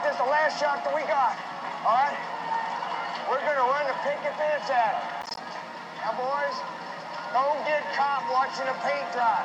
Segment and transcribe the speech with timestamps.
[0.00, 0.04] shot.
[0.04, 1.36] This is the last shot that we got.
[1.84, 2.16] All right?
[3.28, 5.36] We're going to run the picket fence at them.
[6.02, 6.56] Now, boys,
[7.32, 9.44] don't get caught watching the paint dry.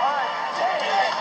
[0.00, 0.28] All right,
[0.58, 1.14] take it.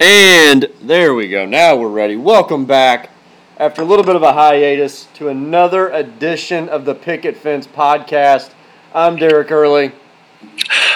[0.00, 1.44] And there we go.
[1.44, 2.14] Now we're ready.
[2.16, 3.10] Welcome back
[3.58, 8.50] after a little bit of a hiatus to another edition of the Picket Fence podcast.
[8.94, 9.90] I'm Derik Early.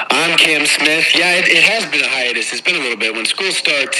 [0.09, 1.07] I'm Cam Smith.
[1.17, 2.53] Yeah, it, it has been a hiatus.
[2.53, 3.15] It's been a little bit.
[3.15, 3.99] When school starts,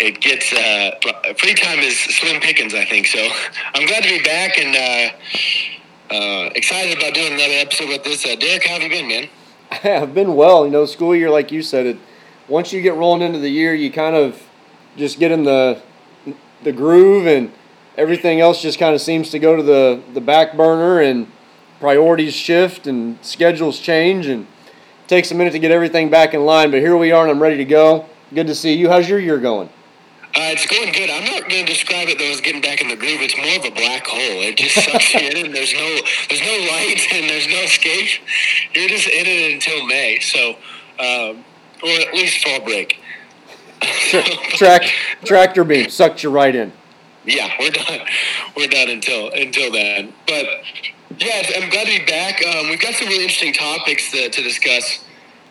[0.00, 0.98] it gets uh,
[1.38, 2.74] free time is slim pickings.
[2.74, 3.20] I think so.
[3.74, 8.24] I'm glad to be back and uh, uh, excited about doing another episode with this.
[8.24, 9.28] Uh, Derik, how have you been, man?
[10.02, 10.66] I've been well.
[10.66, 11.98] You know, school year, like you said, it
[12.48, 14.42] once you get rolling into the year, you kind of
[14.96, 15.80] just get in the
[16.64, 17.52] the groove, and
[17.96, 21.26] everything else just kind of seems to go to the the back burner, and
[21.80, 26.44] priorities shift, and schedules change, and it takes a minute to get everything back in
[26.44, 26.70] line.
[26.70, 28.06] But here we are, and I'm ready to go.
[28.32, 28.88] Good to see you.
[28.88, 29.68] How's your year going?
[30.36, 31.08] Uh, it's going good.
[31.10, 33.20] I'm not going to describe it though as getting back in the groove.
[33.20, 34.42] It's more of a black hole.
[34.42, 38.20] It just sucks you in, and there's no there's no light and there's no escape.
[38.74, 40.18] You're just in it until May.
[40.20, 40.56] So.
[40.98, 41.44] Um,
[41.84, 42.98] or at least fall break.
[44.56, 44.82] Track,
[45.24, 46.72] tractor beam sucked you right in.
[47.26, 48.00] Yeah, we're done.
[48.56, 50.12] We're done until until then.
[50.26, 50.46] But
[51.18, 52.44] yeah, I'm glad to be back.
[52.44, 55.04] Um, we've got some really interesting topics to, to discuss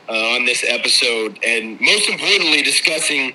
[0.08, 3.34] uh, on this episode, and most importantly, discussing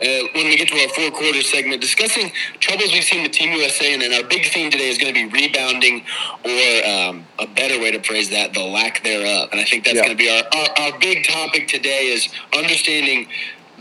[0.00, 3.52] uh, when we get to our four quarter segment, discussing troubles we've seen with Team
[3.52, 6.04] USA, and then our big theme today is going to be rebounding,
[6.44, 9.48] or um, a better way to phrase that, the lack thereof.
[9.50, 10.04] And I think that's yeah.
[10.04, 13.28] going to be our, our, our big topic today is understanding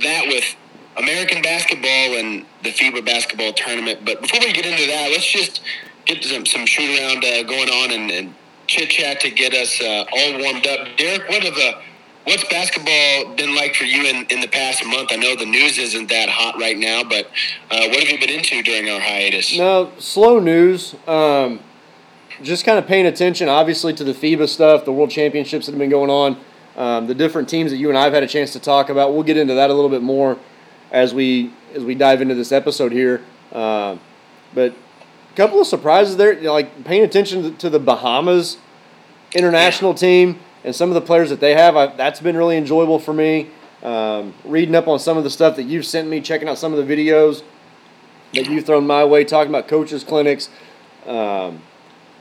[0.02, 0.56] that with
[0.98, 4.00] American basketball and the FIBA basketball tournament.
[4.06, 5.62] But before we get into that, let's just
[6.06, 8.36] get some, some shoot around uh, going on and, and
[8.68, 10.88] chit chat to get us uh, all warmed up.
[10.98, 11.78] Derik, what are the
[12.25, 15.09] what's basketball been like for you in, in the past month?
[15.12, 17.28] I know the news isn't that hot right now, but
[17.72, 19.58] uh, what have you been into during our hiatus?
[19.58, 20.96] No, slow news.
[21.08, 21.62] Um,
[22.41, 25.79] just kind of paying attention, obviously, to the FIBA stuff, the World Championships that have
[25.79, 26.38] been going on,
[26.78, 29.14] um, the different teams that you and I have had a chance to talk about.
[29.14, 30.38] We'll get into that a little bit more
[30.92, 33.22] as we as we dive into this episode here.
[33.52, 33.98] Uh,
[34.54, 34.74] but
[35.32, 38.58] a couple of surprises there, you know, like paying attention to the Bahamas
[39.34, 39.98] international yeah.
[39.98, 43.14] team and some of the players that they have, I, that's been really enjoyable for
[43.14, 43.50] me.
[43.84, 46.74] Um, reading up on some of the stuff that you've sent me, checking out some
[46.74, 47.44] of the videos
[48.34, 50.50] that you've thrown my way, talking about coaches' clinics.
[51.06, 51.62] Um,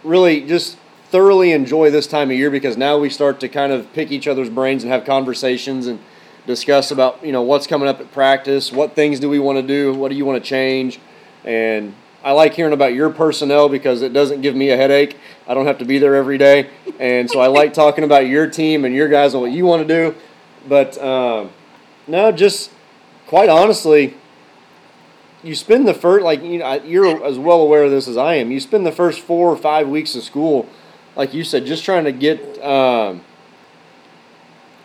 [0.04, 0.76] really just
[1.16, 4.28] thoroughly enjoy this time of year because now we start to kind of pick each
[4.28, 5.98] other's brains and have conversations and
[6.46, 9.66] discuss about you know what's coming up at practice, what things do we want to
[9.66, 11.00] do, what do you want to change,
[11.42, 15.16] and I like hearing about your personnel because it doesn't give me a headache.
[15.48, 16.68] I don't have to be there every day,
[16.98, 19.88] and so I like talking about your team and your guys and what you want
[19.88, 20.14] to do.
[20.68, 21.48] But um,
[22.06, 22.70] no, just
[23.26, 24.18] quite honestly,
[25.42, 28.34] you spend the first like you know you're as well aware of this as I
[28.34, 28.50] am.
[28.50, 30.68] You spend the first four or five weeks of school,
[31.16, 33.22] like you said, just trying to get um,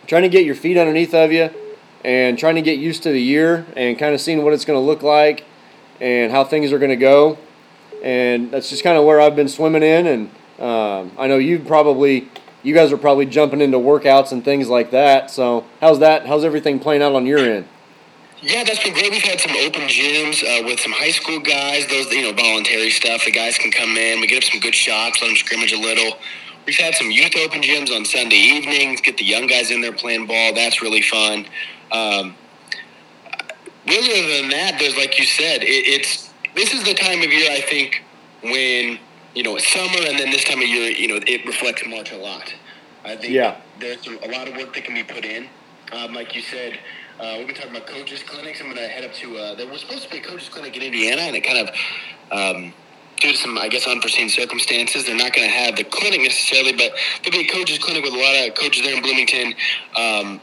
[0.06, 1.50] trying to get your feet underneath of you,
[2.04, 4.78] and trying to get used to the year and kind of seeing what it's going
[4.78, 5.44] to look like
[6.00, 7.38] and how things are going to go.
[8.02, 10.06] And that's just kind of where I've been swimming in.
[10.06, 12.28] And um, I know you probably,
[12.64, 15.30] you guys are probably jumping into workouts and things like that.
[15.30, 16.26] So how's that?
[16.26, 17.68] How's everything playing out on your end?
[18.42, 19.12] Yeah, that's been great.
[19.12, 21.86] We've had some open gyms uh, with some high school guys.
[21.86, 23.24] Those you know voluntary stuff.
[23.24, 24.20] The guys can come in.
[24.20, 25.22] We get up some good shots.
[25.22, 26.18] Let them scrimmage a little.
[26.66, 29.00] We've had some youth open gyms on Sunday evenings.
[29.00, 30.54] Get the young guys in there playing ball.
[30.54, 31.46] That's really fun.
[31.92, 32.34] Um,
[33.86, 37.32] really, other than that, there's like you said, it, it's this is the time of
[37.32, 38.02] year I think
[38.42, 38.98] when
[39.36, 42.16] you know summer and then this time of year, you know, it reflects March a
[42.16, 42.52] lot.
[43.04, 43.60] I think yeah.
[43.78, 45.48] there's a lot of work that can be put in.
[45.92, 46.78] Um, like you said,
[47.22, 48.60] uh, we've been talking about coaches clinics.
[48.60, 49.36] I'm going to head up to.
[49.36, 51.74] Uh, there was supposed to be a coaches clinic in Indiana, and it kind of.
[52.32, 52.72] Um,
[53.18, 56.72] due to some, I guess, unforeseen circumstances, they're not going to have the clinic necessarily,
[56.72, 56.90] but
[57.22, 59.54] there'll be a coaches clinic with a lot of coaches there in Bloomington.
[59.96, 60.40] Um,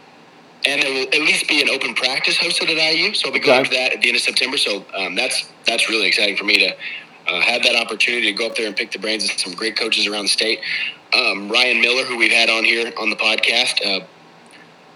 [0.66, 3.14] and there will at least be an open practice hosted at IU.
[3.14, 3.70] So I'll be going okay.
[3.70, 4.58] to that at the end of September.
[4.58, 6.76] So um, that's that's really exciting for me to
[7.28, 9.76] uh, have that opportunity to go up there and pick the brains of some great
[9.76, 10.60] coaches around the state.
[11.14, 14.06] Um, Ryan Miller, who we've had on here on the podcast, uh,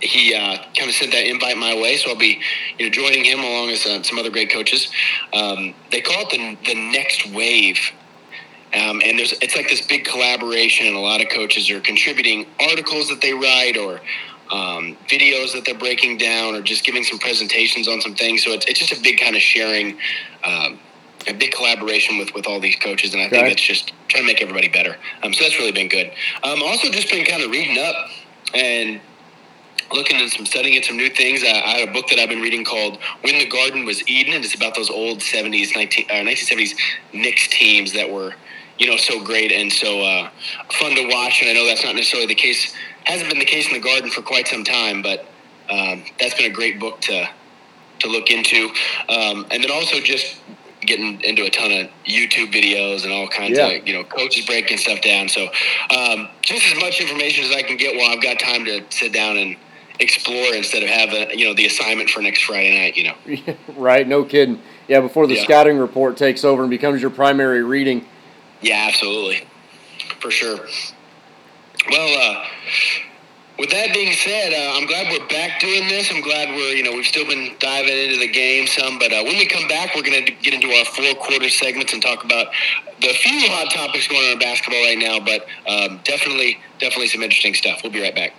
[0.03, 2.41] he uh, kind of sent that invite my way, so I'll be
[2.79, 4.91] you know joining him along with uh, some other great coaches.
[5.33, 7.79] Um, they call it the the next wave.
[8.73, 12.47] Um, and there's it's like this big collaboration, and a lot of coaches are contributing
[12.59, 14.01] articles that they write or
[14.51, 18.43] um, videos that they're breaking down or just giving some presentations on some things.
[18.43, 19.99] So it's, it's just a big kind of sharing,
[20.43, 20.79] um,
[21.27, 23.37] a big collaboration with with all these coaches, and I Okay.
[23.37, 24.97] think that's just trying to make everybody better.
[25.23, 26.11] Um, so that's really been good.
[26.43, 27.95] Um, also, just been kind of reading up
[28.55, 29.01] and
[29.93, 31.43] looking at some studying at some new things.
[31.43, 34.33] Uh, I have a book that I've been reading called "When the Garden Was Eden,"
[34.33, 36.73] and it's about those old '70s, 19, uh, 1970s
[37.13, 38.33] Knicks teams that were,
[38.77, 40.29] you know, so great and so uh,
[40.73, 41.41] fun to watch.
[41.41, 42.73] And I know that's not necessarily the case.
[43.05, 45.25] Hasn't been the case in the Garden for quite some time, but
[45.69, 47.29] um, that's been a great book to
[47.99, 48.69] to look into.
[49.09, 50.37] Um, and then also just
[50.81, 53.67] getting into a ton of YouTube videos and all kinds Yeah.
[53.69, 55.29] of you know coaches breaking stuff down.
[55.29, 55.47] So
[55.95, 59.13] um, just as much information as I can get while I've got time to sit
[59.13, 59.55] down and
[59.99, 62.97] explore instead of have a, you know the assignment for next Friday night.
[62.97, 63.55] You know.
[63.77, 64.07] right?
[64.07, 64.61] No kidding.
[64.87, 65.43] Yeah, before the Yeah.
[65.43, 68.05] scouting report takes over and becomes your primary reading.
[68.61, 69.47] Yeah, absolutely,
[70.19, 70.59] for sure.
[71.89, 72.45] Well, uh,
[73.59, 76.09] with that being said, uh, I'm glad we're back doing this.
[76.11, 79.21] I'm glad we're, you know, we've still been diving into the game some, but uh,
[79.23, 82.23] when we come back, we're going to get into our four quarter segments and talk
[82.23, 82.47] about
[83.01, 87.21] the few hot topics going on in basketball right now, but um, definitely, definitely some
[87.21, 87.81] interesting stuff.
[87.83, 88.33] We'll be right back.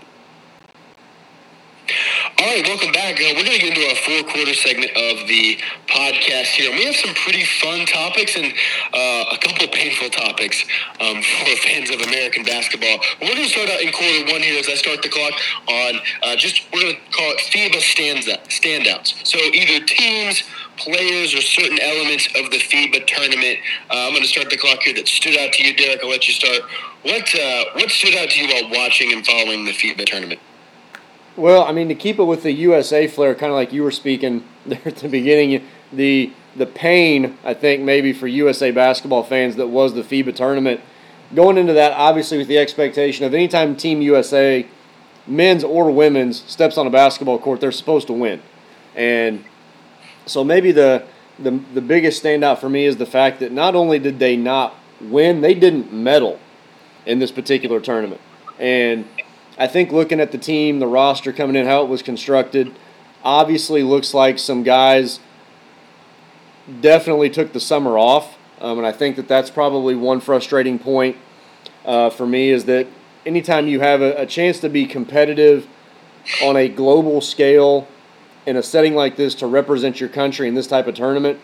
[1.84, 3.20] All right, welcome back.
[3.20, 6.72] Uh, we're going to get into our four quarter segment of the podcast here.
[6.72, 8.46] We have some pretty fun topics and
[8.94, 10.64] uh, a couple painful topics
[11.00, 13.04] um, for fans of American basketball.
[13.20, 15.34] We're going to start out in quarter one here as I start the clock
[15.68, 19.20] on uh, just, we're going to call it FIBA stands standouts.
[19.26, 20.42] So either teams,
[20.78, 23.60] players, or certain elements of the FIBA tournament.
[23.92, 26.00] Uh, I'm going to start the clock here that stood out to you, Derik.
[26.02, 26.64] I'll let you start.
[27.02, 30.40] What, uh, what stood out to you while watching and following the FIBA tournament?
[31.36, 33.90] Well, I mean, to keep it with the USA flair, kind of like you were
[33.90, 39.56] speaking there at the beginning, the the pain I think maybe for USA basketball fans
[39.56, 40.80] that was the FIBA tournament.
[41.34, 44.64] Going into that, obviously, with the expectation of anytime Team USA,
[45.26, 48.40] men's or women's, steps on a basketball court, they're supposed to win,
[48.94, 49.44] and
[50.26, 51.04] so maybe the
[51.40, 54.76] the the biggest standout for me is the fact that not only did they not
[55.00, 56.38] win, they didn't medal
[57.04, 58.20] in this particular tournament,
[58.60, 59.04] and
[59.56, 62.74] I think looking at the team, the roster coming in, how it was constructed,
[63.22, 65.20] obviously looks like some guys
[66.80, 68.36] definitely took the summer off.
[68.60, 71.16] Um, and I think that that's probably one frustrating point
[71.84, 72.86] uh, for me is that
[73.26, 75.66] anytime you have a, a chance to be competitive
[76.42, 77.86] on a global scale
[78.46, 81.38] in a setting like this to represent your country in this type of tournament,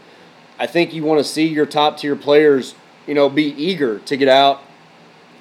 [0.58, 2.74] I think you want to see your top tier players,
[3.06, 4.62] you know, be eager to get out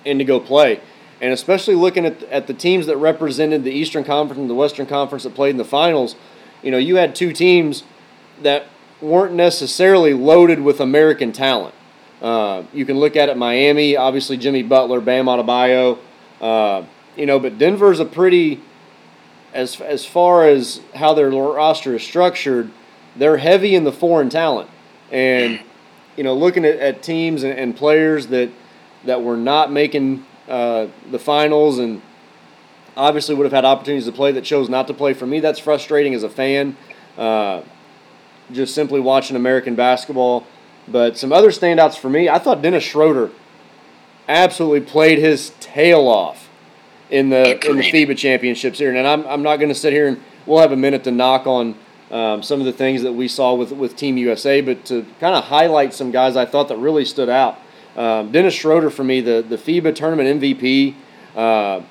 [0.05, 0.81] and to go play.
[1.21, 4.85] And especially looking at, at the teams that represented the Eastern Conference and the Western
[4.85, 6.15] Conference that played in the finals,
[6.61, 7.83] you know, you had two teams
[8.41, 8.67] that
[9.01, 11.75] weren't necessarily loaded with American talent.
[12.21, 15.97] Uh, you can look at it Miami, obviously Jimmy Butler, Bam Adebayo,
[16.41, 16.83] uh,
[17.15, 18.61] you know, but Denver's a pretty,
[19.53, 22.71] as, as far as how their roster is structured,
[23.15, 24.69] they're heavy in the foreign talent.
[25.11, 25.61] And,
[26.15, 28.51] you know, looking at, at teams and, and players that,
[29.05, 32.01] that were not making uh, the finals and
[32.97, 35.13] obviously would have had opportunities to play that chose not to play.
[35.13, 36.75] For me, that's frustrating as a fan.
[37.17, 37.61] Uh,
[38.51, 40.45] just simply watching American basketball.
[40.87, 43.29] But some other standouts for me, I thought Dennis Schroeder
[44.27, 46.49] absolutely played his tail off
[47.09, 48.93] in the in the FIBA championships here.
[48.93, 51.45] And I'm, I'm not going to sit here and we'll have a minute to knock
[51.45, 51.75] on
[52.11, 55.35] um, some of the things that we saw with with Team USA, but to kind
[55.35, 57.59] of highlight some guys I thought that really stood out.
[57.99, 60.95] Um, Dennis Schroeder for me, the the FIBA tournament MVP.
[61.35, 61.81] Uh,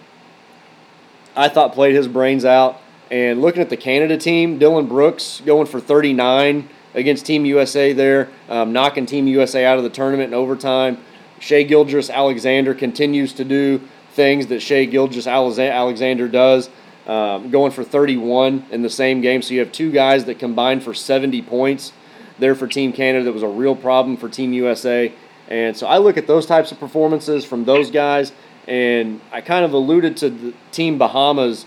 [1.37, 2.81] I thought played his brains out.
[3.11, 8.29] And looking at the Canada team, Dillon Brooks going for 39 against Team USA there,
[8.49, 10.99] um, knocking Team USA out of the tournament in overtime.
[11.41, 13.81] Shai Gilgeous-Alexander continues to do
[14.12, 16.69] things that Shai Alexa- Alexander does,
[17.07, 19.41] um, going for 31 in the same game.
[19.41, 21.93] So you have two guys that combined for 70 points
[22.38, 23.27] there for Team Canada.
[23.27, 25.12] That was a real problem for Team USA.
[25.49, 28.33] And so I look at those types of performances from those guys,
[28.67, 31.64] and I kind of alluded to the Team Bahamas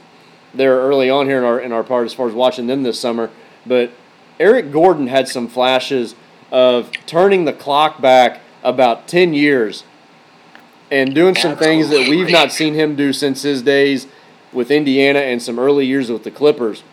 [0.54, 3.00] there early on here in our in our part as far as watching them this
[3.00, 3.32] summer.
[3.66, 3.92] But
[4.40, 6.16] Eric Gordon had some flashes
[6.52, 9.84] of turning the clock back about ten years
[10.92, 14.08] and doing some things that we've not seen him do since his days
[14.52, 16.84] with Indiana and some early years with the Clippers.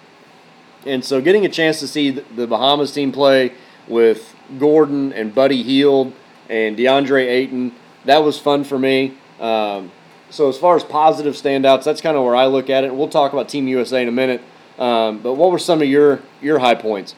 [0.87, 3.53] And so getting a chance to see the the Bahamas team play
[3.87, 6.15] with Gordon and Buddy Hield
[6.49, 7.73] and DeAndre Ayton,
[8.05, 9.17] that was fun for me.
[9.41, 9.93] Um,
[10.31, 12.95] so as far as positive standouts, that's kind of where I look at it.
[12.95, 14.43] We'll talk about Team USA in a minute.
[14.79, 17.15] Um, but what were some of your your high points?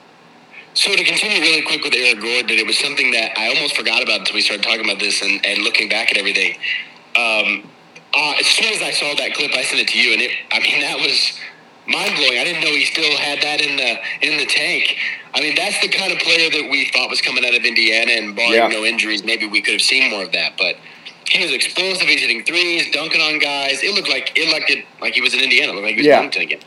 [0.72, 4.02] So to continue really quick with Eric Gordon, it was something that I almost forgot
[4.02, 6.54] about until we started talking about this and, and looking back at everything.
[7.16, 7.68] Um,
[8.14, 10.30] uh, as soon as I saw that clip, I sent it to you, and it,
[10.52, 11.38] I mean, that was
[11.90, 12.38] mind blowing.
[12.38, 14.96] I didn't know he still had that in the in the tank.
[15.34, 18.12] I mean, that's the kind of player that we thought was coming out of Indiana,
[18.12, 18.68] and barring Yeah.
[18.68, 20.56] no injuries, maybe we could have seen more of that.
[20.56, 20.76] But
[21.28, 22.08] he was explosive.
[22.08, 23.82] He's hitting threes, dunking on guys.
[23.82, 25.72] It looked like it looked it like he was in Indiana.
[25.72, 26.20] It looked like he was Yeah.
[26.22, 26.60] dunking again.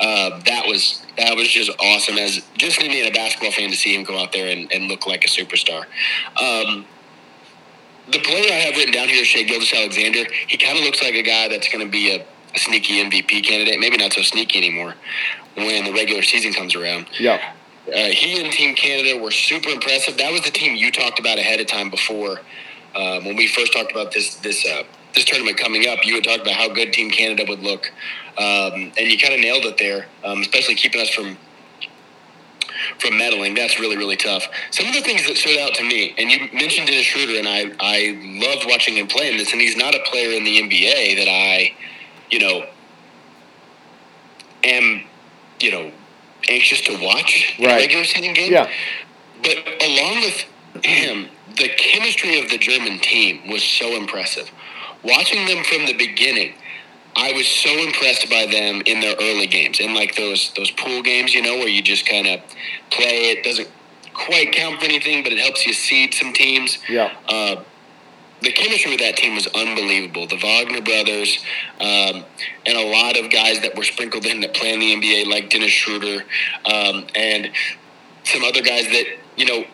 [0.00, 3.94] Uh, that was that was just awesome as just an Indiana basketball fan to see
[3.94, 5.84] him go out there and, and look like a superstar.
[6.40, 6.86] Um,
[8.08, 10.24] the player I have written down here is Shai Gilgeous-Alexander.
[10.48, 12.24] He kind of looks like a guy that's going to be a
[12.56, 13.78] sneaky MVP candidate.
[13.80, 14.94] Maybe not so sneaky anymore
[15.56, 17.06] when the regular season comes around.
[17.18, 17.40] Yeah.
[17.88, 20.16] Uh, he and Team Canada were super impressive.
[20.18, 22.40] That was the team you talked about ahead of time before
[22.94, 24.82] uh, when we first talked about this this uh,
[25.14, 26.04] this tournament coming up.
[26.04, 27.90] You had talked about how good Team Canada would look,
[28.38, 30.06] um, and you kind of nailed it there.
[30.24, 31.36] Um, especially keeping us from
[32.98, 33.56] from medaling.
[33.56, 34.46] That's really really tough.
[34.70, 37.48] Some of the things that stood out to me, and you mentioned Dennis Schroeder, and
[37.48, 39.52] I I loved watching him play in this.
[39.52, 41.74] And he's not a player in the NBA that I,
[42.30, 42.66] you know,
[44.64, 45.02] am
[45.60, 45.92] you know
[46.48, 47.82] anxious to watch Right.
[47.82, 48.52] regular season game.
[48.52, 48.70] Yeah.
[49.42, 50.44] But along with
[50.84, 54.50] him, the chemistry of the German team was so impressive.
[55.02, 56.54] Watching them from the beginning,
[57.16, 61.02] I was so impressed by them in their early games, in like those those pool
[61.02, 62.40] games, you know, where you just kind of
[62.90, 63.30] play.
[63.30, 63.68] It doesn't
[64.14, 66.78] quite count for anything, but it helps you seed some teams.
[66.88, 67.12] Yeah.
[67.28, 67.56] Uh,
[68.42, 70.26] the chemistry with that team was unbelievable.
[70.26, 71.44] The Wagner brothers,
[71.80, 72.24] um,
[72.66, 75.50] and a lot of guys that were sprinkled in that play in the NBA, like
[75.50, 76.24] Dennis Schroeder,
[76.64, 77.50] um, and
[78.24, 79.04] some other guys that
[79.36, 79.64] you know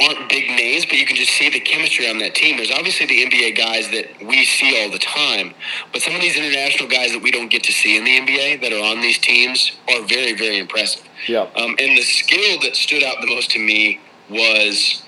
[0.00, 2.56] aren't big names, but you can just see the chemistry on that team.
[2.56, 5.54] There's obviously the NBA guys that we see all the time,
[5.92, 8.60] but some of these international guys that we don't get to see in the NBA
[8.62, 11.08] that are on these teams are very, very impressive.
[11.28, 11.42] Yeah.
[11.56, 15.02] Um, and the skill that stood out the most to me was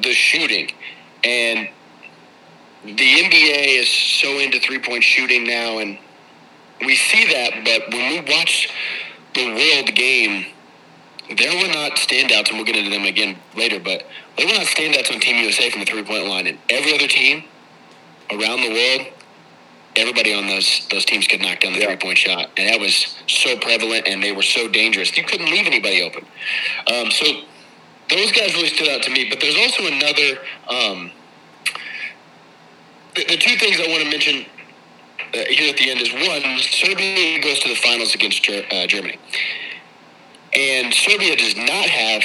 [0.00, 0.70] the shooting.
[1.24, 1.68] And
[2.84, 5.98] the NBA is so into three point shooting now, and
[6.80, 8.70] we see that, but when we watch
[9.34, 10.46] the world game,
[11.36, 14.04] there were not standouts, and we'll get into them again later, but
[14.36, 16.46] there were not standouts on Team USA from the three point line.
[16.46, 17.44] And every other team
[18.30, 19.12] around the world,
[19.96, 21.86] everybody on those those teams could knock down the Yeah.
[21.88, 22.50] three point shot.
[22.56, 25.16] And that was so prevalent, and they were so dangerous.
[25.16, 26.24] You couldn't leave anybody open.
[26.86, 27.26] Um, so
[28.08, 29.28] those guys really stood out to me.
[29.28, 30.38] But there's also another.
[30.68, 31.12] Um,
[33.14, 34.46] the, the two things I want to mention
[35.34, 38.86] uh, here at the end is one, Serbia goes to the finals against Ger- uh,
[38.86, 39.18] Germany.
[40.52, 42.22] And Serbia does not have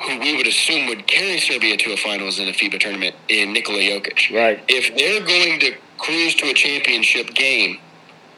[0.00, 3.52] who we would assume would carry Serbia to a finals in a FIBA tournament in
[3.52, 4.34] Nikola Jokic.
[4.34, 4.62] Right.
[4.68, 7.78] If they're going to cruise to a championship game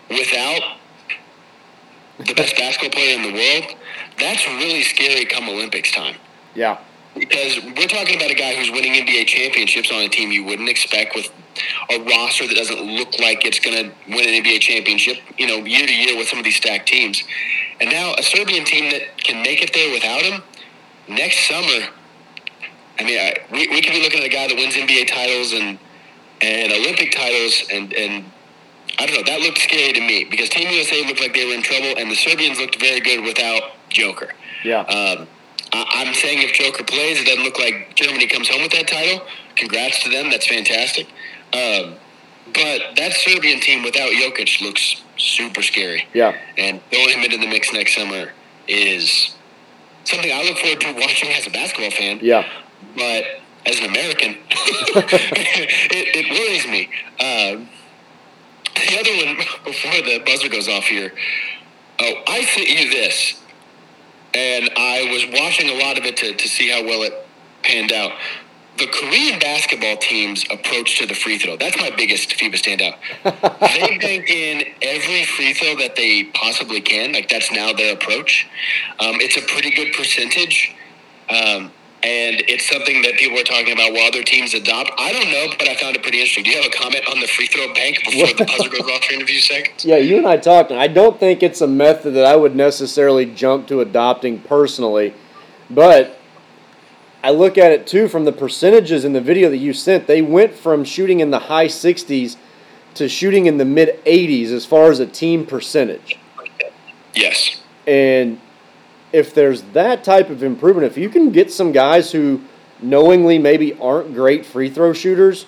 [0.08, 0.78] without
[2.18, 3.76] the best basketball player in the world,
[4.18, 6.16] that's really scary come Olympics time
[6.54, 6.78] Yeah.
[7.14, 10.68] Because we're talking about a guy who's winning NBA championships on a team you wouldn't
[10.68, 11.30] expect with
[11.90, 15.56] a roster that doesn't look like it's going to win an NBA championship, you know,
[15.64, 17.22] year to year with some of these stacked teams.
[17.80, 20.42] And now a Serbian team that can make it there without him
[21.08, 21.88] next summer.
[22.98, 25.52] I mean, I, we, we could be looking at a guy that wins NBA titles
[25.52, 25.78] and
[26.40, 28.24] and Olympic titles, and and
[28.98, 29.22] I don't know.
[29.24, 32.10] That looked scary to me because Team USA looked like they were in trouble, and
[32.10, 34.32] the Serbians looked very good without Joker.
[34.64, 34.80] Yeah.
[34.82, 35.28] Um,
[35.72, 38.88] I, I'm saying if Joker plays, it doesn't look like Germany comes home with that
[38.88, 39.26] title.
[39.56, 40.30] Congrats to them.
[40.30, 41.06] That's fantastic.
[41.52, 41.94] Um,
[42.54, 46.06] but that Serbian team without Jokic looks super scary.
[46.14, 46.36] Yeah.
[46.56, 48.32] And throwing him into the mix next summer
[48.66, 49.34] is
[50.04, 52.18] something I look forward to watching as a basketball fan.
[52.22, 52.48] Yeah.
[52.96, 53.24] But
[53.66, 56.88] as an American, it, it worries me.
[57.20, 57.68] Um,
[58.74, 61.12] the other one, before the buzzer goes off here,
[62.00, 63.42] oh, I sent you this,
[64.38, 67.12] and I was watching a lot of it to, to see how well it
[67.62, 68.12] panned out.
[68.78, 72.94] The Korean basketball team's approach to the free throw, that's my biggest FIBA standout.
[73.60, 77.12] they bank in every free throw that they possibly can.
[77.12, 78.46] Like, that's now their approach.
[79.00, 80.72] Um, it's a pretty good percentage.
[81.28, 84.90] Um, and it's something that people are talking about while other teams adopt.
[84.98, 86.44] I don't know, but I found it pretty interesting.
[86.44, 89.04] Do you have a comment on the free throw bank before the buzzer goes off
[89.04, 89.84] here in a few seconds?
[89.84, 92.54] Yeah, you and I talked, and I don't think it's a method that I would
[92.54, 95.12] necessarily jump to adopting personally,
[95.68, 96.18] but
[97.22, 100.06] I look at it too from the percentages in the video that you sent.
[100.06, 102.36] They went from shooting in the high 60s
[102.94, 106.18] to shooting in the mid 80s as far as a team percentage.
[107.14, 107.60] Yes.
[107.86, 108.40] And
[109.12, 112.42] if there's that type of improvement, if you can get some guys who
[112.80, 115.46] knowingly maybe aren't great free throw shooters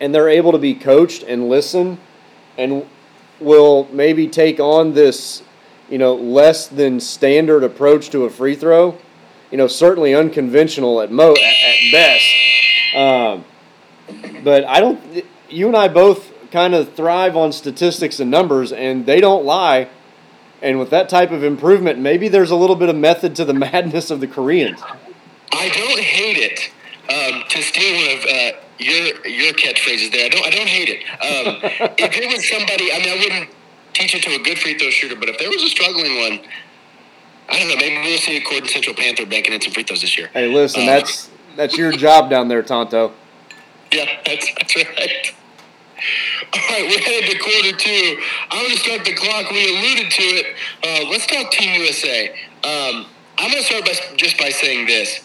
[0.00, 1.98] and they're able to be coached and listen
[2.58, 2.86] and
[3.40, 5.42] will maybe take on this,
[5.90, 8.96] you know, less than standard approach to a free throw,
[9.50, 12.24] you know, certainly unconventional at mo at, at best.
[12.94, 13.44] Um,
[14.44, 15.24] but I don't.
[15.48, 19.88] You and I both kind of thrive on statistics and numbers, and they don't lie
[20.62, 23.54] And with that type of improvement, maybe there's a little bit of method to the
[23.66, 24.80] madness of the Koreans.
[25.52, 26.70] I don't hate it.
[27.08, 30.88] Um, to steal one of uh, your your catchphrases there, I don't I don't hate
[30.88, 31.02] it.
[31.22, 31.60] Um,
[31.98, 33.50] if it was somebody, I mean, I wouldn't
[33.94, 36.40] teach it to a good free throw shooter, but if there was a struggling one,
[37.48, 37.76] I don't know.
[37.76, 40.30] Maybe we'll see a Gordon Central Panther banking in some free throws this year.
[40.32, 43.12] Hey, listen, Um, that's that's your job down there, Tonto.
[43.92, 45.32] Yeah, that's, that's right.
[45.96, 48.20] All right, we're headed to quarter two.
[48.50, 49.50] I'm going to start the clock.
[49.50, 50.46] We alluded to it.
[50.84, 52.28] Uh, let's talk Team USA.
[52.62, 53.06] Um,
[53.38, 55.20] I'm going to start by, just by saying this.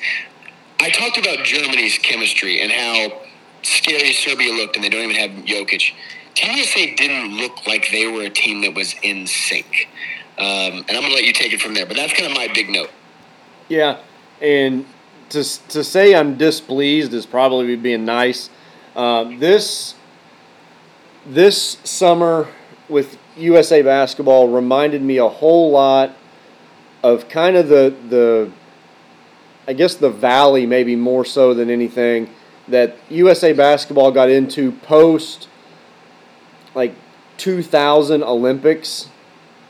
[0.79, 3.21] I talked about Germany's chemistry and how
[3.63, 5.93] scary Serbia looked, and they don't even have Jokic.
[6.35, 9.89] Team USA didn't look like they were a team that was in sync.
[10.37, 11.85] Um, and I'm going to let you take it from there.
[11.85, 12.89] But that's kind of my big note.
[13.67, 13.99] Yeah,
[14.41, 14.85] and
[15.29, 18.49] to to say I'm displeased is probably being nice.
[18.95, 19.95] Um, this
[21.25, 22.47] this summer
[22.89, 26.15] with USA basketball reminded me a whole lot
[27.03, 28.51] of kind of the the
[29.67, 32.29] I guess the valley maybe more so than anything
[32.67, 35.47] that USA basketball got into post
[36.73, 36.95] like
[37.37, 39.09] 2000 Olympics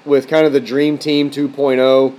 [0.05, 2.17] with kind of the dream team 2.0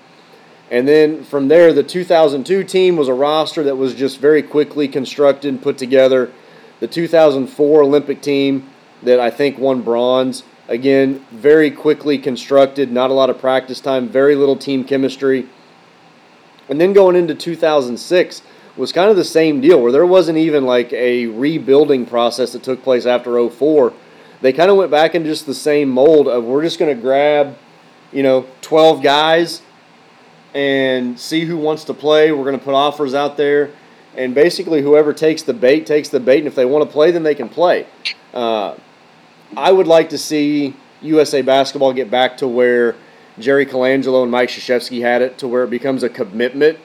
[0.73, 4.89] and then from there, the 2002 team was a roster that was just very quickly
[4.89, 6.33] constructed and put together.
[6.81, 8.71] The 2004 Olympic team
[9.03, 14.09] that I think won bronze, again, very quickly constructed, not a lot of practice time,
[14.09, 15.49] very little team chemistry.
[16.69, 18.43] And then going into 2006
[18.77, 22.63] was kind of the same deal, where there wasn't even like a rebuilding process that
[22.63, 23.93] took place after 04.
[24.41, 27.01] They kind of went back in just the same mold of we're just going to
[27.01, 27.57] grab,
[28.13, 29.63] you know, 12 guys
[30.55, 32.33] and see who wants to play.
[32.33, 33.71] We're going to put offers out there,
[34.17, 36.39] and basically whoever takes the bait takes the bait.
[36.39, 37.87] And if they want to play, then they can play.
[38.33, 38.77] Uh,
[39.57, 42.97] I would like to see USA basketball get back to where
[43.39, 46.79] Jerry Colangelo and Mike Krzyzewski had it, to where it becomes a commitment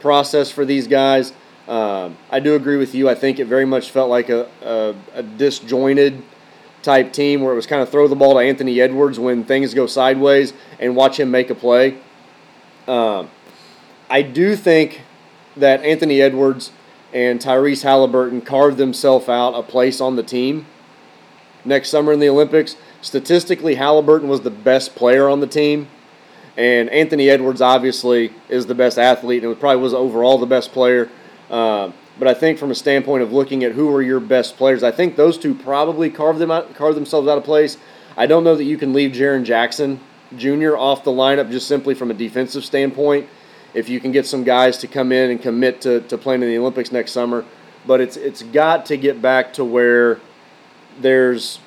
[0.00, 1.32] process for these guys.
[1.66, 3.08] Um, I do agree with you.
[3.08, 6.22] I think it very much felt like a, a, a disjointed
[6.82, 9.74] type team where it was kind of throw the ball to Anthony Edwards when things
[9.74, 11.98] go sideways and watch him make a play.
[12.86, 13.30] Um,
[14.08, 15.02] I do think
[15.56, 16.70] that Anthony Edwards
[17.12, 20.66] and Tyrese Halliburton carved themselves out a place on the team
[21.68, 22.76] next summer in the Olympics.
[23.02, 25.88] Statistically, Halliburton was the best player on the team,
[26.56, 31.08] and Anthony Edwards obviously is the best athlete and probably was overall the best player.
[31.50, 34.82] Um, but I think from a standpoint of looking at who are your best players,
[34.82, 37.76] I think those two probably carved them out, carved themselves out of place.
[38.16, 40.00] I don't know that you can leave Jaren Jackson
[40.36, 40.76] Jr.
[40.76, 43.28] off the lineup just simply from a defensive standpoint.
[43.74, 46.48] If you can get some guys to come in and commit to, to playing in
[46.48, 47.44] the Olympics next summer,
[47.86, 50.20] but it's it's got to get back to where
[51.00, 51.60] there's,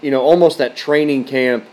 [0.00, 1.64] you know, almost that training camp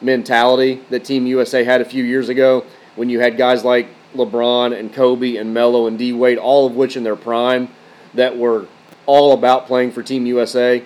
[0.00, 2.64] mentality that Team USA had a few years ago
[2.96, 6.74] when you had guys like LeBron and Kobe and Melo and D Wade, all of
[6.74, 7.68] which in their prime,
[8.14, 8.66] that were
[9.06, 10.82] all about playing for Team USA.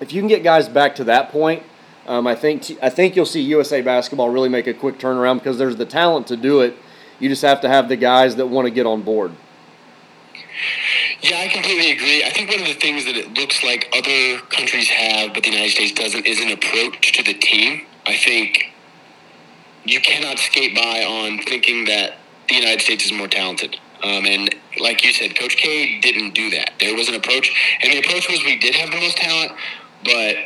[0.00, 1.62] If you can get guys back to that point,
[2.06, 5.38] um, I think t- I think you'll see USA basketball really make a quick turnaround
[5.38, 6.74] because there's the talent to do it.
[7.20, 9.32] You just have to have the guys that want to get on board.
[11.20, 12.22] Yeah, I completely agree.
[12.22, 15.50] I think one of the things that it looks like other countries have, but the
[15.50, 17.86] United States doesn't, is an approach to the team.
[18.06, 18.72] I think
[19.84, 23.76] you cannot skate by on thinking that the United States is more talented.
[24.04, 26.74] Um, and like you said, Coach K didn't do that.
[26.78, 27.52] There was an approach,
[27.82, 29.52] and the approach was we did have the most talent,
[30.04, 30.36] but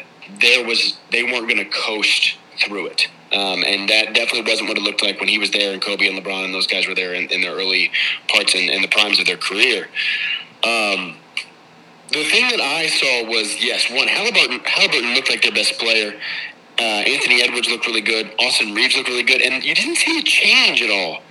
[0.41, 3.09] there was they weren't going to coast through it.
[3.33, 6.07] Um, and that definitely wasn't what it looked like when he was there, and Kobe
[6.07, 7.91] and LeBron and those guys were there in, in their early
[8.29, 9.89] parts and the primes of their career.
[10.65, 11.17] Um,
[12.11, 14.61] the thing that I saw was yes, one Halliburton.
[14.65, 16.15] Halliburton looked like their best player.
[16.79, 18.33] Uh, Anthony Edwards looked really good.
[18.39, 21.23] Austin Reaves looked really good, and you didn't see a change at all.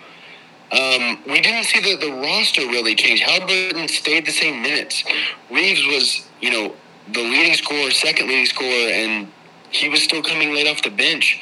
[0.71, 3.19] Um, we didn't see the, the roster really change.
[3.19, 5.03] Halliburton stayed the same minutes.
[5.49, 6.73] Reaves was, you know,
[7.11, 9.27] the leading scorer, second leading scorer, and
[9.71, 11.39] he was still coming late off the bench.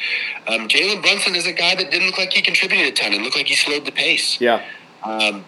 [0.47, 3.21] Um, Jalen Brunson is a guy that didn't look like he contributed a ton It
[3.21, 4.39] looked like he slowed the pace.
[4.41, 4.65] Yeah.
[5.04, 5.45] Um,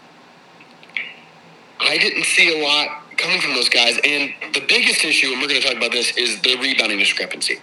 [1.82, 4.00] I didn't see a lot coming from those guys.
[4.04, 7.60] And the biggest issue, and we're going to talk about this, is the rebounding discrepancy.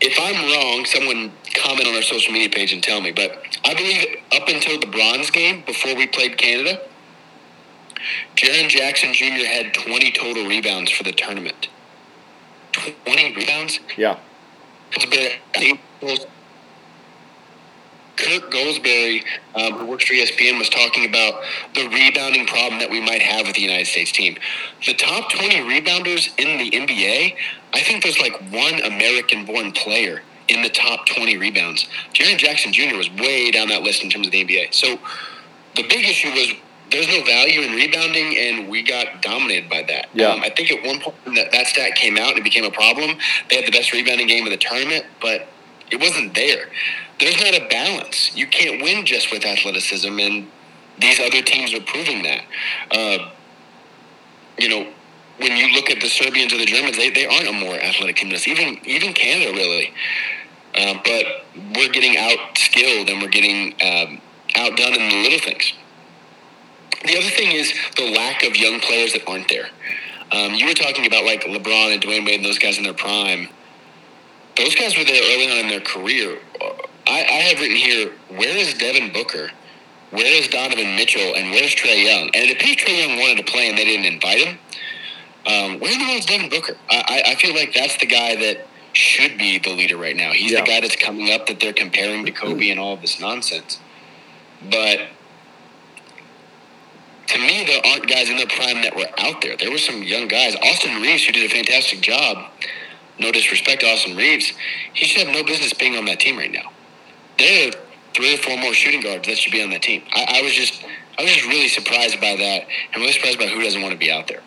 [0.00, 3.10] If I'm wrong, someone comment on our social media page and tell me.
[3.10, 6.80] But I believe up until the bronze game, before we played Canada,
[8.36, 9.44] Jaren Jackson Jr.
[9.44, 11.68] had 20 total rebounds for the tournament.
[12.72, 13.80] 20 rebounds?
[13.96, 14.18] Yeah.
[14.92, 16.26] It's
[18.18, 21.42] Kirk Goldsberry, um, who works for ESPN, was talking about
[21.74, 24.36] the rebounding problem that we might have with the United States team.
[24.84, 27.36] The top 20 rebounders in the NBA,
[27.72, 31.86] I think there's like one American born player in the top 20 rebounds.
[32.12, 32.96] Jaren Jackson Jr.
[32.96, 34.74] was way down that list in terms of the NBA.
[34.74, 34.98] So
[35.76, 36.52] the big issue was
[36.90, 40.08] there's no value in rebounding, and we got dominated by that.
[40.14, 40.30] Yeah.
[40.30, 42.70] Um, I think at one point that, that stat came out and it became a
[42.70, 43.18] problem.
[43.50, 45.48] They had the best rebounding game of the tournament, but
[45.90, 46.66] it wasn't there.
[47.20, 48.34] There's not a balance.
[48.36, 50.50] You can't win just with athleticism, and
[50.98, 52.44] these other teams are proving that.
[52.90, 53.30] Uh,
[54.58, 54.92] you know,
[55.38, 58.16] when you look at the Serbians or the Germans, they, they aren't a more athletic
[58.16, 58.46] team than us.
[58.46, 59.92] Even even Canada, really.
[60.74, 61.24] Uh, but
[61.76, 64.20] we're getting out skilled and we're getting um,
[64.56, 65.72] outdone in the little things.
[67.04, 69.68] The other thing is the lack of young players that aren't there.
[70.30, 72.94] Um, you were talking about like LeBron and Dwyane Wade and those guys in their
[72.94, 73.48] prime.
[74.56, 76.38] Those guys were there early on in their career.
[77.08, 79.50] I, I have written here, where is Devin Booker?
[80.10, 81.34] Where is Donovan Mitchell?
[81.34, 82.26] And where's Trae Young?
[82.34, 84.58] And it appears Trae Young wanted to play and they didn't invite him.
[85.46, 86.76] Um, where in the world is Devin Booker?
[86.90, 90.32] I, I feel like that's the guy that should be the leader right now.
[90.32, 90.60] He's Yeah.
[90.60, 93.78] the guy that's coming up that they're comparing to Kobe and all of this nonsense.
[94.70, 95.00] But
[97.28, 99.56] to me, there aren't guys in their prime that were out there.
[99.56, 100.56] There were some young guys.
[100.56, 102.50] Austin Reaves, who did a fantastic job.
[103.18, 104.52] No disrespect to Austin Reaves.
[104.94, 106.70] He should have no business being on that team right now.
[107.38, 107.72] There are
[108.14, 110.02] three or four more shooting guards that should be on that team.
[110.12, 110.84] I, I was just,
[111.18, 112.66] I was just really surprised by that.
[112.92, 114.42] I'm really surprised by who doesn't want to be out there.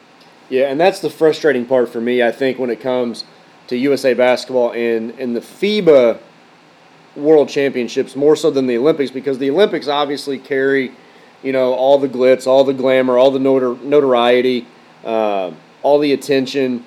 [0.50, 2.22] Yeah, and that's the frustrating part for me.
[2.22, 3.24] I think when it comes
[3.68, 6.20] to USA basketball and and the FIBA
[7.16, 10.92] World Championships more so than the Olympics because the Olympics obviously carry,
[11.42, 14.68] you know, all the glitz, all the glamour, all the notor- notoriety,
[15.06, 15.52] uh,
[15.84, 16.84] all the attention,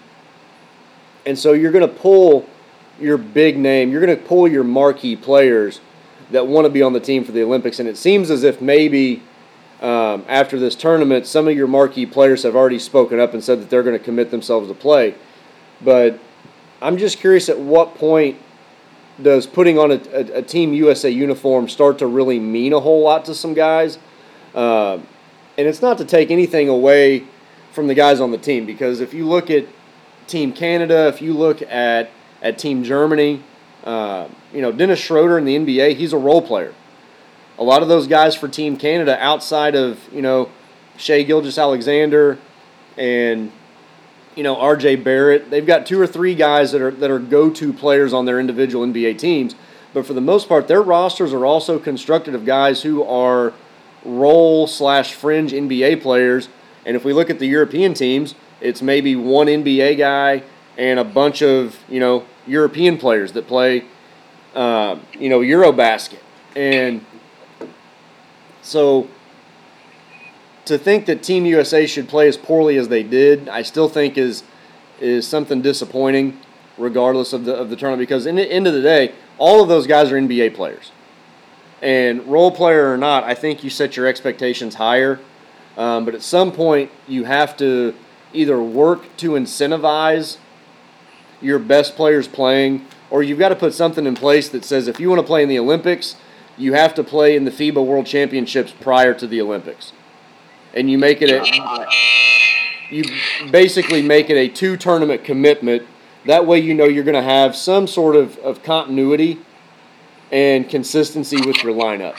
[1.24, 2.46] and so you're going to pull
[3.00, 5.80] your big name, you're going to pull your marquee players
[6.34, 8.60] that want to be on the team for the Olympics, and it seems as if
[8.60, 9.22] maybe
[9.80, 13.60] um, after this tournament, some of your marquee players have already spoken up and said
[13.60, 15.14] that they're going to commit themselves to play.
[15.80, 16.18] But
[16.80, 18.38] I'm just curious at what point
[19.20, 23.02] does putting on a, a, a Team USA uniform start to really mean a whole
[23.02, 23.98] lot to some guys?
[24.54, 25.06] Um
[25.56, 27.24] and it's not to take anything away
[27.72, 29.66] from the guys on the team because if you look at
[30.26, 32.10] Team Canada, if you look at,
[32.42, 33.42] at Team Germany,
[33.84, 36.74] uh, you know, Dennis Schroeder in the NBA, he's a role player
[37.58, 40.50] a lot of those guys for Team Canada outside of, you know,
[40.96, 42.38] Shai Gilgeous-Alexander
[42.96, 43.52] and,
[44.34, 47.50] you know, RJ Barrett, they've got two or three guys that are that are go
[47.50, 49.54] to players on their individual NBA teams.
[49.92, 53.52] But for the most part, their rosters are also constructed of guys who are
[54.04, 56.48] role slash fringe NBA players.
[56.84, 60.42] And if we look at the European teams, it's maybe one NBA guy
[60.76, 63.84] and a bunch of, you know, European players that play,
[64.54, 66.20] uh, you know, Eurobasket.
[66.56, 67.04] And
[68.62, 69.08] so
[70.64, 74.16] to think that Team USA should play as poorly as they did, I still think
[74.18, 74.42] is
[75.00, 76.38] is something disappointing,
[76.78, 78.00] regardless of the of the tournament.
[78.08, 80.92] Because in the end of the day, all of those guys are NBA players,
[81.82, 85.20] and role player or not, I think you set your expectations higher.
[85.76, 87.94] Um, but at some point, you have to
[88.32, 90.38] either work to incentivize
[91.44, 94.98] your best players playing, or you've got to put something in place that says if
[94.98, 96.16] you want to play in the Olympics,
[96.56, 99.92] you have to play in the FIBA World Championships prior to the Olympics,
[100.72, 101.86] and you make it a
[102.90, 103.04] you
[103.50, 105.86] basically make it a two tournament commitment.
[106.26, 109.40] That way, you know you're going to have some sort of, of continuity
[110.32, 112.18] and consistency with your lineup.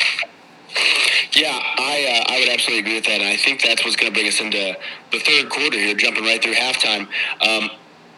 [1.36, 4.12] Yeah, I uh, I would absolutely agree with that, and I think that's what's going
[4.12, 4.78] to bring us into
[5.12, 7.08] the third quarter here, jumping right through halftime.
[7.46, 7.70] Um,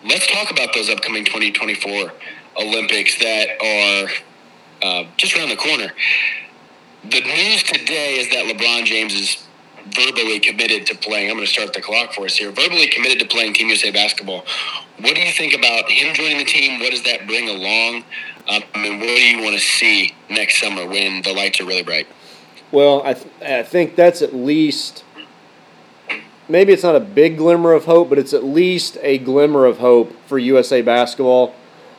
[0.05, 2.11] let's talk about those upcoming 2024
[2.59, 4.09] Olympics that are
[4.81, 5.91] uh, just around the corner.
[7.03, 9.47] The news today is that LeBron James is
[9.95, 11.29] verbally committed to playing.
[11.29, 12.51] I'm going to start the clock for us here.
[12.51, 14.45] Verbally committed to playing Team USA basketball.
[14.99, 16.79] What do you think about him joining the team?
[16.79, 18.03] What does that bring along?
[18.49, 21.83] Um, and what do you want to see next summer when the lights are really
[21.83, 22.07] bright?
[22.71, 25.03] Well, I, th- I think that's at least
[26.49, 29.79] maybe it's not a big glimmer of hope, but it's at least a glimmer of
[29.79, 31.53] hope for USA basketball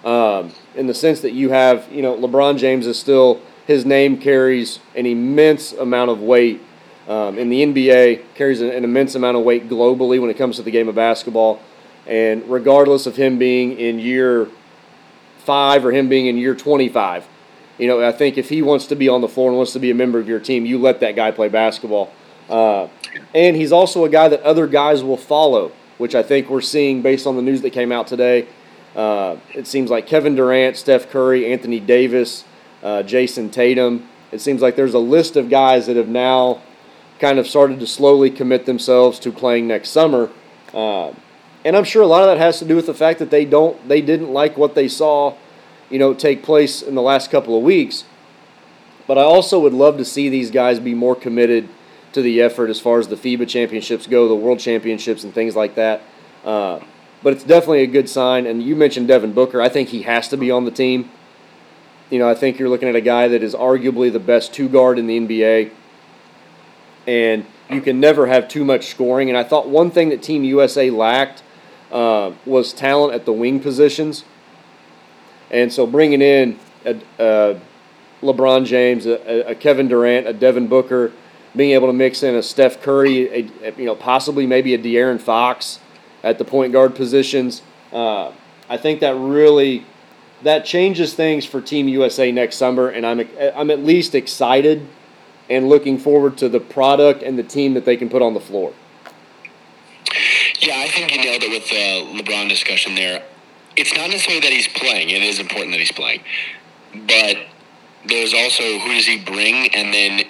[0.04, 4.18] um, in the sense that you have, you know, LeBron James is still, his name
[4.18, 6.60] carries an immense amount of weight
[7.08, 10.56] um, in the NBA, carries an, an immense amount of weight globally when it comes
[10.56, 11.60] to the game of basketball.
[12.06, 14.48] And regardless of him being in year
[15.38, 17.26] five or him being in year 25,
[17.78, 19.78] you know, I think if he wants to be on the floor and wants to
[19.78, 22.12] be a member of your team, you let that guy play basketball.
[22.48, 22.88] Uh,
[23.34, 27.02] and he's also a guy that other guys will follow, which I think we're seeing
[27.02, 28.48] based on the news that came out today.
[28.96, 32.44] Uh, it seems like Kevin Durant, Steph Curry, Anthony Davis,
[32.82, 34.08] uh, Jayson Tatum.
[34.32, 36.62] It seems like there's a list of guys that have now
[37.18, 40.30] kind of started to slowly commit themselves to playing next summer.
[40.72, 41.12] Uh,
[41.64, 43.44] and I'm sure a lot of that has to do with the fact that they
[43.44, 45.34] don't, they didn't like what they saw
[45.90, 48.04] you know, take place in the last couple of weeks.
[49.06, 51.68] But I also would love to see these guys be more committed
[52.12, 55.54] to the effort as far as the FIBA championships go, the World Championships, and things
[55.54, 56.02] like that.
[56.44, 56.80] Uh,
[57.22, 58.46] but it's definitely a good sign.
[58.46, 59.60] And you mentioned Devin Booker.
[59.60, 61.10] I think he has to be on the team.
[62.10, 64.68] You know, I think you're looking at a guy that is arguably the best two
[64.68, 65.72] guard in the NBA.
[67.06, 69.28] And you can never have too much scoring.
[69.28, 71.42] And I thought one thing that Team USA lacked
[71.90, 74.24] uh, was talent at the wing positions.
[75.50, 77.60] And so bringing in a, a
[78.22, 81.12] LeBron James, a, a, Kevin Durant, a Devin Booker,
[81.56, 85.20] being able to mix in a Steph Curry, a, you know, possibly maybe a De'Aaron
[85.20, 85.80] Fox
[86.22, 87.62] at the point guard positions.
[87.92, 88.32] Uh,
[88.68, 89.84] I think that really
[90.42, 94.86] that changes things for Team USA next summer, and I'm I'm at least excited
[95.50, 98.40] and looking forward to the product and the team that they can put on the
[98.40, 98.74] floor.
[100.60, 103.24] Yeah, I think you nailed it with the LeBron discussion there.
[103.76, 106.20] It's not necessarily that he's playing; it is important that he's playing,
[106.92, 107.38] but
[108.06, 110.20] there's also who does he bring, and then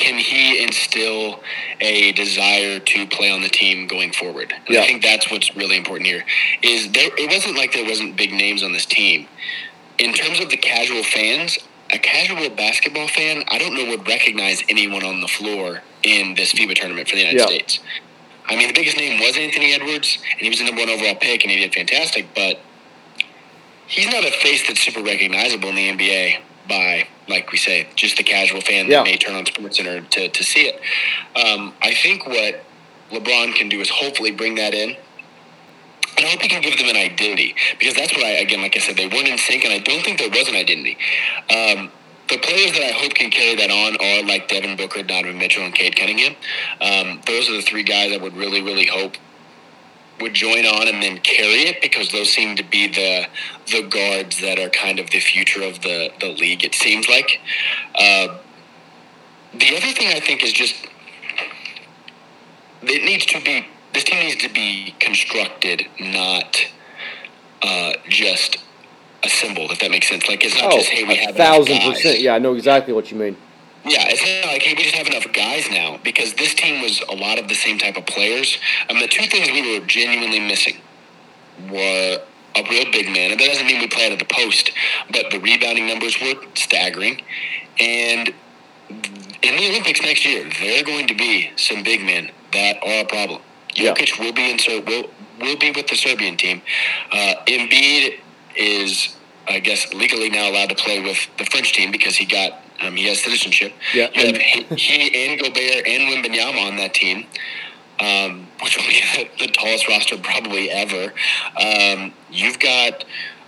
[0.00, 1.40] can he instill
[1.80, 4.52] a desire to play on the team going forward?
[4.52, 4.80] And yeah.
[4.80, 6.24] I think that's what's really important here.
[6.62, 7.10] Is there?
[7.16, 9.28] It wasn't like there wasn't big names on this team.
[9.98, 11.58] In terms of the casual fans,
[11.92, 16.52] a casual basketball fan, I don't know would recognize anyone on the floor in this
[16.52, 17.46] FIBA tournament for the United yeah.
[17.46, 17.80] States.
[18.46, 21.14] I mean, the biggest name was Anthony Edwards, and he was the number one overall
[21.14, 22.26] pick, and he did fantastic.
[22.34, 22.60] But
[23.86, 28.16] he's not a face that's super recognizable in the NBA by, like we say, just
[28.16, 28.98] the casual fan yeah.
[28.98, 30.76] that may turn on SportsCenter to, to see it.
[31.36, 32.64] Um, I think what
[33.10, 34.96] LeBron can do is hopefully bring that in.
[36.16, 38.76] And I hope he can give them an identity because that's what I, again, like
[38.76, 40.96] I said, they weren't in sync, and I don't think there was an identity.
[41.50, 41.90] Um,
[42.28, 45.64] the players that I hope can carry that on are like Devin Booker, Donovan Mitchell,
[45.64, 46.36] and Cade Cunningham.
[46.80, 49.16] Um, those are the three guys I would really, really hope
[50.20, 53.26] would join on and then carry it because those seem to be the
[53.70, 56.64] the guards that are kind of the future of the the league.
[56.64, 57.40] It seems like.
[57.94, 58.38] Uh,
[59.52, 60.86] the other thing I think is just
[62.82, 66.64] it needs to be this team needs to be constructed, not
[67.62, 68.58] uh, just
[69.24, 69.72] assembled.
[69.72, 72.20] If that makes sense, like it's not oh, just hey we have a thousand percent.
[72.20, 73.36] Yeah, I know exactly what you mean.
[73.84, 77.00] Yeah, it's not like hey, we just have enough guys now because this team was
[77.08, 78.58] a lot of the same type of players.
[78.88, 80.76] I mean, the two things we were genuinely missing
[81.70, 82.20] were
[82.56, 84.70] a real big man, and that doesn't mean we play out of the post,
[85.10, 87.22] but the rebounding numbers were staggering.
[87.78, 88.34] And
[88.88, 93.04] in the Olympics next year, there are going to be some big men that are
[93.04, 93.40] a problem.
[93.74, 94.24] Jokic yeah.
[94.24, 96.60] will be in will will be with the Serbian team.
[97.12, 98.18] Uh, Embiid
[98.56, 99.16] is,
[99.48, 102.96] I guess, legally now allowed to play with the French team because he got um,
[102.96, 103.72] he has citizenship.
[103.94, 104.08] Yeah.
[104.14, 107.26] You have he and Gobert and Wembanyama on that team,
[107.98, 109.00] um, which will be
[109.38, 111.12] the, the, tallest roster probably ever.
[111.60, 113.04] Um, you've got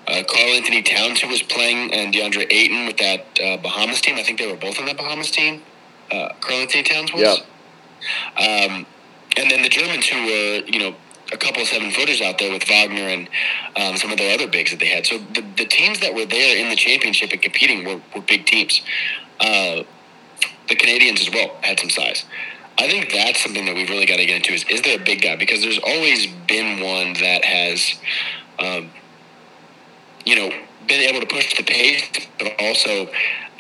[0.07, 4.17] uh, Karl-Anthony Towns who was playing and DeAndre Ayton with that uh, Bahamas team.
[4.17, 5.63] I think they were both on that Bahamas team.
[6.11, 7.23] Uh, Karl-Anthony Towns was.
[7.23, 7.37] Yeah.
[8.37, 8.87] Um,
[9.37, 10.95] and then the Germans who were, you know,
[11.33, 13.29] a couple of seven footers out there with Wagner and
[13.77, 15.07] um, some of their other bigs that they had.
[15.07, 18.47] So the, the teams that were there in the championship and competing were, were big
[18.47, 18.83] teams.
[19.41, 19.83] Uh,
[20.69, 22.25] the Canadians as well had some size.
[22.79, 25.05] I think that's something that we've really got to get into is is there a
[25.05, 25.37] big guy?
[25.37, 27.95] Because there's always been one that has,
[28.59, 28.91] um,
[30.25, 30.51] you know,
[30.87, 33.09] been able to push the pace, but also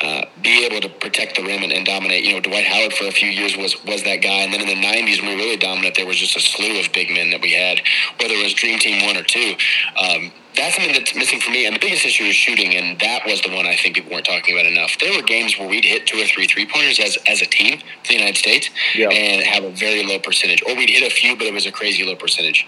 [0.02, 2.24] uh, be able to protect the rim and, and, dominate.
[2.24, 4.66] You know, Dwight Howard for a few years was was that guy, and then in
[4.66, 7.30] the '90s when we were really dominant, there was just a slew of big men
[7.30, 7.80] that we had,
[8.20, 9.54] whether it was Dream Team one or two.
[9.96, 11.66] Um, that's something that's missing for me.
[11.66, 14.26] And the biggest issue is shooting, and that was the one I think people weren't
[14.26, 14.98] talking about enough.
[14.98, 17.78] There were games where we'd hit two or three three pointers as, as a team
[17.78, 19.08] for the United States yeah.
[19.08, 21.72] and have a very low percentage, or we'd hit a few, but it was a
[21.72, 22.66] crazy low percentage.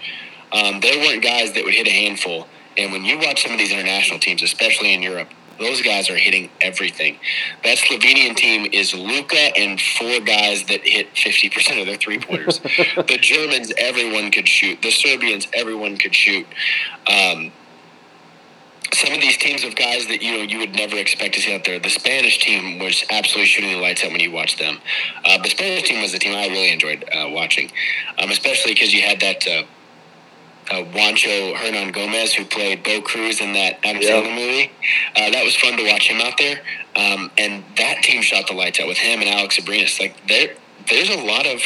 [0.53, 2.47] Um, there weren't guys that would hit a handful.
[2.77, 6.17] And when you watch some of these international teams, especially in Europe, those guys are
[6.17, 7.17] hitting everything.
[7.63, 12.59] That Slovenian team is Luka and four guys that hit 50% of their three pointers.
[12.59, 14.81] the Germans, everyone could shoot.
[14.81, 16.45] The Serbians, everyone could shoot.
[17.07, 17.51] Um,
[18.93, 21.53] some of these teams of guys that you know you would never expect to see
[21.53, 21.79] out there.
[21.79, 24.77] The Spanish team was absolutely shooting the lights out when you watched them.
[25.25, 27.71] Uh, the Spanish team was the team I really enjoyed uh, watching,
[28.21, 29.63] um, especially because you had that uh,
[30.71, 34.09] uh, Juancho Hernangomez who played Bo Cruz in that Adam yeah.
[34.09, 34.71] Sandler movie.
[35.15, 36.59] Uh, that was fun to watch him out there,
[36.95, 39.99] um, and that team shot the lights out with him and Alex Abrines.
[39.99, 40.55] Like there,
[40.87, 41.61] there's a lot of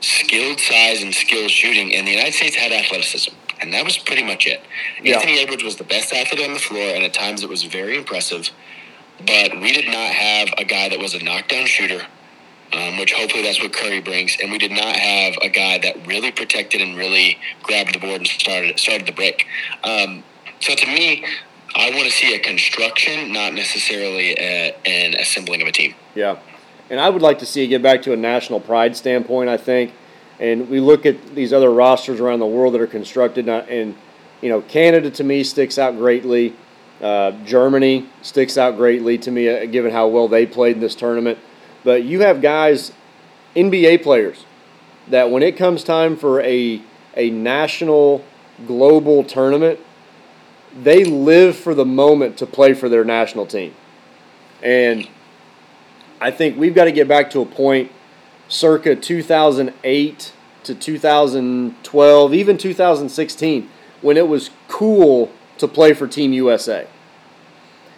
[0.00, 4.22] skilled size and skilled shooting, and the United States had athleticism and that was pretty
[4.22, 4.60] much it.
[5.02, 5.16] Yeah.
[5.16, 7.96] Anthony Edwards was the best athlete on the floor, and at times it was very
[7.96, 8.50] impressive.
[9.18, 12.02] But we did not have a guy that was a knockdown shooter,
[12.72, 14.36] um, which hopefully that's what Curry brings.
[14.42, 18.18] And we did not have a guy that really protected and really grabbed the board
[18.18, 19.46] and started started the break.
[19.84, 20.24] Um,
[20.60, 21.24] so to me,
[21.76, 25.94] I want to see a construction, not necessarily a, an assembling of a team.
[26.14, 26.38] Yeah.
[26.90, 29.56] And I would like to see it get back to a national pride standpoint, I
[29.56, 29.92] think.
[30.38, 33.94] And we look at these other rosters around the world that are constructed, and,
[34.40, 36.54] you know, Canada to me sticks out greatly.
[37.00, 40.94] Uh, Germany sticks out greatly to me, uh, given how well they played in this
[40.94, 41.38] tournament.
[41.84, 42.92] But you have guys,
[43.54, 44.44] NBA players,
[45.08, 46.82] that when it comes time for a,
[47.14, 48.24] a national,
[48.66, 49.78] global tournament,
[50.82, 53.74] they live for the moment to play for their national team.
[54.62, 55.08] And
[56.20, 57.92] I think we've got to get back to a point
[58.48, 60.32] circa 2008
[60.64, 63.68] to 2012, even 2016,
[64.00, 66.86] when it was cool to play for Team USA.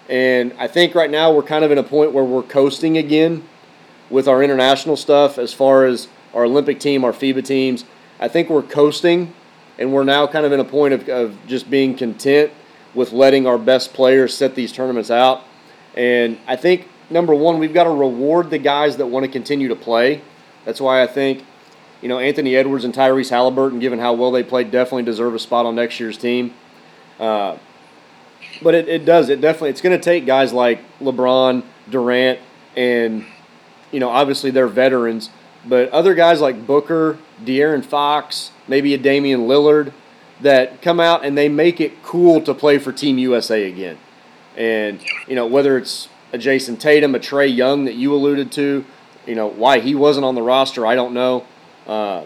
[0.09, 3.45] And I think right now we're kind of in a point where we're coasting again
[4.11, 7.85] with our international stuff as far as our Olympic team, our FIBA teams.
[8.21, 9.35] I think we're coasting,
[9.79, 12.53] and we're now kind of in a point of, of just being content
[12.95, 15.45] with letting our best players set these tournaments out.
[15.95, 19.69] And I think, number one, we've got to reward the guys that want to continue
[19.69, 20.23] to play.
[20.65, 21.45] That's why I think,
[22.03, 25.39] you know, Anthony Edwards and Tyrese Halliburton, given how well they played, definitely deserve a
[25.39, 26.55] spot on next year's team.
[27.19, 27.57] Uh,
[28.63, 29.29] but it, it does.
[29.29, 29.71] It definitely.
[29.71, 32.41] It's going to take guys like LeBron, Durant,
[32.77, 33.25] and
[33.91, 35.31] you know, obviously they're veterans.
[35.65, 39.93] But other guys like Booker, De'Aaron Fox, maybe a Damian Lillard,
[40.41, 43.99] that come out and they make it cool to play for Team USA again.
[44.57, 48.85] And you know, whether it's a Jayson Tatum, a Trae Young that you alluded to,
[49.27, 51.47] you know, why he wasn't on the roster, I don't know.
[51.87, 52.25] Uh,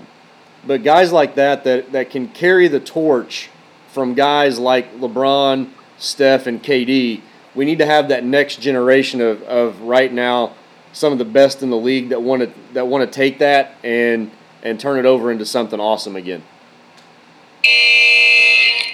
[0.66, 3.48] but guys like that, that that can carry the torch
[3.88, 7.22] from guys like LeBron, Steph, and KD.
[7.54, 10.54] We need to have that next generation of, of right now
[10.92, 13.74] some of the best in the league that want to that want to take that
[13.84, 14.30] and
[14.62, 16.42] and turn it over into something awesome again.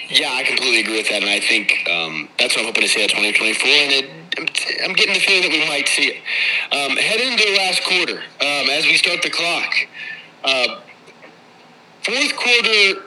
[0.09, 2.87] Yeah, I completely agree with that, and I think um, that's what I'm hoping to
[2.87, 3.67] see at 2024.
[3.67, 4.09] And it,
[4.83, 6.17] I'm getting the feeling that we might see it.
[6.71, 9.73] Um, head into the last quarter um, as we start the clock.
[10.45, 10.79] Uh,
[12.03, 13.03] fourth quarter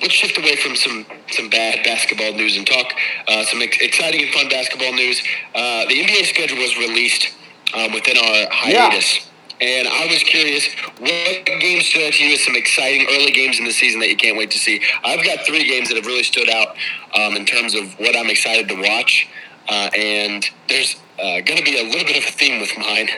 [0.00, 2.92] let's shift away from some some bad basketball news and talk
[3.28, 5.20] uh, some ex- exciting and fun basketball news.
[5.54, 7.34] Uh, the NBA schedule was released
[7.72, 9.16] um, within our hiatus.
[9.16, 9.30] Yeah.
[9.60, 10.66] And I was curious,
[10.98, 14.08] what games stood out to you as some exciting early games in the season that
[14.08, 14.82] you can't wait to see?
[15.04, 16.76] I've got three games that have really stood out
[17.14, 19.28] um, in terms of what I'm excited to watch.
[19.68, 23.08] Uh, and there's uh, going to be a little bit of a theme with mine.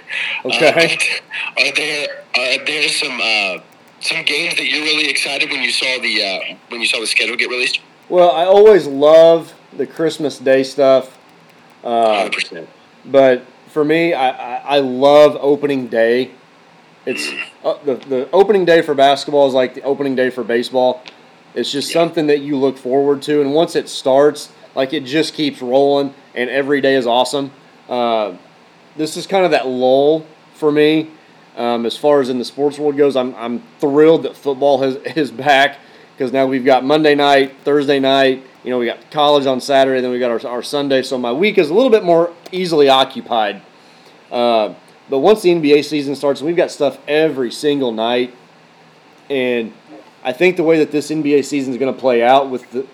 [0.44, 0.98] Okay.
[1.56, 3.58] Uh, are there are there some uh,
[4.00, 7.06] some games that you're really excited when you saw the uh, when you saw the
[7.06, 7.80] schedule get released?
[8.08, 11.18] Well, I always love the Christmas Day stuff.
[11.82, 12.66] Uh, 100%.
[13.06, 13.44] But
[13.76, 16.30] for me, I, I, I love opening day.
[17.04, 17.28] It's
[17.62, 21.04] uh, the the opening day for basketball is like the opening day for baseball.
[21.54, 22.00] It's just yeah.
[22.00, 26.14] something that you look forward to, and once it starts, like it just keeps rolling,
[26.34, 27.50] and every day is awesome.
[27.86, 28.38] Uh,
[28.96, 31.10] this is kind of that lull for me
[31.54, 34.96] um, as far as in the sports world goes, I'm, I'm thrilled that football has,
[35.16, 35.78] is back
[36.16, 38.42] because now we've got Monday night, Thursday night.
[38.64, 41.02] You know, we got college on Saturday, then we got our, our Sunday.
[41.02, 43.62] So my week is a little bit more easily occupied.
[44.30, 44.74] Uh,
[45.08, 48.34] but once the NBA season starts, we've got stuff every single night.
[49.30, 49.72] And
[50.24, 52.86] I think the way that this NBA season is going to play out with the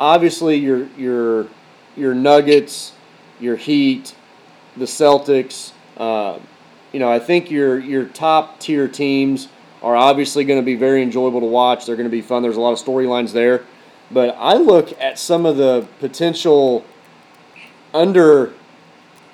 [0.00, 1.48] obviously your your
[1.96, 2.92] your Nuggets,
[3.38, 4.14] your Heat,
[4.76, 6.38] the Celtics, uh,
[6.92, 9.48] you know, I think your your top tier teams
[9.82, 11.86] are obviously going to be very enjoyable to watch.
[11.86, 12.42] They're going to be fun.
[12.42, 13.64] There's a lot of storylines there.
[14.10, 16.84] But I look at some of the potential
[17.94, 18.52] under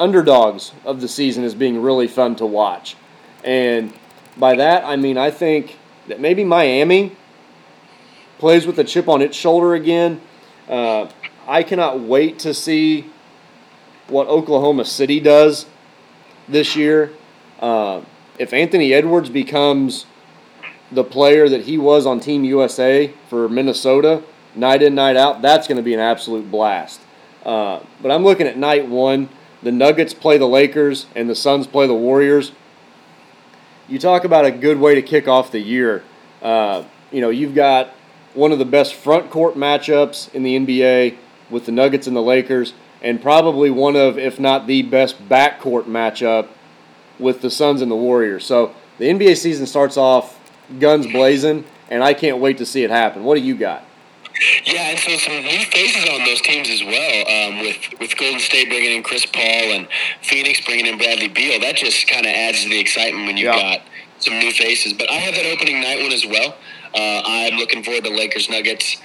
[0.00, 2.96] underdogs of the season as being really fun to watch.
[3.44, 3.92] And
[4.36, 7.16] by that, I mean I think that maybe Miami
[8.38, 10.20] plays with a chip on its shoulder again.
[10.68, 11.08] Uh,
[11.46, 13.10] I cannot wait to see
[14.08, 15.66] what Oklahoma City does
[16.48, 17.12] this year.
[17.60, 18.02] Uh,
[18.38, 20.06] if Anthony Edwards becomes
[20.90, 24.22] the player that he was on Team USA for Minnesota,
[24.54, 27.00] night in, night out, that's going to be an absolute blast.
[27.44, 29.28] Uh, but I'm looking at night one.
[29.62, 32.52] The Nuggets play the Lakers and the Suns play the Warriors.
[33.88, 36.04] You talk about a good way to kick off the year.
[36.42, 37.88] Uh, you know, you've got
[38.34, 41.16] one of the best front court matchups in the NBA
[41.50, 45.84] with the Nuggets and the Lakers, and probably one of, if not the best backcourt
[45.84, 46.48] matchup
[47.18, 48.44] with the Suns and the Warriors.
[48.44, 50.38] So the NBA season starts off
[50.78, 53.24] guns blazing, and I can't wait to see it happen.
[53.24, 53.84] What do you got?
[54.64, 57.18] Yeah, and so some new faces on those teams as well.
[57.28, 59.88] Um, with with Golden State bringing in Chris Paul and
[60.22, 63.54] Phoenix bringing in Bradley Beal, that just kind of adds to the excitement when you've
[63.54, 63.78] yeah.
[63.78, 63.86] got
[64.20, 64.92] some new faces.
[64.92, 66.54] But I have that opening night one as well.
[66.94, 68.96] Uh, I'm looking forward to Lakers Nuggets.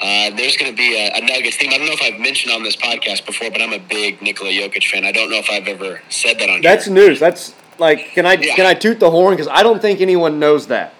[0.00, 1.70] Uh, there's going to be a, a Nuggets team.
[1.72, 4.50] I don't know if I've mentioned on this podcast before, but I'm a big Nikola
[4.50, 5.04] Jokic fan.
[5.04, 6.62] I don't know if I've ever said that on here.
[6.62, 6.94] That's here.
[6.94, 7.20] news.
[7.20, 8.56] That's like, can I Yeah.
[8.56, 9.34] can I toot the horn?
[9.34, 10.94] Because I don't think anyone knows that.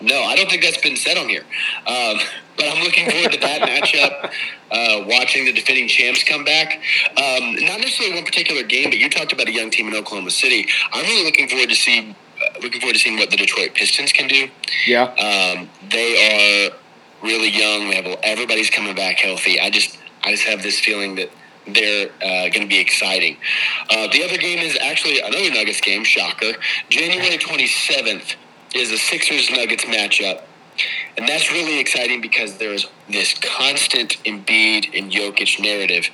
[0.00, 1.42] No, I don't think that's been said on here.
[1.86, 2.18] Um,
[2.56, 4.30] but I'm looking forward to that matchup.
[4.70, 6.80] Uh, watching the defending champs come back.
[7.16, 10.30] Um, not necessarily one particular game, but you talked about a young team in Oklahoma
[10.30, 10.66] City.
[10.92, 12.14] I'm really looking forward to see.
[12.36, 14.48] Uh, looking forward to seeing what the Detroit Pistons can do.
[14.86, 15.04] Yeah.
[15.04, 16.76] Um, they are
[17.22, 17.88] really young.
[17.88, 19.58] They have everybody's coming back healthy.
[19.58, 21.30] I just I just have this feeling that
[21.66, 23.36] they're uh, going to be exciting.
[23.90, 26.04] Uh, the other game is actually another Nuggets game.
[26.04, 26.52] Shocker.
[26.90, 28.36] January 27th
[28.76, 30.42] is a Sixers Nuggets matchup.
[31.16, 36.08] And that's really exciting because there is this constant Embiid and Jokic narrative.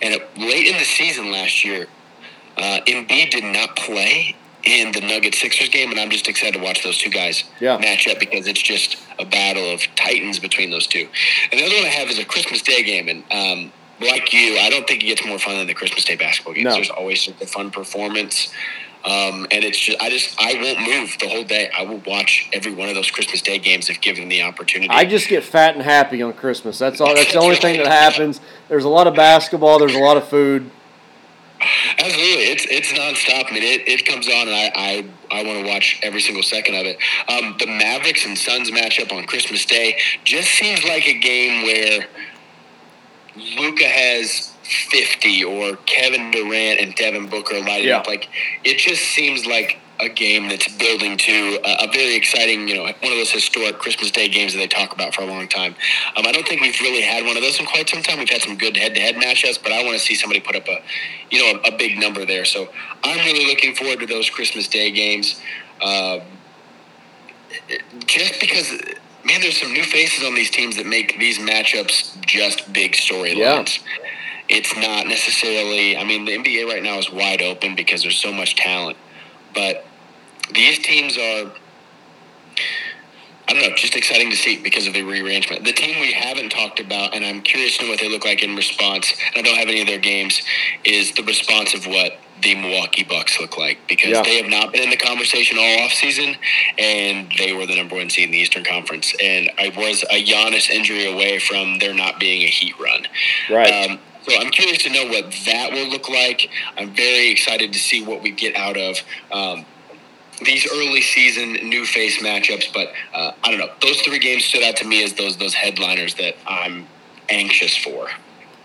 [0.00, 1.86] And late in the season last year,
[2.56, 6.64] uh, Embiid did not play in the Nuggets Sixers game, and I'm just excited to
[6.64, 7.76] watch those two guys Yeah.
[7.76, 11.06] match up because it's just a battle of titans between those two.
[11.52, 14.58] And the other one I have is a Christmas Day game, and um, like you,
[14.58, 16.64] I don't think it gets more fun than the Christmas Day basketball games.
[16.64, 16.74] No.
[16.74, 18.52] There's always just a fun performance.
[19.06, 21.70] Um, and it's just, I just, I won't move the whole day.
[21.76, 24.90] I will watch every one of those Christmas Day games if given the opportunity.
[24.90, 26.76] I just get fat and happy on Christmas.
[26.78, 27.14] That's all.
[27.14, 28.40] That's the only thing that happens.
[28.68, 29.78] There's a lot of basketball.
[29.78, 30.70] There's a lot of food.
[31.98, 33.46] Absolutely, it's it's nonstop.
[33.48, 36.42] I mean, it, it comes on, and I I, I want to watch every single
[36.42, 36.98] second of it.
[37.28, 42.06] Um, the Mavericks and Suns matchup on Christmas Day just seems like a game where
[43.56, 47.98] Luka has fifty, or Kevin Durant and Devin Booker lighting Yeah.
[47.98, 48.06] up.
[48.06, 48.28] Like
[48.64, 52.82] it just seems like a game that's building to a, a very exciting, you know,
[52.82, 55.74] one of those historic Christmas Day games that they talk about for a long time.
[56.16, 58.18] Um, I don't think we've really had one of those in quite some time.
[58.18, 60.82] We've had some good head-to-head matchups, but I want to see somebody put up a,
[61.30, 62.44] you know, a, a big number there.
[62.44, 62.68] So
[63.02, 65.40] I'm really looking forward to those Christmas Day games.
[65.82, 66.20] Um,
[68.04, 68.70] just because,
[69.24, 73.78] man, there's some new faces on these teams that make these matchups just big storylines.
[74.48, 75.96] It's not necessarily.
[75.96, 78.96] I mean, the NBA right now is wide open because there's so much talent,
[79.54, 79.84] but
[80.54, 81.52] these teams are.
[83.48, 85.64] I don't know, just exciting to see because of the rearrangement.
[85.64, 88.42] The team we haven't talked about, and I'm curious to know what they look like
[88.42, 89.12] in response.
[89.36, 90.42] And I don't have any of their games.
[90.84, 94.22] Is the response of what the Milwaukee Bucks look like because Yeah.
[94.22, 96.36] they have not been in the conversation all off season,
[96.76, 100.22] and they were the number one seed in the Eastern Conference, and I was a
[100.24, 103.06] Giannis injury away from there not being a Heat run.
[103.48, 103.70] Right.
[103.90, 106.48] Um, so I'm curious to know what that will look like.
[106.76, 108.96] I'm very excited to see what we get out of.
[109.30, 109.64] Um,
[110.44, 113.72] these early season new face matchups, but uh, I don't know.
[113.80, 116.86] Those three games stood out to me as those those headliners that I'm
[117.28, 118.08] anxious for.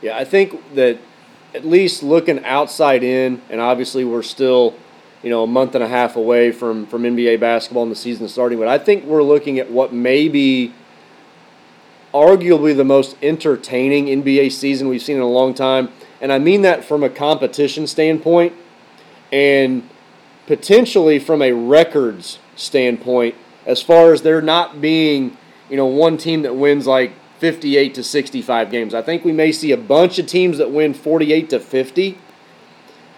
[0.01, 0.99] Yeah, I think that
[1.53, 4.75] at least looking outside in, and obviously we're still,
[5.21, 8.27] you know, a month and a half away from from NBA basketball and the season
[8.27, 8.57] starting.
[8.57, 10.73] But I think we're looking at what may be
[12.13, 15.89] arguably the most entertaining NBA season we've seen in a long time,
[16.19, 18.53] and I mean that from a competition standpoint,
[19.31, 19.87] and
[20.47, 23.35] potentially from a records standpoint,
[23.65, 25.37] as far as there not being,
[25.69, 28.93] you know, one team that wins like 58 to 65 games.
[28.93, 32.17] I think we may see a bunch of teams that win 48 to 50.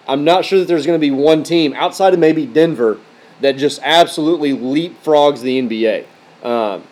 [0.08, 3.00] I'm not sure that there's going to be one team outside of maybe Denver
[3.42, 6.06] that just absolutely leapfrogs the NBA.
[6.46, 6.84] Um,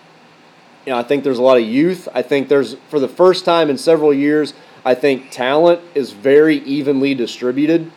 [0.86, 2.08] you know, I think there's a lot of youth.
[2.14, 4.54] I think there's, for the first time in several years,
[4.84, 7.92] I think talent is very evenly distributed.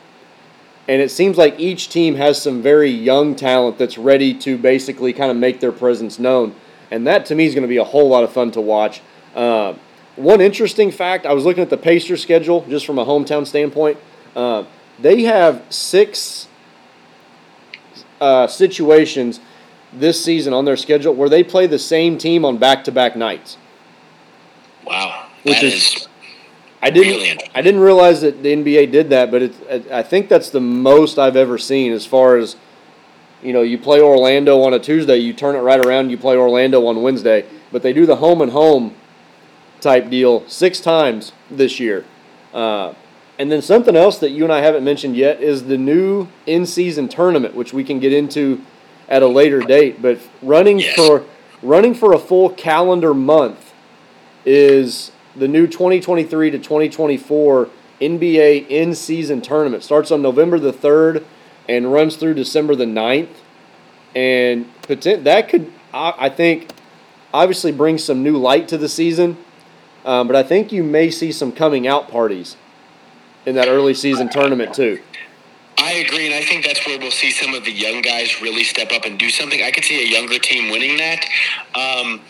[0.87, 5.14] And it seems like each team has some very young talent that's ready to basically
[5.14, 6.55] kind of make their presence known.
[6.91, 9.01] And that to me is going to be a whole lot of fun to watch.
[9.35, 9.74] Uh,
[10.16, 13.99] one interesting fact I was looking at the Pacers schedule just from a hometown standpoint.
[14.37, 14.64] Uh,
[15.01, 16.49] they have six
[18.20, 19.41] uh, situations
[19.99, 23.16] this season on their schedule where they play the same team on back to back
[23.16, 23.57] nights.
[24.86, 26.09] Wow, Which is- is
[26.82, 27.14] I didn't.
[27.14, 27.42] Brilliant.
[27.55, 29.57] I didn't realize that the NBA did that, but it's.
[29.90, 32.57] I think that's the most I've ever seen as far as,
[33.42, 36.36] you know, you play Orlando on a Tuesday, you turn it right around, you play
[36.36, 38.95] Orlando on Wednesday, but they do the home and home
[39.80, 42.05] type deal six times this year.
[42.53, 42.92] Uh,
[43.38, 47.09] and then something else that you and I haven't mentioned yet is the new in-season
[47.09, 48.61] tournament, which we can get into
[49.09, 50.00] at a later date.
[50.02, 50.94] But running Yes.
[50.94, 51.24] for
[51.62, 53.72] running for a full calendar month
[54.44, 57.68] is the new 2023 to 2024
[58.00, 59.82] NBA in-season tournament.
[59.82, 61.24] Starts on November the 3rd
[61.68, 63.28] and runs through December the 9th.
[64.14, 66.70] And that could, I I think,
[67.32, 69.36] obviously bring some new light to the season.
[70.05, 72.57] Um, but I think you may see some coming out parties
[73.46, 75.00] in that early season tournament too.
[75.79, 78.64] I agree, and I think that's where we'll see some of the young guys really
[78.64, 79.62] step up and do something.
[79.62, 81.25] I could see a younger team winning that
[81.75, 82.20] um,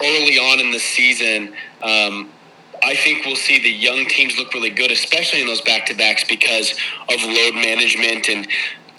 [0.00, 1.54] early on in the season.
[1.82, 2.30] Um,
[2.82, 5.94] I think we'll see the young teams look really good, especially in those back to
[5.94, 6.72] backs because
[7.08, 8.46] of load management and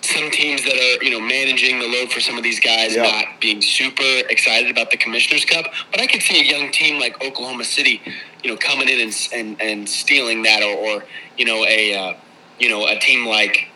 [0.02, 3.04] some teams that are you know managing the load for some of these guys Yeah.
[3.04, 5.66] not being super excited about the Commissioner's Cup.
[5.92, 8.02] But I could see a young team like Oklahoma City,
[8.44, 11.04] you know, coming in and and, and stealing that, or, or
[11.38, 12.14] you know a uh,
[12.60, 13.68] you know a team like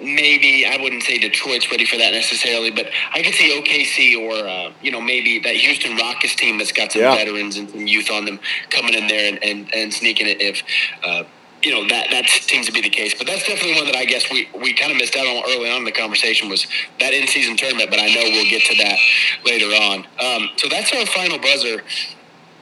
[0.00, 4.46] maybe I wouldn't say Detroit's ready for that necessarily, but I could see OKC or
[4.48, 7.14] uh, you know maybe that Houston Rockets team that's got some Yeah.
[7.14, 8.40] veterans and some youth on them
[8.70, 10.62] coming in there and, and, and sneaking it if.
[11.04, 11.24] Uh,
[11.62, 14.06] you know that that seems to be the case, but that's definitely one that I
[14.06, 16.66] guess we, we kind of missed out on early on in the conversation was
[17.00, 17.90] that in season tournament.
[17.90, 18.98] But I know we'll get to that
[19.44, 20.06] later on.
[20.18, 21.82] Um, so that's our final buzzer.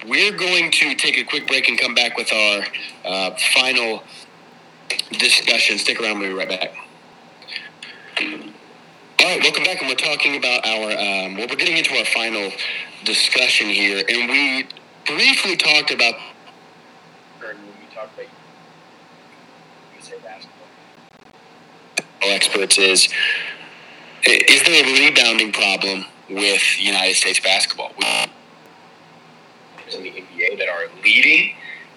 [0.05, 2.65] We're going to take a quick break and come back with our
[3.05, 4.03] uh, final
[5.13, 5.79] discussion.
[5.79, 6.19] Stick around.
[6.19, 6.75] We'll be right back.
[8.21, 8.25] All
[9.23, 10.91] right, welcome back, and we're talking about our.
[10.91, 12.51] Um, well, we're getting into our final
[13.05, 14.67] discussion here, and we
[15.07, 16.15] briefly talked about.
[22.23, 23.09] Experts is
[24.25, 27.93] is there a rebounding problem with United States basketball?
[29.95, 31.55] In the NBA that are leading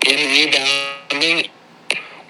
[0.07, 1.49] in rebounding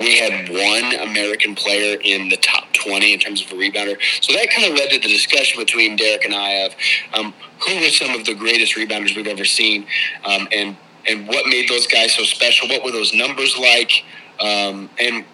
[0.02, 3.98] we had one American player in the top 20 in terms of a rebounder.
[4.22, 6.76] So that kind of led to the discussion between Derik and I of
[7.14, 9.86] um, who were some of the greatest rebounders we've ever seen
[10.26, 10.76] um, and,
[11.08, 12.68] and what made those guys so special.
[12.68, 14.04] What were those numbers like?
[14.40, 15.26] Um, and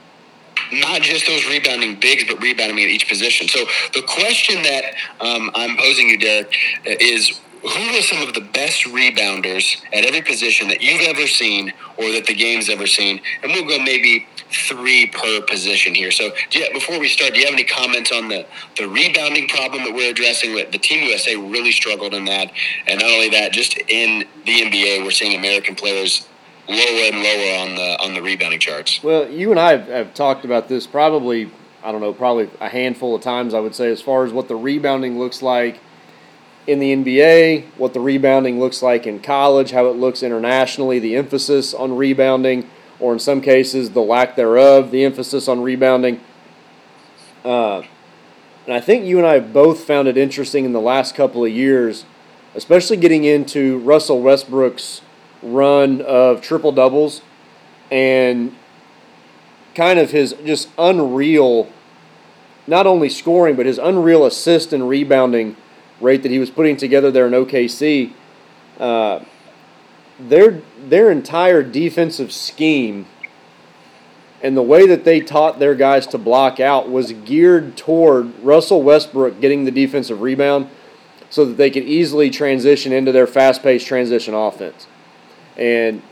[0.71, 3.47] not just those rebounding bigs, but rebounding at each position.
[3.47, 4.83] So the question that
[5.21, 6.47] um, I'm posing you, Derik,
[6.85, 11.27] uh, is who are some of the best rebounders at every position that you've ever
[11.27, 13.19] seen or that the game's ever seen?
[13.43, 16.11] And we'll go maybe three per position here.
[16.11, 16.31] So
[16.73, 18.45] before we start, do you have any comments on the,
[18.77, 20.55] the rebounding problem that we're addressing?
[20.55, 22.51] The Team USA really struggled in that.
[22.87, 26.27] And not only that, just in the NBA, we're seeing American players
[26.69, 29.01] lower and lower on the on the rebounding charts.
[29.03, 31.51] Well, you and I have, have talked about this probably,
[31.83, 34.47] I don't know, probably a handful of times, I would say, as far as what
[34.47, 35.79] the rebounding looks like
[36.65, 41.15] in the NBA, what the rebounding looks like in college, how it looks internationally, the
[41.15, 42.69] emphasis on rebounding,
[42.99, 46.19] or in some cases, the lack thereof, the emphasis on rebounding.
[47.45, 47.83] Uh,
[48.65, 51.45] and I think you and I have both found it interesting in the last couple
[51.45, 52.05] of years,
[52.55, 55.01] especially getting into Russell Westbrook's
[55.41, 57.21] run of triple doubles
[57.91, 58.55] and
[59.75, 61.71] kind of his just unreal,
[62.65, 65.55] not only scoring, but his unreal assist and rebounding
[66.01, 68.11] rate that he was putting together there in OKC.
[68.79, 69.23] Uh,
[70.19, 73.05] their their entire defensive scheme
[74.41, 78.83] and the way that they taught their guys to block out was geared toward Russell
[78.83, 80.69] Westbrook getting the defensive rebound
[81.29, 84.85] so that they could easily transition into their fast-paced transition offense.
[85.57, 86.03] And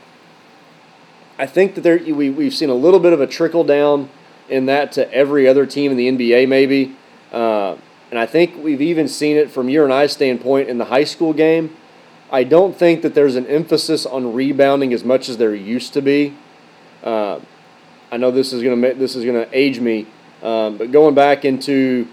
[1.38, 4.10] I think that there we, we've seen a little bit of a trickle down
[4.50, 6.96] in that to every other team in the NBA, maybe.
[7.32, 7.78] Uh,
[8.10, 11.04] and I think we've even seen it from your and I standpoint in the high
[11.04, 11.76] school game.
[12.36, 16.02] I don't think that there's an emphasis on rebounding as much as there used to
[16.02, 16.36] be.
[17.02, 17.40] Uh,
[18.12, 20.06] I know this is gonna ma- this is gonna age me,
[20.44, 22.10] um, but going back into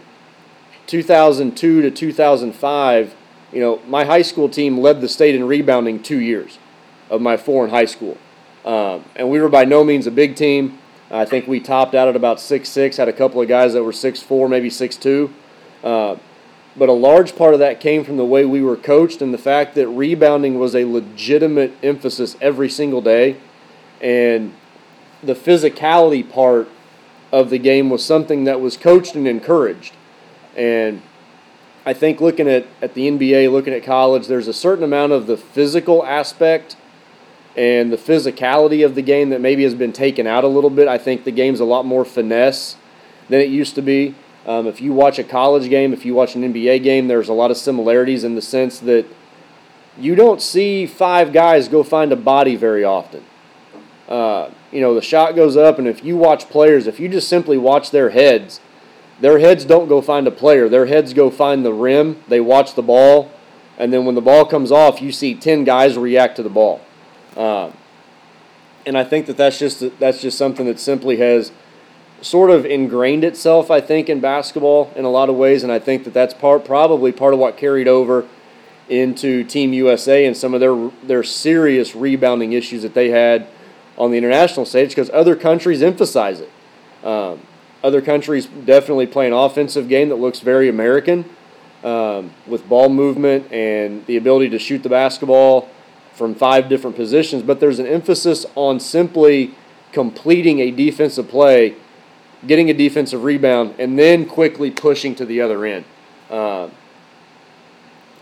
[0.86, 3.16] 2002 to 2005,
[3.52, 6.60] you know, my high school team led the state in rebounding two years
[7.10, 8.16] of my four in high school,
[8.64, 10.78] um, and we were by no means a big team.
[11.10, 12.96] I think we topped out at about six six.
[12.96, 15.34] Had a couple of guys that were six four, maybe six two.
[15.82, 16.14] Uh,
[16.76, 19.38] but a large part of that came from the way we were coached and the
[19.38, 23.36] fact that rebounding was a legitimate emphasis every single day.
[24.00, 24.54] And
[25.22, 26.68] the physicality part
[27.30, 29.94] of the game was something that was coached and encouraged.
[30.56, 31.02] And
[31.84, 35.26] I think looking at, at the NBA, looking at college, there's a certain amount of
[35.26, 36.76] the physical aspect
[37.56, 40.88] and the physicality of the game that maybe has been taken out a little bit.
[40.88, 42.76] I think the game's a lot more finesse
[43.28, 44.14] than it used to be.
[44.46, 47.32] Um, if you watch a college game, if you watch an NBA game, there's a
[47.32, 49.06] lot of similarities in the sense that
[49.96, 53.24] you don't see five guys go find a body very often.
[54.08, 57.28] Uh, you know, the shot goes up, and if you watch players, if you just
[57.28, 58.60] simply watch their heads,
[59.20, 60.68] their heads don't go find a player.
[60.68, 62.22] Their heads go find the rim.
[62.26, 63.30] They watch the ball,
[63.78, 66.80] and then when the ball comes off, you see ten guys react to the ball.
[67.36, 67.70] Uh,
[68.84, 71.52] and I think that that's just that's just something that simply has
[72.22, 75.78] sort of ingrained itself, I think, in basketball in a lot of ways, and I
[75.78, 78.26] think that that's part probably part of what carried over
[78.88, 83.46] into Team USA and some of their their serious rebounding issues that they had
[83.98, 86.50] on the international stage because other countries emphasize it.
[87.04, 87.40] Um,
[87.82, 91.24] other countries definitely play an offensive game that looks very American
[91.82, 95.68] um, with ball movement and the ability to shoot the basketball
[96.12, 99.54] from five different positions, but there's an emphasis on simply
[99.92, 101.74] completing a defensive play,
[102.46, 105.84] getting a defensive rebound, and then quickly pushing to the other end.
[106.30, 106.68] Uh,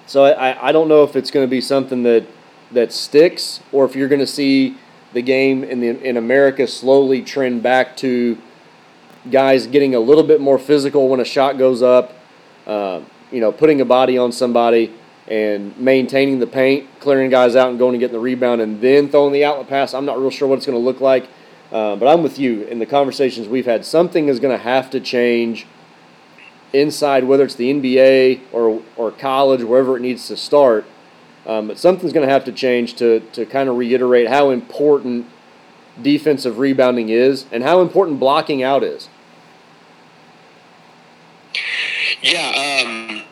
[0.06, 2.26] so I, I don't know if it's going to be something that
[2.72, 4.76] that sticks or if you're going to see
[5.12, 8.38] the game in the in America slowly trend back to
[9.30, 12.14] guys getting a little bit more physical when a shot goes up,
[12.66, 13.00] uh,
[13.30, 14.92] you know, putting a body on somebody
[15.28, 19.08] and maintaining the paint, clearing guys out and going and getting the rebound, and then
[19.08, 19.94] throwing the outlet pass.
[19.94, 21.28] I'm not real sure what it's going to look like,
[21.72, 23.84] uh, but I'm with you in the conversations we've had.
[23.84, 25.66] Something is going to have to change
[26.72, 30.84] inside, whether it's the NBA or or college, wherever it needs to start.
[31.46, 35.26] Um, but something's going to have to change to to kind of reiterate how important
[36.00, 39.08] defensive rebounding is and how important blocking out is.
[42.22, 43.22] Yeah, um,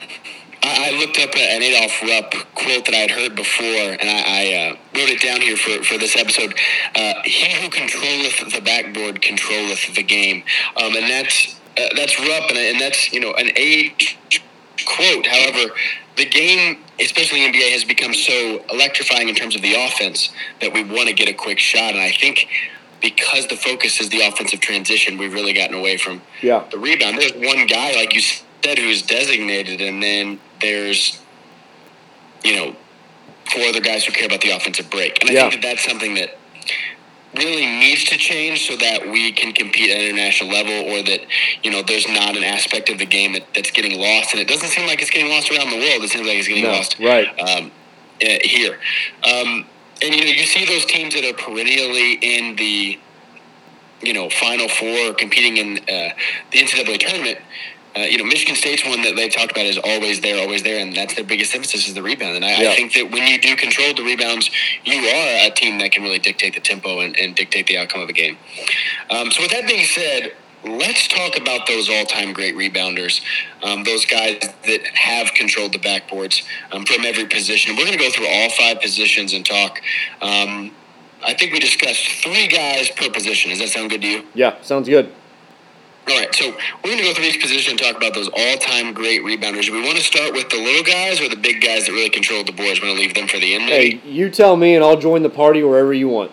[0.69, 4.23] I, I, looked up an Adolph Rupp quote that I had heard before, and I,
[4.27, 6.55] I uh, wrote it down here for, for this episode.
[6.95, 10.45] Uh, he who controlleth the backboard controlleth the game,
[10.77, 14.19] um, and that's uh, that's Rupp, and, and that's you know an age
[14.87, 15.27] quote.
[15.27, 15.73] However,
[16.17, 20.83] the game, especially NBA, has become so electrifying in terms of the offense that we
[20.85, 21.93] want to get a quick shot.
[21.93, 22.49] And I think
[23.01, 26.65] because the focus is the offensive transition, we've really gotten away from yeah.
[26.71, 27.19] the rebound.
[27.19, 31.21] There's one guy, like you said, who's designated, and then there's,
[32.45, 32.77] you know,
[33.53, 35.21] four other guys who care about the offensive break.
[35.21, 35.41] And I yeah.
[35.43, 36.39] think that that's something that
[37.35, 41.21] really needs to change so that we can compete at an international level or that
[41.63, 44.33] you know there's not an aspect of the game that, that's getting lost.
[44.33, 46.03] And it doesn't seem like it's getting lost around the world.
[46.03, 47.29] It seems like it's getting no, lost right.
[47.41, 47.71] um,
[48.23, 48.79] uh, here.
[49.25, 49.67] Um,
[50.01, 52.99] and you know you see those teams that are perennially in the
[54.01, 56.15] you know final four competing in uh,
[56.53, 57.39] the NCAA tournament
[57.97, 60.79] uh, you know, Michigan State's one that they've talked about is always there, always there,
[60.79, 62.37] and that's their biggest emphasis is the rebound.
[62.37, 62.71] And I, yeah.
[62.71, 64.51] I, think that when you do control the rebounds,
[64.85, 68.03] you are a team that can really dictate the tempo and, and dictate the outcome
[68.03, 68.37] of a game.
[69.11, 70.33] Um, so with that being said,
[70.65, 73.23] let's talk about those all-time great rebounders,
[73.63, 77.77] um, those guys that have controlled the backboards um, from every position.
[77.77, 79.81] We're going to go through all five positions and talk.
[80.21, 80.73] Um,
[81.25, 83.51] I think we discussed three guys per position.
[83.51, 84.25] Does that sound good to you?
[84.35, 85.13] Yeah, sounds good.
[86.09, 86.47] All right, so
[86.83, 89.67] we're going to go through each position and talk about those all-time great rebounders.
[89.67, 92.09] Do we want to start with the little guys or the big guys that really
[92.09, 92.81] controlled the boards?
[92.81, 93.65] We're going to leave them for the end.
[93.65, 96.33] Hey, you tell me, and I'll join the party wherever you want.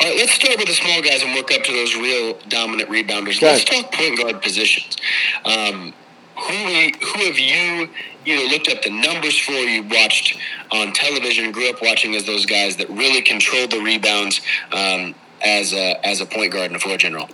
[0.00, 2.90] All right, let's start with the small guys and work up to those real dominant
[2.90, 3.36] rebounders.
[3.36, 3.46] Okay.
[3.46, 4.96] Let's talk point guard positions.
[5.44, 5.94] Um,
[6.36, 7.88] who who have you
[8.24, 9.52] either looked up the numbers for?
[9.52, 10.38] You watched
[10.70, 14.40] on television, grew up watching as those guys that really controlled the rebounds
[14.72, 15.14] um,
[15.44, 17.28] as a as a point guard and a floor general.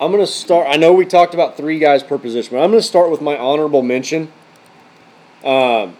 [0.00, 0.66] I'm going to start.
[0.66, 3.20] I know we talked about three guys per position, but I'm going to start with
[3.20, 4.32] my honorable mention.
[5.44, 5.94] Um,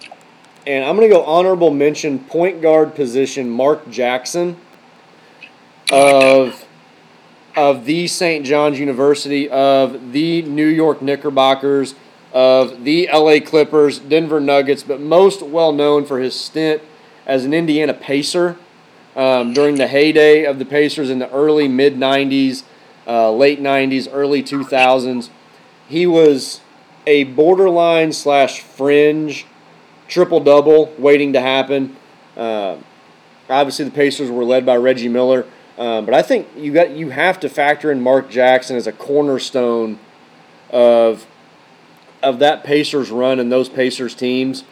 [0.67, 4.57] and I'm going to go honorable mention point guard position Mark Jackson
[5.93, 6.65] of
[7.55, 8.47] of the St.
[8.47, 11.95] John's University of the New York Knickerbockers
[12.33, 16.81] of the LA Clippers, Denver Nuggets, but most well known for his stint
[17.27, 18.57] as an Indiana Pacer
[19.15, 22.63] um, during the heyday of the Pacers in the early mid 90s
[23.11, 25.31] uh, late 90s, early 2000s.
[25.89, 26.61] He was
[27.09, 29.47] a borderline slash fringe
[30.07, 31.97] triple double waiting to happen.
[32.37, 32.77] Uh,
[33.49, 35.45] obviously, the Pacers were led by Reggie Miller,
[35.77, 38.93] um, but I think you got you have to factor in Mark Jackson as a
[38.93, 39.99] cornerstone
[40.71, 41.27] of
[42.23, 44.63] of that Pacers run and those Pacers teams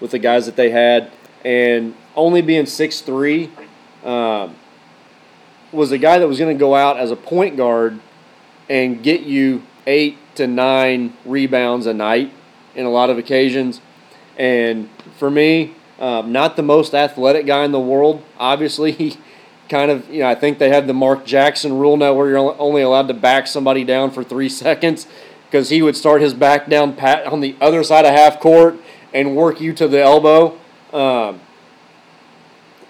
[0.00, 1.10] with the guys that they had,
[1.44, 3.50] and only being six three.
[4.04, 4.54] Um,
[5.72, 8.00] was a guy that was going to go out as a point guard
[8.68, 12.32] and get you eight to nine rebounds a night
[12.74, 13.80] in a lot of occasions.
[14.36, 18.22] And for me, um, not the most athletic guy in the world.
[18.38, 19.16] Obviously, he
[19.68, 22.60] kind of, you know, I think they have the Mark Jackson rule now where you're
[22.60, 25.06] only allowed to back somebody down for three seconds
[25.46, 28.76] because he would start his back down pat on the other side of half court
[29.14, 30.58] and work you to the elbow.
[30.92, 31.40] Um,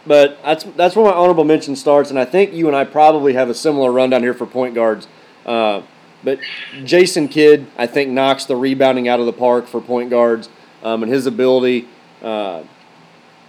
[0.06, 3.32] but that's that's where my honorable mention starts, and I think you and I probably
[3.34, 5.08] have a similar rundown here for point guards.
[5.44, 5.82] Uh,
[6.22, 6.38] but
[6.84, 10.48] Jason Kidd, I think, knocks the rebounding out of the park for point guards,
[10.82, 11.88] um, and his ability
[12.22, 12.62] uh,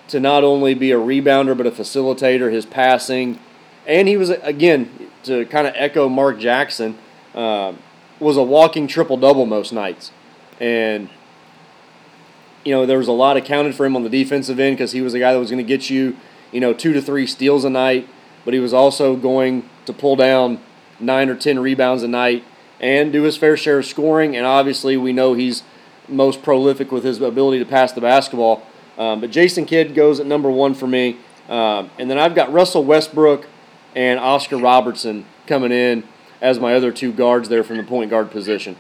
[0.09, 3.39] to not only be a rebounder but a facilitator, his passing,
[3.85, 6.97] and he was again to kind of echo Mark Jackson,
[7.35, 7.73] uh,
[8.19, 10.11] was a walking triple double most nights,
[10.59, 11.09] and
[12.65, 15.01] you know there was a lot accounted for him on the defensive end because he
[15.01, 16.17] was a guy that was going to get you
[16.51, 18.07] you know, two to three steals a night,
[18.45, 20.59] but he was also going to pull down
[20.99, 22.43] nine or ten rebounds a night
[22.79, 24.35] and do his fair share of scoring.
[24.35, 25.63] And obviously, we know he's
[26.07, 28.63] most prolific with his ability to pass the basketball.
[28.97, 31.17] Um, but Jason Kidd goes at number one for me.
[31.49, 33.47] Um, and then I've got Russell Westbrook
[33.95, 36.03] and Oscar Robertson coming in
[36.41, 38.75] as my other two guards there from the point guard position.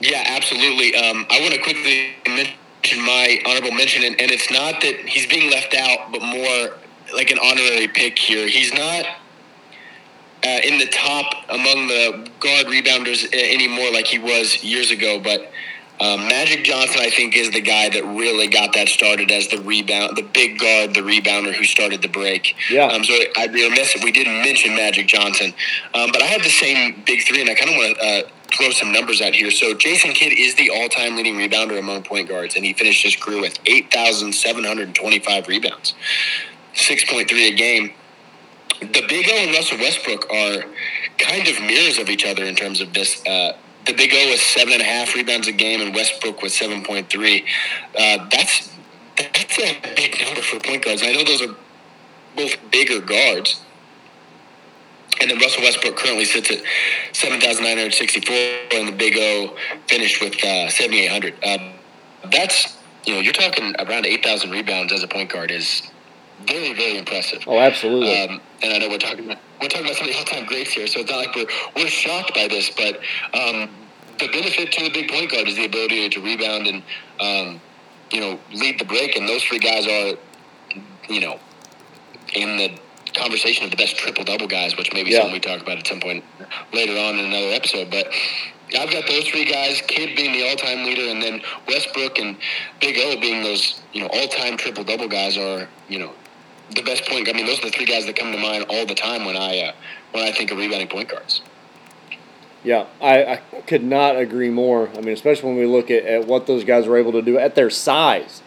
[0.00, 0.94] Yeah, absolutely.
[0.96, 2.54] Um, I want to quickly mention
[2.96, 6.78] my honorable mention, and, and it's not that he's being left out, but more
[7.14, 8.46] like an honorary pick here.
[8.46, 9.06] He's not
[10.44, 15.50] uh, in the top among the guard rebounders anymore like he was years ago, but
[16.00, 19.60] um, Magic Johnson, I think, is the guy that really got that started as the
[19.62, 22.56] rebound, the big guard, the rebounder who started the break.
[22.68, 22.86] Yeah.
[22.86, 25.54] Um, so I'd be remiss if we didn't mention Magic Johnson.
[25.94, 28.22] Um, but I have the same big three, and I kind of want to uh,
[28.56, 29.50] throw some numbers out here.
[29.50, 33.16] So Jason Kidd is the all-time leading rebounder among point guards, and he finished his
[33.16, 35.94] career with 8,725 rebounds,
[36.74, 37.92] 6.3 a game.
[38.80, 40.64] The Big O and Russell Westbrook are
[41.18, 43.24] kind of mirrors of each other in terms of this.
[43.26, 46.54] Uh, the Big O was seven and a half rebounds a game, and Westbrook was
[46.54, 47.44] seven point three.
[47.98, 48.70] Uh, that's
[49.16, 51.02] that's a big number for point guards.
[51.02, 51.54] I know those are
[52.36, 53.60] both bigger guards.
[55.20, 56.58] And then Russell Westbrook currently sits at
[57.12, 58.34] 7,964,
[58.74, 59.56] and the Big O
[59.86, 61.34] finished with uh, 7,800.
[61.42, 61.72] Uh,
[62.30, 65.82] that's, you know, you're talking around 8,000 rebounds as a point guard is
[66.46, 67.44] very, very impressive.
[67.46, 68.20] Oh, absolutely.
[68.20, 70.72] Um, and I know we're talking about we're talking about some of the all-time greats
[70.72, 71.46] here, so it's not like we're
[71.76, 72.96] we're shocked by this, but
[73.32, 73.70] um,
[74.18, 76.82] the benefit to a big point guard is the ability to rebound and
[77.20, 77.60] um,
[78.10, 80.18] you know lead the break, and those three guys are
[81.08, 81.38] you know
[82.34, 82.78] in the
[83.14, 85.18] conversation of the best triple double guys, which maybe Yeah.
[85.18, 86.24] something we talk about at some point
[86.72, 88.12] later on in another episode, but.
[88.76, 92.34] I've got those three guys, Kidd being the all-time leader, and then Westbrook and
[92.80, 96.10] Big O being those, you know, all-time triple-double guys are, you know,
[96.74, 97.28] the best point.
[97.28, 99.36] I mean, those are the three guys that come to mind all the time when
[99.36, 99.72] I uh,
[100.12, 101.42] when I think of rebounding point guards.
[102.64, 103.36] Yeah, I, I
[103.66, 104.88] could not agree more.
[104.96, 107.38] I mean, especially when we look at, at what those guys were able to do
[107.38, 108.42] at their size.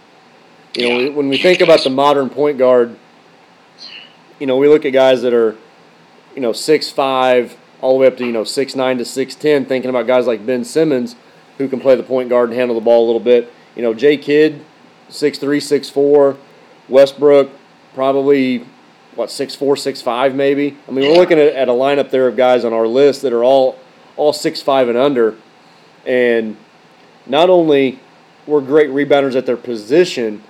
[0.76, 1.10] You know, Yeah.
[1.12, 2.98] when we think about the modern point guard,
[4.40, 5.56] you know, we look at guys that are,
[6.36, 9.36] you know, six five all the way up to you know six nine to six
[9.36, 9.66] ten.
[9.66, 11.16] Thinking about guys like Ben Simmons,
[11.58, 13.52] who can play the point guard and handle the ball a little bit.
[13.76, 14.64] You know, Jay Kidd,
[15.10, 16.38] six three, six four.
[16.90, 17.52] Westbrook,
[17.94, 18.66] probably
[19.16, 20.78] what six four, six five, maybe.
[20.88, 23.34] I mean, we're looking at, at a lineup there of guys on our list that
[23.34, 23.78] are all
[24.16, 25.36] all six five and under,
[26.06, 26.58] and
[27.26, 28.00] not only
[28.46, 30.44] were great rebounders at their position,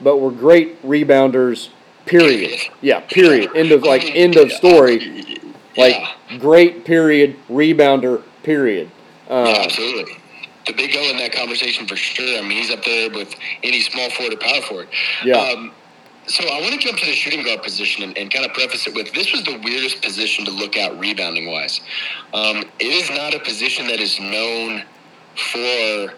[0.00, 1.68] but were great rebounders.
[2.06, 2.60] Period.
[2.80, 3.00] Yeah.
[3.00, 3.50] Period.
[3.54, 5.42] End of like end of story.
[5.76, 5.96] Like
[6.40, 8.22] great period rebounder.
[8.42, 8.90] Period.
[9.28, 10.16] Um, absolutely.
[10.66, 12.38] The big O in that conversation for sure.
[12.38, 14.88] I mean, he's up there with any small forward or power forward.
[15.24, 15.38] Yeah.
[15.38, 15.72] Um,
[16.26, 18.86] so I want to jump to the shooting guard position and, and kind of preface
[18.86, 21.80] it with this was the weirdest position to look at rebounding wise.
[22.32, 24.84] Um, it is not a position that is known
[25.52, 26.14] for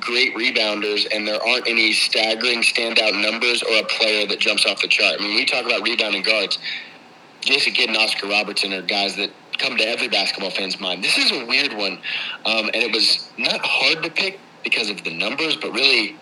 [0.00, 4.80] great rebounders, and there aren't any staggering standout numbers or a player that jumps off
[4.80, 5.16] the chart.
[5.18, 6.58] I mean, we talk about rebounding guards.
[7.40, 11.04] Jason Kidd and Oscar Robertson are guys that come to every basketball fan's mind.
[11.04, 11.98] This is a weird one,
[12.44, 16.16] um, and it was not hard to pick because of the numbers, but really,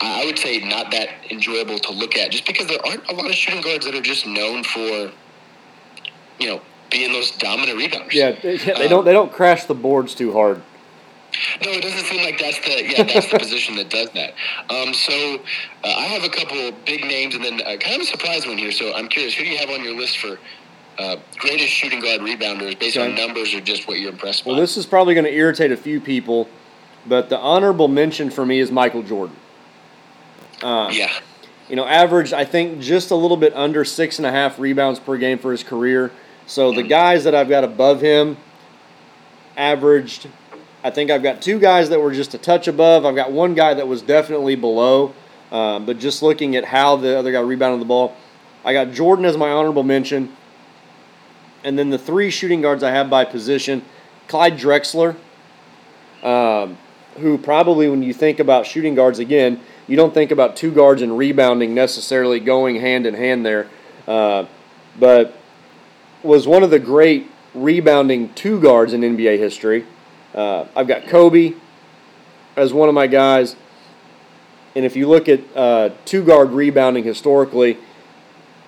[0.00, 3.26] I would say not that enjoyable to look at, just because there aren't a lot
[3.26, 5.10] of shooting guards that are just known for,
[6.38, 6.60] you know,
[6.90, 8.12] being those dominant rebounders.
[8.12, 10.62] yeah, they, yeah, they don't they don't crash the boards too hard.
[11.64, 14.34] No, it doesn't seem like that's the yeah that's the position that does that.
[14.70, 15.38] Um, so
[15.84, 18.58] uh, I have a couple big names and then uh, kind of a surprise one
[18.58, 18.72] here.
[18.72, 20.38] So I'm curious, who do you have on your list for
[20.98, 24.52] uh, greatest shooting guard rebounders based on numbers or just what you're impressed with?
[24.52, 26.48] Well, this is probably going to irritate a few people,
[27.06, 29.36] but the honorable mention for me is Michael Jordan.
[30.62, 31.12] Um, yeah,
[31.68, 34.98] you know, averaged I think just a little bit under six and a half rebounds
[34.98, 36.10] per game for his career.
[36.46, 38.38] So the guys that I've got above him
[39.56, 40.28] averaged.
[40.88, 43.04] I think I've got two guys that were just a touch above.
[43.04, 45.12] I've got one guy that was definitely below.
[45.52, 48.16] Um, but just looking at how the other guy rebounded the ball,
[48.64, 50.34] I got Jordan as my honorable mention.
[51.62, 53.84] And then the three shooting guards I have by position
[54.28, 55.14] Clyde Drexler,
[56.22, 56.78] um,
[57.18, 61.02] who probably, when you think about shooting guards again, you don't think about two guards
[61.02, 63.68] and rebounding necessarily going hand in hand there.
[64.06, 64.46] Uh,
[64.98, 65.34] but
[66.22, 69.84] was one of the great rebounding two guards in NBA history.
[70.34, 71.54] Uh, I've got Kobe
[72.56, 73.56] as one of my guys.
[74.74, 77.78] And if you look at uh, two guard rebounding historically,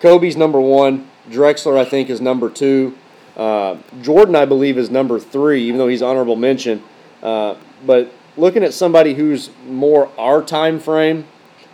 [0.00, 1.08] Kobe's number one.
[1.28, 2.96] Drexler, I think, is number two.
[3.36, 6.82] Uh, Jordan, I believe, is number three, even though he's honorable mention.
[7.22, 7.54] Uh,
[7.86, 11.26] but looking at somebody who's more our time frame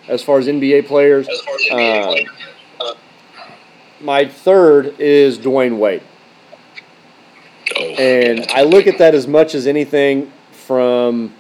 [0.09, 2.13] as far as NBA players, as far as NBA uh,
[2.79, 2.95] player.
[4.01, 6.03] my third is Dwyane Wade.
[7.75, 11.35] Oh, And that's I look at that as much as anything from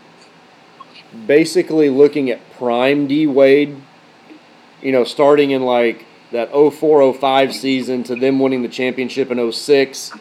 [1.27, 3.77] basically looking at prime D Wade,
[4.83, 10.12] you know, starting in like that 0405 season to them winning the championship in 06,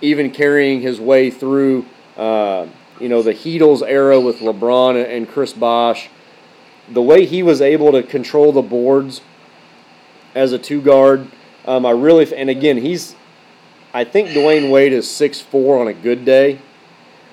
[0.00, 1.86] even carrying his way through,
[2.16, 2.66] uh,
[2.98, 6.08] you know, the Heatles era with LeBron and Chris Bosh.
[6.88, 9.20] The way he was able to control the boards
[10.34, 11.28] as a two guard,
[11.64, 13.14] um, I really, and again, he's,
[13.94, 16.60] I think Dwyane Wade is 6'4 on a good day.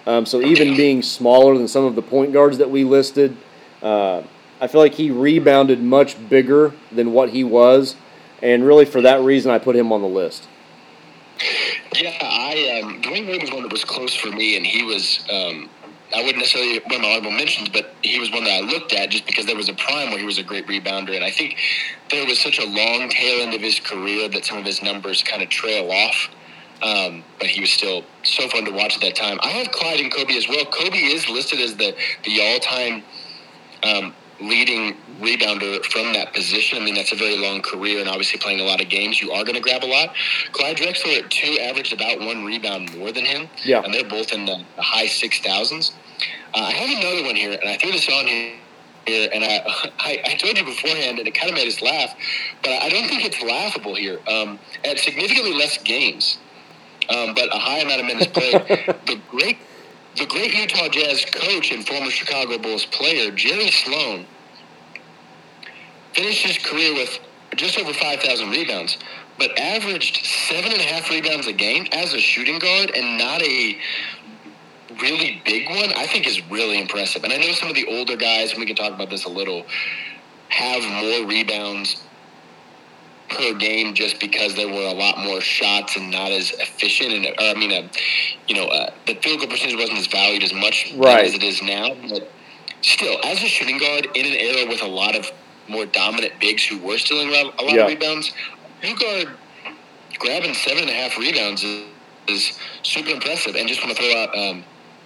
[0.06, 3.38] Um, so even being smaller than some of the point guards that we listed,
[3.82, 4.24] uh,
[4.60, 7.96] I feel like he rebounded much bigger than what he was,
[8.42, 10.48] and really for that reason, I put him on the list.
[11.96, 15.26] Yeah, I um, Dwyane Wade was one that was close for me, and he was.
[15.32, 15.70] Um,
[16.12, 18.94] I wouldn't necessarily one of my honorable mentions, but he was one that I looked
[18.94, 21.30] at just because there was a prime where he was a great rebounder, and I
[21.30, 21.58] think
[22.10, 25.22] there was such a long tail end of his career that some of his numbers
[25.22, 26.30] kind of trail off.
[26.82, 29.38] Um, but he was still so fun to watch at that time.
[29.42, 30.66] I have Clyde and Kobe as well.
[30.66, 33.04] Kobe is listed as the the all time
[33.84, 36.82] um, leading rebounder from that position.
[36.82, 39.32] I mean, that's a very long career, and obviously playing a lot of games, you
[39.32, 40.16] are going to grab a lot.
[40.52, 43.50] Clyde Drexler at two averaged about one rebound more than him.
[43.64, 43.82] Yeah.
[43.84, 45.92] And they're both in the, the high 6,000s.
[46.54, 48.54] Uh, I have another one here, and I threw this on here.
[49.06, 49.62] Here, and I,
[50.00, 52.14] I, I told you beforehand, and it kind of made us laugh,
[52.64, 54.20] but I don't think it's laughable here.
[54.28, 56.38] Um, at significantly less games,
[57.10, 58.54] um, but a high amount of minutes played,
[59.08, 59.58] the great
[60.18, 64.26] the great Utah Jazz coach and former Chicago Bulls player, Jerry Sloan,
[66.14, 67.20] finished his career with
[67.56, 68.98] just over 5,000 rebounds,
[69.38, 73.42] but averaged seven and a half rebounds a game as a shooting guard and not
[73.42, 73.78] a
[75.02, 77.24] really big one, I think is really impressive.
[77.24, 79.30] And I know some of the older guys, and we can talk about this a
[79.30, 79.66] little,
[80.50, 82.04] have more rebounds
[83.30, 87.14] per game just because there were a lot more shots and not as efficient.
[87.14, 87.88] And or, I mean, uh,
[88.48, 91.26] you know, uh, the field goal percentage wasn't as valued as much Right.
[91.26, 91.96] as it is now.
[92.10, 92.30] But
[92.82, 95.32] still, as a shooting guard in an era with a lot of
[95.68, 97.82] more dominant bigs who were stealing a lot Yeah.
[97.84, 98.32] of rebounds,
[98.82, 99.30] you guard
[100.18, 101.84] grabbing seven and a half rebounds is,
[102.28, 103.56] is super impressive.
[103.56, 104.64] And just want to throw out um,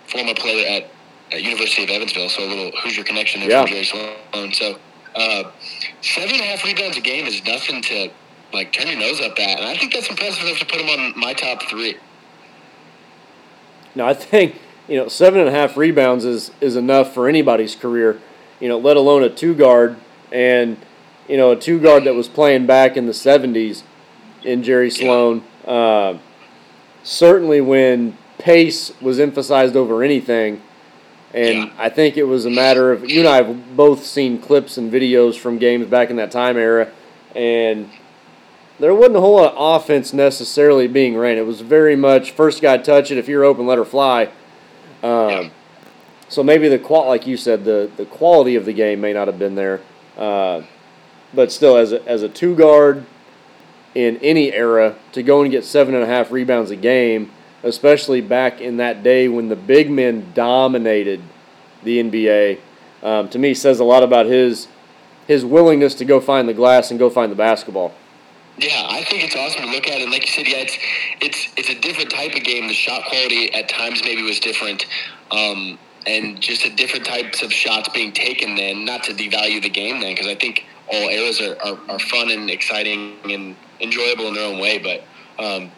[0.08, 0.90] former player at,
[1.32, 3.62] at University of Evansville, so a little Hoosier connection there Yeah.
[3.62, 4.54] from Jerry Sloan.
[4.54, 4.80] So
[5.16, 5.44] uh,
[6.02, 8.10] seven and a half rebounds a game is nothing to
[8.54, 10.88] like turn your nose up at, and I think that's impressive enough to put him
[10.88, 11.98] on my top three.
[13.96, 14.56] Now I think
[14.88, 18.20] you know seven and a half rebounds is is enough for anybody's career,
[18.60, 19.98] you know, let alone a two guard
[20.32, 20.78] and
[21.28, 23.84] you know a two guard that was playing back in the '70s
[24.44, 25.44] in Jerry Sloan.
[25.66, 26.18] Uh,
[27.04, 30.62] certainly, when pace was emphasized over anything,
[31.34, 31.70] and Yeah.
[31.78, 34.92] I think it was a matter of you and I have both seen clips and
[34.92, 36.90] videos from games back in that time era,
[37.36, 37.90] and
[38.80, 41.38] there wasn't a whole lot of offense necessarily being ran.
[41.38, 43.18] It was very much first guy touch it.
[43.18, 44.30] If you're open, let her fly.
[45.04, 45.50] Um, Yeah.
[46.30, 49.28] So maybe the qual, like you said, the the quality of the game may not
[49.28, 49.82] have been there,
[50.18, 50.62] uh,
[51.34, 53.06] but still, as a, as a two guard
[53.94, 57.30] in any era, to go and get seven and a half rebounds a game,
[57.64, 61.22] especially back in that day when the big men dominated
[61.84, 62.60] the NBA,
[63.02, 64.68] um, to me says a lot about his
[65.28, 67.94] his willingness to go find the glass and go find the basketball.
[68.58, 70.78] Yeah, I think it's awesome to look at, and like you said, yeah, it's
[71.22, 72.68] it's it's a different type of game.
[72.68, 74.86] The shot quality at times maybe was different,
[75.32, 78.56] um, and just different types of shots being taken.
[78.56, 82.00] Then, not to devalue the game, then, because I think all eras are, are, are
[82.00, 84.78] fun and exciting and enjoyable in their own way.
[84.78, 85.72] But um,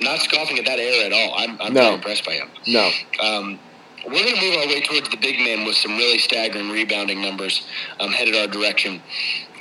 [0.00, 1.34] not scoffing at that era at all.
[1.36, 1.82] I'm I'm No.
[1.82, 2.50] very impressed by him.
[2.66, 3.58] No, Um,
[4.06, 7.20] we're going to move our way towards the big man with some really staggering rebounding
[7.22, 7.66] numbers
[8.00, 9.00] um, headed our direction.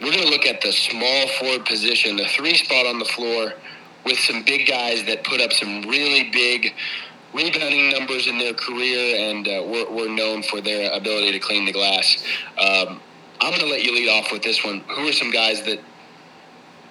[0.01, 3.53] We're going to look at the small forward position, the three spot on the floor,
[4.05, 6.73] with some big guys that put up some really big
[7.33, 11.65] rebounding numbers in their career and uh, were, were known for their ability to clean
[11.65, 12.23] the glass.
[12.57, 12.99] Um,
[13.41, 14.81] I'm going to let you lead off with this one.
[14.95, 15.79] Who are some guys that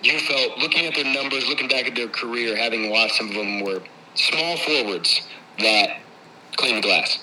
[0.03, 3.35] you felt, looking at their numbers, looking back at their career, having watched some of
[3.35, 3.83] them, were
[4.15, 5.29] small forwards
[5.59, 5.99] that
[6.57, 7.23] clean the glass?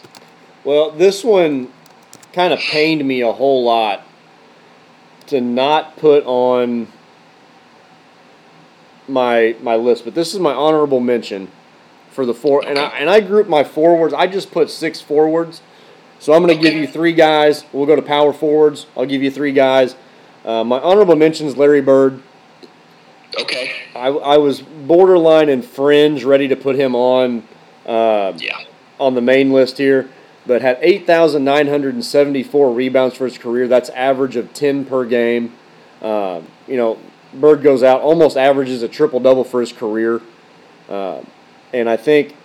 [0.63, 1.71] Well, this one
[2.33, 4.03] kind of pained me a whole lot
[5.27, 6.87] to not put on
[9.07, 11.49] my my list, but this is my honorable mention
[12.11, 12.65] for the four.
[12.65, 14.13] And I and I group my forwards.
[14.13, 15.61] I just put six forwards.
[16.19, 17.63] So I'm going to give you three guys.
[17.71, 18.87] We'll go to power forwards.
[18.97, 19.95] I'll give you three guys.
[20.43, 22.23] Uh, my honorable mention is Larry Bird.
[23.41, 23.71] Okay.
[23.95, 27.43] I, I was borderline and fringe, ready to put him on.
[27.85, 28.57] Uh, Yeah.
[28.99, 30.09] on the main list here,
[30.45, 33.67] but had 8,974 rebounds for his career.
[33.67, 35.53] That's average of 10 per game.
[36.01, 36.97] Um, you know,
[37.33, 40.21] Bird goes out, almost averages a triple double for his career.
[40.89, 41.21] Uh,
[41.73, 42.35] and I think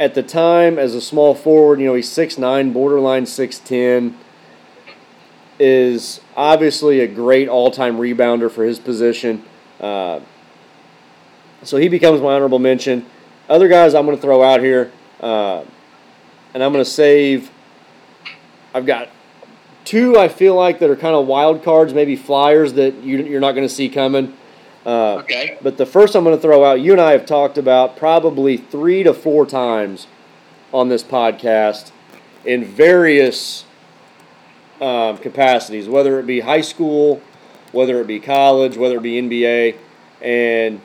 [0.00, 4.14] at the time, as a small forward, you know, he's 6'9, borderline 6'10.
[5.58, 9.44] Is obviously a great all-time rebounder for his position.
[9.80, 10.20] Uh,
[11.62, 13.06] so he becomes my honorable mention.
[13.48, 14.90] Other guys I'm going to throw out here,
[15.20, 15.64] uh,
[16.52, 17.50] and I'm going to save.
[18.74, 19.08] I've got
[19.84, 23.40] two I feel like that are kind of wild cards, maybe flyers that you, you're
[23.40, 24.34] not going to see coming.
[24.84, 25.56] Uh, Okay.
[25.62, 28.56] but the first I'm going to throw out, you and I have talked about probably
[28.58, 30.06] three to four times
[30.72, 31.90] on this podcast
[32.44, 33.64] in various
[34.84, 37.22] um, capacities, whether it be high school,
[37.72, 39.76] whether it be college, whether it be NBA.
[40.20, 40.80] And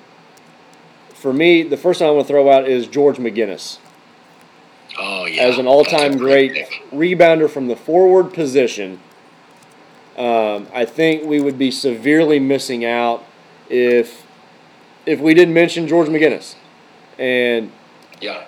[1.14, 3.78] for me, the first one I want to throw out is George McGinnis
[4.98, 5.44] Oh yeah.
[5.44, 9.00] as an all-time That's a great rebounder from the forward position.
[10.18, 13.26] Um, I think we would be severely missing out
[13.70, 14.26] if
[15.06, 16.56] if we didn't mention George McGinnis.
[17.18, 17.72] And
[18.22, 18.44] Yeah.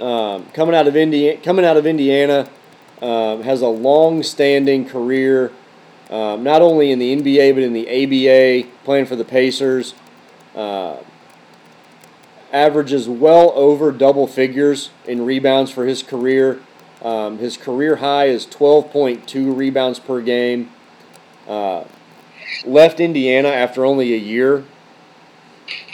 [0.00, 2.48] um, coming out of Indiana, coming out of Indiana,
[3.02, 5.52] um, has a long-standing career,
[6.10, 9.94] um, not only in the NBA but in the ABA, playing for the Pacers.
[10.54, 10.96] Uh,
[12.54, 16.60] averages well over double figures in rebounds for his career.
[17.02, 20.70] Um, his career high is 12.2 rebounds per game.
[21.48, 21.84] Uh,
[22.64, 24.64] left Indiana after only a year,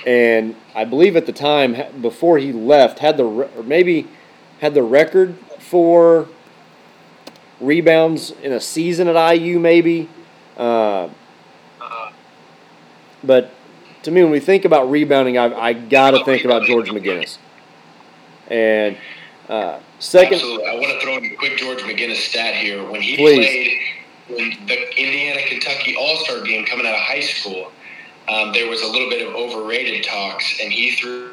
[0.06, 4.06] and I believe at the time before he left had the maybe
[4.60, 6.28] had the record for
[7.60, 10.08] rebounds in a season at IU maybe.
[10.56, 11.08] Uh,
[13.22, 13.50] but
[14.02, 17.38] to me, when we think about rebounding, I, I got to think about George McGinnis.
[18.48, 18.96] And
[19.48, 20.66] uh, second, Absolutely.
[20.66, 22.88] I want to throw in a quick George McGinnis stat here.
[22.88, 23.46] When he Please.
[24.28, 27.70] played in the Indiana Kentucky All Star game coming out of high school,
[28.28, 31.30] um, there was a little bit of overrated talks, and he threw,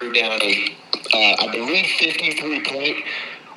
[0.00, 0.76] threw down a,
[1.12, 2.96] uh, I believe, 53 point.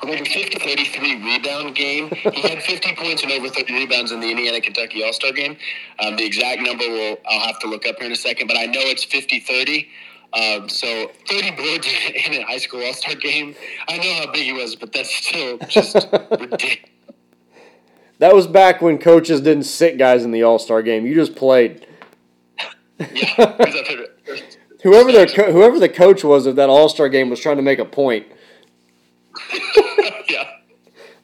[0.04, 2.08] Maybe 50 33 rebound game.
[2.10, 5.56] He had 50 points and over 30 rebounds in the Indiana Kentucky All Star game.
[6.00, 8.56] Um, the exact number will I'll have to look up here in a second, but
[8.56, 9.88] I know it's 50 30.
[10.34, 11.86] Um, so 30 boards
[12.26, 13.54] in a high school All Star game.
[13.88, 16.78] I know how big he was, but that's still just ridiculous.
[18.18, 21.06] that was back when coaches didn't sit guys in the All Star game.
[21.06, 21.86] You just played.
[22.98, 24.06] Yeah, he was up there-
[24.82, 27.62] Whoever the co- whoever the coach was of that All Star game was trying to
[27.62, 28.26] make a point.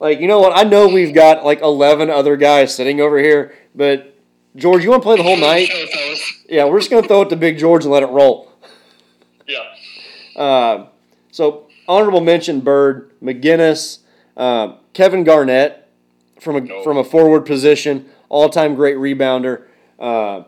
[0.01, 0.57] Like, you know what?
[0.57, 4.15] I know we've got like eleven other guys sitting over here, but
[4.55, 5.71] George, you want to play the whole night?
[6.49, 8.53] Yeah, we're just gonna throw it to Big George and let it roll.
[9.47, 10.41] Yeah.
[10.41, 10.87] Uh,
[11.33, 13.99] so honorable mention: Bird, McGinnis,
[14.37, 15.89] uh, Kevin Garnett
[16.41, 16.83] from a No.
[16.83, 19.65] from a forward position, all time great rebounder.
[19.99, 20.45] Uh,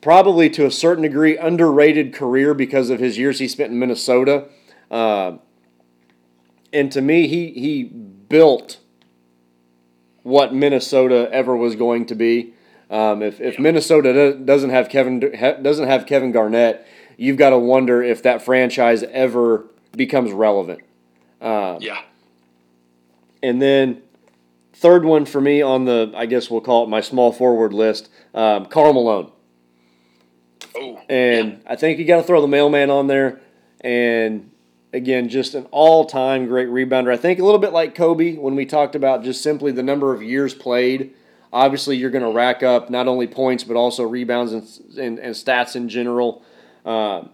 [0.00, 4.44] probably to a certain degree underrated career because of his years he spent in Minnesota.
[4.90, 5.38] Uh,
[6.72, 7.90] and to me, he he
[8.28, 8.78] built
[10.22, 12.52] what Minnesota ever was going to be.
[12.90, 18.02] Um, if if Minnesota doesn't have Kevin doesn't have Kevin Garnett, you've got to wonder
[18.02, 19.66] if that franchise ever
[19.96, 20.80] becomes relevant.
[21.80, 22.02] Yeah.
[23.42, 24.02] And then
[24.72, 28.08] third one for me on the I guess we'll call it my small forward list,
[28.34, 29.32] um, Karl Malone.
[30.76, 31.00] Oh.
[31.08, 33.40] And I think you got to throw the mailman on there.
[33.80, 34.50] And
[34.92, 37.12] again, just an all time great rebounder.
[37.12, 40.14] I think a little bit like Kobe when we talked about just simply the number
[40.14, 41.14] of years played.
[41.52, 44.68] Obviously, you're going to rack up not only points, but also rebounds and,
[44.98, 46.42] and, and stats in general.
[46.84, 47.24] Uh,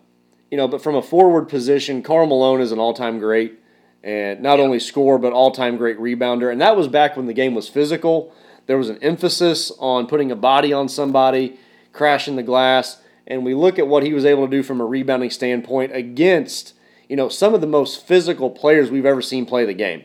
[0.51, 3.59] you know, but from a forward position, Karl Malone is an all time great.
[4.05, 6.51] And not only score, but all time great rebounder.
[6.51, 8.35] And that was back when the game was physical.
[8.67, 11.59] There was an emphasis on putting a body on somebody,
[11.93, 13.01] crashing the glass.
[13.27, 16.75] And we look at what he was able to do from a rebounding standpoint against,
[17.13, 20.03] you know, some of the most physical players we've ever seen play the game.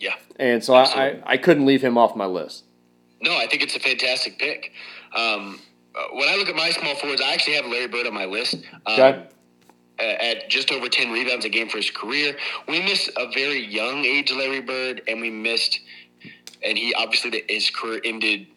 [0.00, 0.16] Yeah.
[0.36, 2.64] And so I, I, I couldn't leave him off my list.
[3.22, 4.72] No, I think it's a fantastic pick.
[5.14, 5.60] Um,
[5.94, 8.24] uh, when I look at my small forwards, I actually have Larry Bird on my
[8.24, 8.56] list.
[8.84, 9.28] Um, Okay.
[10.00, 12.36] At just over 10 rebounds a game for his career.
[12.66, 15.78] We missed a very young age Larry Bird, and we missed,
[16.64, 18.48] and he obviously his career ended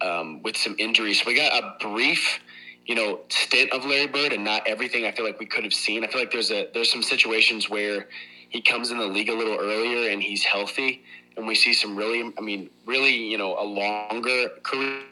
[0.00, 1.22] um, with some injuries.
[1.22, 2.38] So we got a brief,
[2.86, 5.74] you know, stint of Larry Bird, and not everything I feel like we could have
[5.74, 6.04] seen.
[6.04, 8.08] I feel like there's a there's some situations where
[8.48, 11.02] he comes in the league a little earlier and he's healthy,
[11.36, 15.02] and we see some really, I mean, really, you know, a longer career.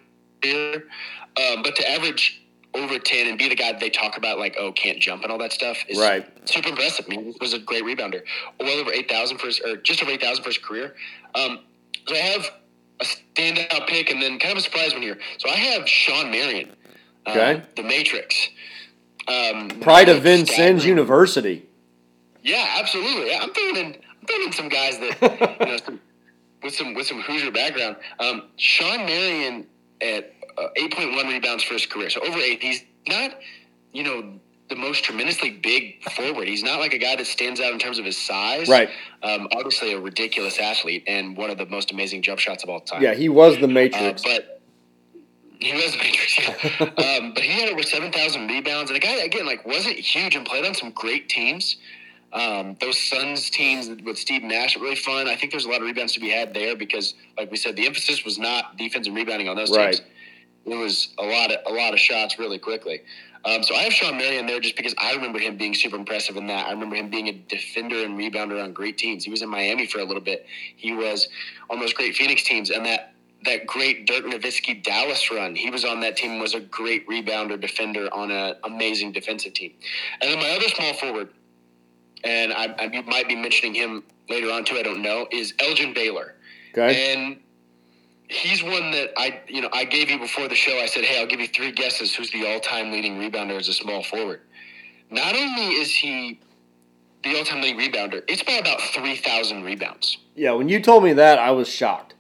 [1.37, 2.43] Um, but to average
[2.75, 5.31] over 10 and be the guy that they talk about, like, oh, can't jump and
[5.33, 6.27] all that stuff, is Right.
[6.49, 7.07] super impressive.
[7.09, 8.23] I mean, he was a great rebounder.
[8.59, 10.95] Well over 8,000 for his, or just over 8,000 for his career.
[11.35, 11.61] Um,
[12.07, 12.51] so I have
[13.01, 15.19] a standout pick and then kind of a surprise one here.
[15.39, 16.71] So I have Shawn Marion,
[17.27, 17.63] Okay.
[17.77, 18.49] The Matrix.
[19.27, 21.67] Um, Pride of Vincennes University.
[22.43, 23.35] yeah, absolutely.
[23.35, 23.87] I'm throwing in,
[24.21, 26.01] I'm throwing in some guys that you know, some
[26.63, 27.97] with some with some Hoosier background.
[28.21, 29.67] Um, Shawn Marion
[30.03, 32.63] at uh, 8.1 rebounds for his career, so over eight.
[32.63, 33.39] He's not,
[33.93, 36.47] you know, the most tremendously big forward.
[36.49, 38.69] He's not like a guy that stands out in terms of his size.
[38.69, 38.89] Right.
[39.23, 42.81] Um, obviously, a ridiculous athlete and one of the most amazing jump shots of all
[42.81, 43.03] time.
[43.03, 44.23] Yeah, he was the Uh, Matrix.
[44.23, 44.54] but
[45.61, 46.39] he was a Matrix.
[46.39, 46.87] Yeah.
[47.19, 50.35] um, but he had over seven thousand rebounds, and a guy again like wasn't huge
[50.37, 51.77] and played on some great teams.
[52.33, 55.29] Um, those Suns teams with Steve Nash are really fun.
[55.29, 57.77] I think there's a lot of rebounds to be had there because, like we said,
[57.77, 59.95] the emphasis was not defense and rebounding on those Right.
[59.95, 60.07] teams.
[60.67, 63.03] It was a lot of a lot of shots really quickly.
[63.45, 66.37] Um, so I have Shawn Marion there just because I remember him being super impressive
[66.37, 66.67] in that.
[66.67, 69.23] I remember him being a defender and rebounder on great teams.
[69.25, 70.47] He was in Miami for a little bit.
[70.77, 71.29] He was
[71.69, 73.14] on those great Phoenix teams and that
[73.45, 75.55] that great Dirk Nowitzki Dallas run.
[75.55, 76.33] He was on that team.
[76.33, 79.73] and Was a great rebounder, defender on an amazing defensive team.
[80.21, 81.29] And then my other small forward,
[82.23, 84.77] and I, I might be mentioning him later on too.
[84.77, 85.27] I don't know.
[85.31, 86.35] Is Elgin Baylor.
[86.73, 87.13] okay.
[87.13, 87.39] And
[88.29, 90.79] he's one that I, you know, I gave you before the show.
[90.79, 93.73] I said, hey, I'll give you three guesses who's the all-time leading rebounder as a
[93.75, 94.41] small forward.
[95.11, 96.41] Not only is he
[97.23, 100.19] the all-time leading rebounder, it's by about three thousand rebounds.
[100.35, 102.15] Yeah, when you told me that, I was shocked.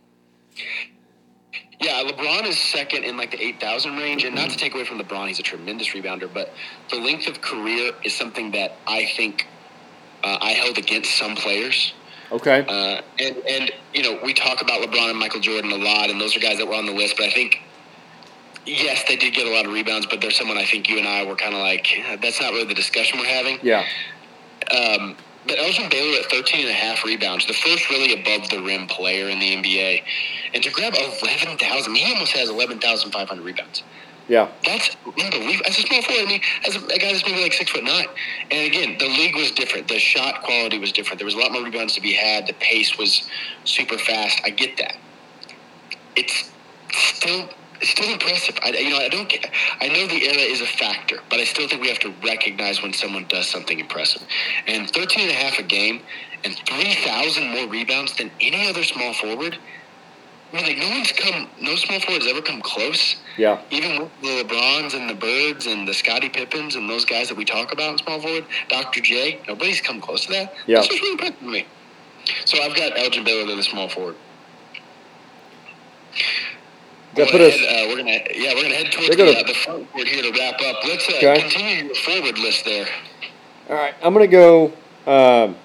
[1.80, 4.84] Yeah, LeBron is second in like the eight thousand range, and not to take away
[4.84, 6.52] from LeBron, he's a tremendous rebounder, but
[6.90, 9.46] the length of career is something that I think
[10.22, 11.92] uh, I held against some players.
[12.32, 12.64] Okay.
[12.66, 16.20] Uh, and and you know we talk about LeBron and Michael Jordan a lot, and
[16.20, 17.16] those are guys that were on the list.
[17.16, 17.60] But I think
[18.64, 21.06] yes, they did get a lot of rebounds, but there's someone I think you and
[21.06, 23.58] I were kind of like "Eh, that's not really the discussion we're having.
[23.62, 23.84] yeah.
[24.70, 25.16] Um,
[25.46, 28.86] but Elgin Baylor at 13 and a half rebounds, the first really above the rim
[28.86, 30.02] player in the NBA,
[30.54, 33.82] and to grab 11,000, he almost has 11,500 rebounds.
[34.28, 34.50] Yeah.
[34.64, 35.66] That's unbelievable.
[35.66, 37.84] As a small forward, I mean, as a, a guy that's maybe like six foot
[37.84, 38.06] nine.
[38.50, 39.86] And again, the league was different.
[39.88, 41.18] The shot quality was different.
[41.18, 42.46] There was a lot more rebounds to be had.
[42.46, 43.28] The pace was
[43.64, 44.40] super fast.
[44.44, 44.96] I get that.
[46.16, 46.50] It's
[46.90, 47.50] still
[47.84, 48.58] it's still impressive.
[48.62, 49.30] I, you know, I don't.
[49.82, 52.82] I know the era is a factor, but I still think we have to recognize
[52.82, 54.22] when someone does something impressive.
[54.66, 56.00] And 13 and a half a game
[56.44, 59.58] and 3,000 more rebounds than any other small forward.
[60.50, 63.60] I mean, like no one's come, no small forward has ever come close Yeah.
[63.70, 67.36] even with the LeBrons and the Birds and the Scottie Pippins and those guys that
[67.36, 69.00] we talk about in small forward, Dr.
[69.00, 70.54] J, nobody's come close to that.
[70.66, 70.80] Yeah.
[70.80, 71.66] This was really impressive to me.
[72.46, 74.16] So I've got Elgin Baylor to the small forward.
[77.14, 79.38] That We'll put us- head, uh, we're gonna yeah we're gonna head towards They're the,
[79.38, 80.76] uh, the front court here to wrap up.
[80.84, 81.40] Let's uh, Okay.
[81.42, 82.86] continue your forward list there.
[83.70, 84.72] All right, I'm going to go.
[85.06, 85.56] Um,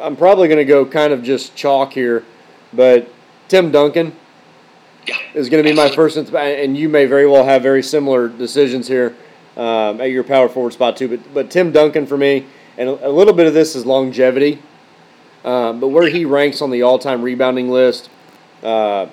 [0.00, 2.24] I'm probably going to go kind of just chalk here,
[2.72, 3.08] but
[3.48, 4.14] Tim Duncan
[5.06, 8.28] Yeah, is going to be my first, and you may very well have very similar
[8.28, 9.14] decisions here
[9.56, 11.08] um, at your power forward spot too.
[11.08, 12.46] But but Tim Duncan for me,
[12.78, 14.60] and a, a little bit of this is longevity,
[15.44, 18.08] um, but where he ranks on the all-time rebounding list,
[18.64, 19.06] uh,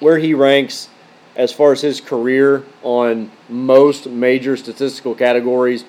[0.00, 0.88] where he ranks
[1.36, 5.84] as far as his career on most major statistical categories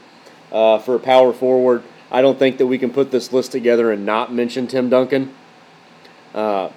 [0.51, 1.83] uh, for a power forward.
[2.11, 5.33] I don't think that we can put this list together and not mention Tim Duncan.
[6.33, 6.69] Uh,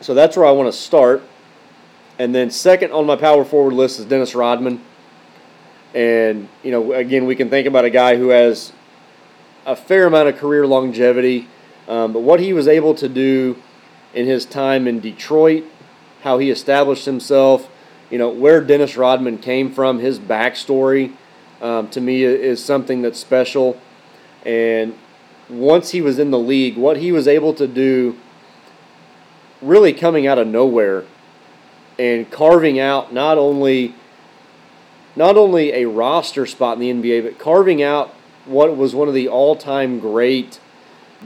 [0.00, 1.22] so that's where I want to start.
[2.18, 4.82] And then second on my power forward list is Dennis Rodman.
[5.94, 8.72] And, you know, again, we can think about a guy who has
[9.64, 11.48] a fair amount of career longevity.
[11.86, 13.56] Um, but what he was able to do
[14.18, 15.62] in his time in Detroit,
[16.22, 17.70] how he established himself,
[18.10, 21.12] you know, where Dennis Rodman came from, his backstory,
[21.62, 23.80] um, to me is something that's special.
[24.44, 24.98] And
[25.48, 28.18] once he was in the league, what he was able to do
[29.62, 31.04] really coming out of nowhere
[31.96, 33.94] and carving out not only
[35.14, 38.08] not only a roster spot in the NBA, but carving out
[38.46, 40.58] what was one of the all-time great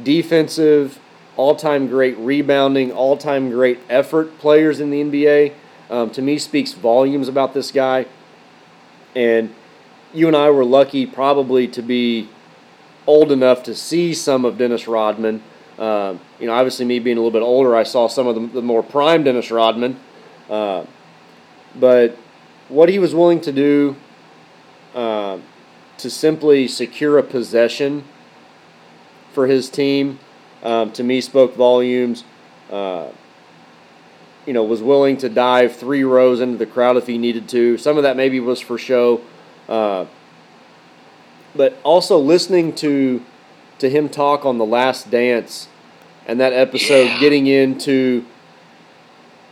[0.03, 0.99] defensive,
[1.37, 5.55] all-time great rebounding, all-time great effort players in the NBA.
[5.91, 8.07] Um, to me, speaks volumes about this guy.
[9.15, 9.55] And
[10.13, 12.29] you and I were lucky, probably, to be
[13.07, 15.43] old enough to see some of Dennis Rodman.
[15.79, 18.47] Um, you know, obviously, me being a little bit older, I saw some of the,
[18.47, 19.99] the more prime Dennis Rodman.
[20.49, 20.85] Uh,
[21.75, 22.17] but
[22.69, 23.97] what he was willing to do
[24.95, 25.39] uh,
[25.99, 28.05] to simply secure a possession
[29.33, 30.19] for his team,
[30.63, 32.25] um, to me, spoke volumes.
[32.71, 33.09] Uh,
[34.47, 37.79] you know, was willing to dive three rows into the crowd if he needed to.
[37.79, 39.21] Some of that maybe was for show.
[39.69, 40.07] Uh,
[41.55, 43.23] but also listening to
[43.79, 45.69] to him talk on the last dance
[46.27, 47.21] and that episode Yeah.
[47.21, 48.25] getting into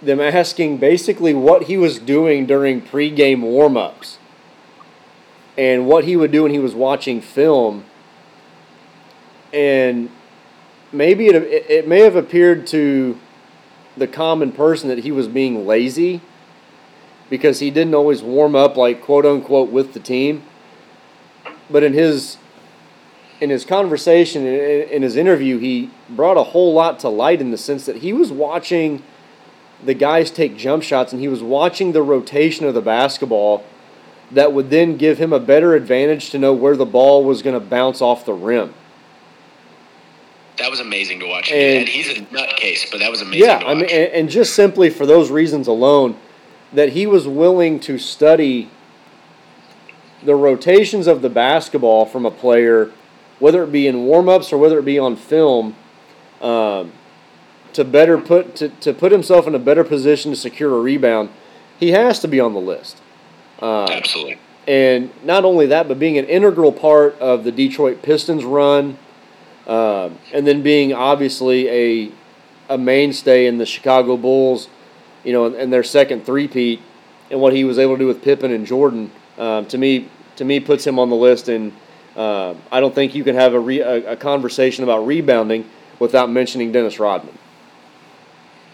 [0.03, 4.19] them asking basically what he was doing during pregame warm-ups
[5.59, 7.85] and what he would do when he was watching film
[9.53, 10.09] and
[10.93, 13.19] maybe it, it, may have appeared to
[13.97, 16.21] the common person that he was being lazy
[17.29, 20.43] because he didn't always warm up like quote unquote with the team.
[21.71, 22.39] But in his
[23.41, 27.59] in his conversation in his interview, he brought a whole lot to light in the
[27.59, 29.03] sense that he was watching
[29.83, 33.65] the guys take jump shots and he was watching the rotation of the basketball
[34.31, 37.59] that would then give him a better advantage to know where the ball was going
[37.59, 38.75] to bounce off the rim.
[40.61, 41.51] That was amazing to watch.
[41.51, 44.29] And- And, he's a nutcase, but that was amazing Yeah, to I mean, and, and
[44.29, 46.17] just simply for those reasons alone,
[46.73, 48.69] that he was willing to study
[50.23, 52.93] the rotations of the basketball from a player,
[53.39, 55.75] whether it be in warm-ups or whether it be on film,
[56.43, 56.93] um,
[57.73, 61.31] to better put to, to put himself in a better position to secure a rebound,
[61.79, 63.01] he has to be on the list.
[63.63, 64.39] Uh, Absolutely.
[64.69, 68.99] and not only that, but being an integral part of the Detroit Pistons run,
[69.71, 72.13] um, and then being obviously a
[72.69, 74.69] a mainstay in the Chicago Bulls,
[75.25, 76.81] you know, and, and their second three-peat,
[77.31, 80.45] and what he was able to do with Pippen and Jordan, um, to me, to
[80.45, 81.49] me, puts him on the list.
[81.49, 81.73] And
[82.15, 85.69] uh, I don't think you can have a, re- a, a conversation about rebounding
[85.99, 87.37] without mentioning Dennis Rodman.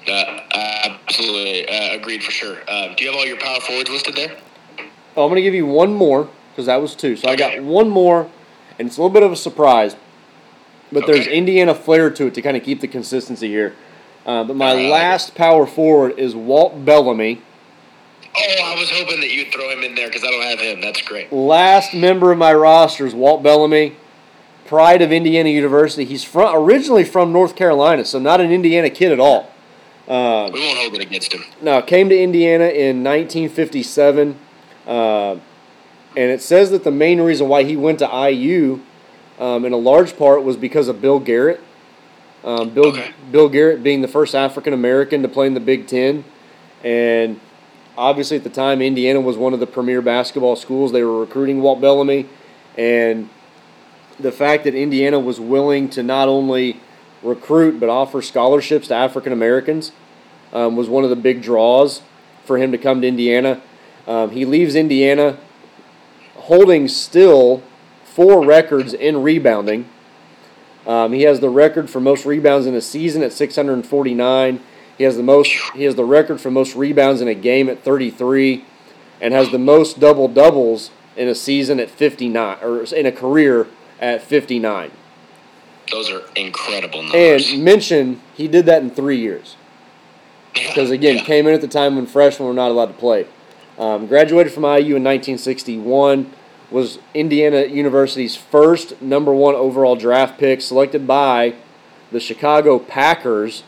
[0.06, 1.66] Uh, absolutely.
[1.66, 2.58] Uh, agreed for sure.
[2.68, 4.36] Uh, do you have all your power forwards listed there?
[5.16, 7.16] Oh, I'm going to give you one more because that was two.
[7.16, 8.30] So I got one more,
[8.78, 9.96] and it's a little bit of a surprise,
[10.92, 13.74] but there's Indiana flair to it to kind of keep the consistency here.
[14.24, 14.90] Uh, but my right.
[14.90, 17.42] last power forward is Walt Bellamy,
[18.38, 20.80] Oh, I was hoping that you'd throw him in there because I don't have him.
[20.82, 21.32] That's great.
[21.32, 23.96] last member of my roster is Walt Bellamy,
[24.66, 26.04] pride of Indiana University.
[26.04, 29.50] He's from originally from North Carolina, so not an Indiana kid at all.
[30.06, 31.44] Uh, We won't hold it against him.
[31.62, 34.38] Now, came to Indiana in 1957,
[34.86, 35.40] uh, and
[36.14, 38.80] it says that the main reason why he went to IU,
[39.38, 41.60] um, in a large part, was because of Bill Garrett.
[42.44, 43.10] Um, Bill Okay.
[43.30, 46.24] Bill Garrett being the first African American to play in the Big Ten,
[46.84, 47.40] and
[47.98, 50.92] obviously at the time Indiana was one of the premier basketball schools.
[50.92, 52.28] They were recruiting Walt Bellamy,
[52.76, 53.28] and
[54.20, 56.80] the fact that Indiana was willing to not only
[57.22, 59.92] recruit but offer scholarships to African Americans
[60.52, 62.02] um, was one of the big draws
[62.44, 63.60] for him to come to Indiana.
[64.06, 65.36] Um, he leaves Indiana
[66.36, 67.62] holding still
[68.16, 69.86] four records in rebounding.
[70.86, 74.60] Um, he has the record for most rebounds in a season at 649.
[74.96, 75.50] He has the most.
[75.74, 78.64] He has the record for most rebounds in a game at 33,
[79.20, 83.66] and has the most double doubles in a season at 59, or in a career
[84.00, 84.90] at 59.
[85.92, 87.52] Those are incredible numbers.
[87.52, 89.56] And mention he did that in three years
[90.54, 91.24] because again Yeah.
[91.24, 93.26] came in at the time when freshmen were not allowed to play.
[93.78, 96.32] Um, graduated from IU in 1961.
[96.70, 101.54] Was Indiana University's first number one overall draft pick, selected by
[102.10, 103.62] the Chicago Packers.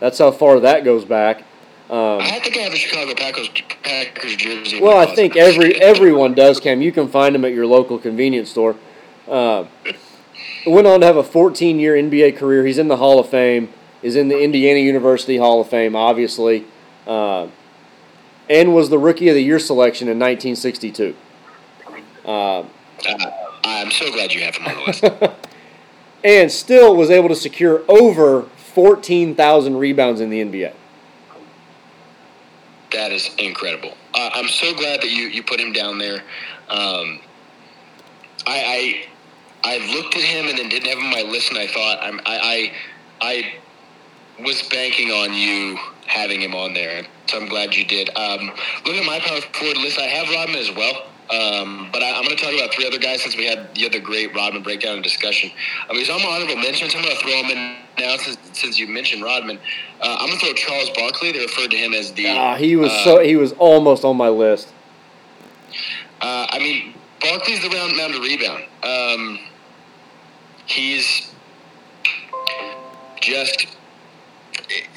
[0.00, 1.44] That's how far that goes back.
[1.90, 3.48] Um, I think I have a Chicago Packers,
[3.82, 4.80] Packers jersey.
[4.80, 6.82] well, I think every everyone does, Cam.
[6.82, 8.76] You can find them at your local convenience store.
[9.26, 9.64] Uh,
[10.66, 12.66] went on to have a 14-year NBA career.
[12.66, 13.72] He's in the Hall of Fame.
[14.02, 16.66] Is in the Indiana University Hall of Fame, obviously,
[17.06, 17.48] uh,
[18.48, 21.16] and was the Rookie of the Year selection in 1962.
[22.28, 22.62] Uh,
[23.64, 25.04] I'm so glad you have him on the list.
[26.24, 30.74] and still was able to secure over 14,000 rebounds in the NBA.
[32.92, 33.94] That is incredible.
[34.14, 36.22] Uh, I'm so glad that you, you put him down there.
[36.68, 37.20] Um,
[38.46, 39.08] I, I
[39.64, 41.98] I looked at him and then didn't have him on my list, and I thought
[42.00, 42.70] I'm, I,
[43.20, 43.32] I
[44.38, 45.76] I was banking on you
[46.06, 48.08] having him on there, so I'm glad you did.
[48.16, 48.52] Um,
[48.86, 49.98] look at my power forward list.
[49.98, 51.07] I have Rodman as well.
[51.30, 53.86] Um, but I, I'm going to talk about three other guys since we had the
[53.86, 55.50] other great Rodman breakdown and discussion.
[55.88, 56.94] I mean, he's on my honorable mentions.
[56.94, 59.58] I'm going to throw him in now since, since you mentioned Rodman.
[60.00, 61.32] Uh, I'm going to throw Charles Barkley.
[61.32, 62.30] They referred to him as the.
[62.30, 64.72] Ah, he was uh, so he was almost on my list.
[66.20, 68.64] Uh, I mean, Barkley's the round mound to rebound.
[68.82, 69.38] Um,
[70.66, 71.34] he's
[73.20, 73.66] just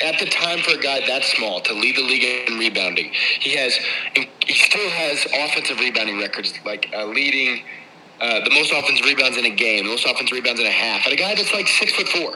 [0.04, 3.12] at the time for a guy that small to lead the league in rebounding.
[3.40, 3.74] He has
[4.14, 7.64] he still has offensive rebounding records like uh, leading
[8.20, 11.06] uh, the most offensive rebounds in a game, the most offensive rebounds in a half,
[11.06, 12.34] and a guy that's like six foot four.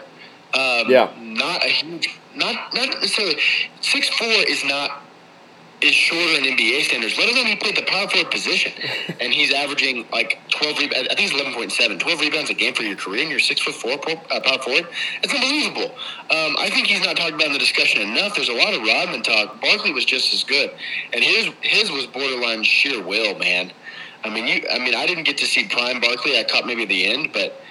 [0.54, 1.12] Um, Yeah.
[1.20, 3.38] not a huge, not not necessarily
[3.82, 5.05] six four is not
[5.82, 7.18] is shorter in NBA standards.
[7.18, 8.72] Let alone he played the power forward position,
[9.20, 10.78] and he's averaging like twelve.
[10.80, 12.00] Re- I think it's eleven point seven.
[12.00, 14.60] Twelve rebounds a game for your career, and you're six foot four pro, uh, power
[14.60, 14.88] forward.
[15.24, 15.96] It's unbelievable.
[16.32, 18.36] Um, I think he's not talked about in the discussion enough.
[18.36, 19.62] There's a lot of Rodman talk.
[19.62, 20.72] Barkley was just as good,
[21.14, 23.72] and his his was borderline sheer will, man.
[24.24, 24.68] I mean, you.
[24.72, 26.40] I mean, I didn't get to see prime Barkley.
[26.40, 27.62] I caught maybe the end, but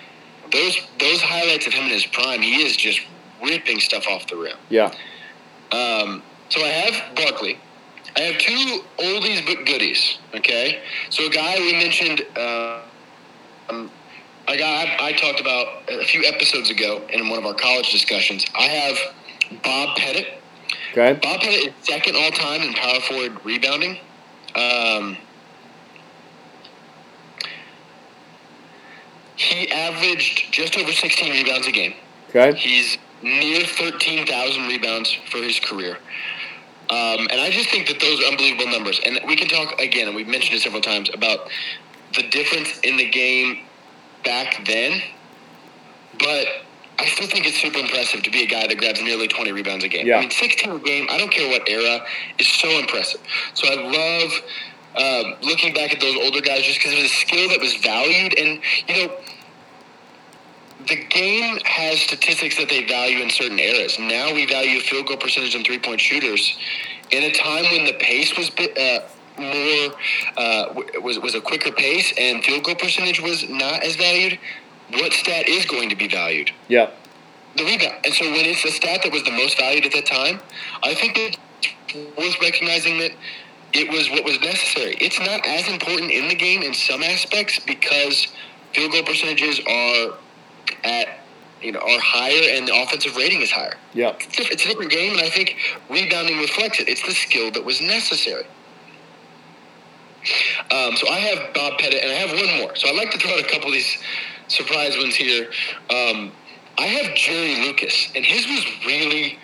[0.52, 3.00] those those highlights of him in his prime, he is just
[3.42, 4.56] ripping stuff off the rim.
[4.68, 4.94] Yeah.
[5.72, 7.58] Um, so I have Barkley.
[8.16, 10.18] I have two oldies but goodies.
[10.34, 10.80] Okay,
[11.10, 12.22] so a guy we mentioned.
[12.36, 12.82] Uh,
[13.68, 13.90] um,
[14.46, 17.90] a guy I, I talked about a few episodes ago in one of our college
[17.90, 18.44] discussions.
[18.54, 20.26] I have Bob Pettit.
[20.92, 21.18] Okay.
[21.20, 23.98] Bob Pettit is second all time in power forward rebounding.
[24.54, 25.16] Um,
[29.36, 31.94] he averaged just over 16 rebounds a game.
[32.28, 32.54] Okay.
[32.56, 35.98] He's near 13,000 rebounds for his career.
[36.94, 39.00] Um, and I just think that those are unbelievable numbers.
[39.04, 41.48] And we can talk again, and we've mentioned it several times, about
[42.14, 43.58] the difference in the game
[44.22, 45.02] back then.
[46.20, 46.46] But
[47.00, 49.84] I still think it's super impressive to be a guy that grabs nearly 20 rebounds
[49.84, 50.06] a game.
[50.06, 50.18] Yeah.
[50.18, 52.06] I mean, 16 a game, I don't care what era,
[52.38, 53.20] is so impressive.
[53.54, 54.32] So I love
[54.94, 57.74] um, looking back at those older guys just because it was a skill that was
[57.74, 58.38] valued.
[58.38, 59.14] And, you know,
[60.86, 63.98] the game has statistics that they value in certain eras.
[63.98, 66.56] Now we value field goal percentage and three point shooters.
[67.10, 69.06] In a time when the pace was bit, uh,
[69.38, 69.94] more
[70.36, 74.38] uh, was was a quicker pace and field goal percentage was not as valued,
[74.90, 76.50] what stat is going to be valued?
[76.68, 76.90] Yeah.
[77.56, 78.04] The rebound.
[78.04, 80.40] And so when it's the stat that was the most valued at that time,
[80.82, 81.36] I think that
[82.16, 83.12] was recognizing that
[83.72, 84.96] it was what was necessary.
[85.00, 88.28] It's not as important in the game in some aspects because
[88.72, 90.14] field goal percentages are
[90.84, 91.08] at
[91.62, 93.76] you know are higher and the offensive rating is higher.
[93.94, 94.10] Yeah.
[94.20, 95.56] It's diff- it's a different game, and I think
[95.88, 96.88] rebounding reflects it.
[96.88, 98.44] It's the skill that was necessary.
[100.70, 102.74] Um, so I have Bob Pettit, and I have one more.
[102.76, 103.98] So I'd like to throw out a couple of these
[104.48, 105.50] surprise ones here.
[105.90, 106.32] Um,
[106.78, 109.38] I have Jerry Lucas, and his was really,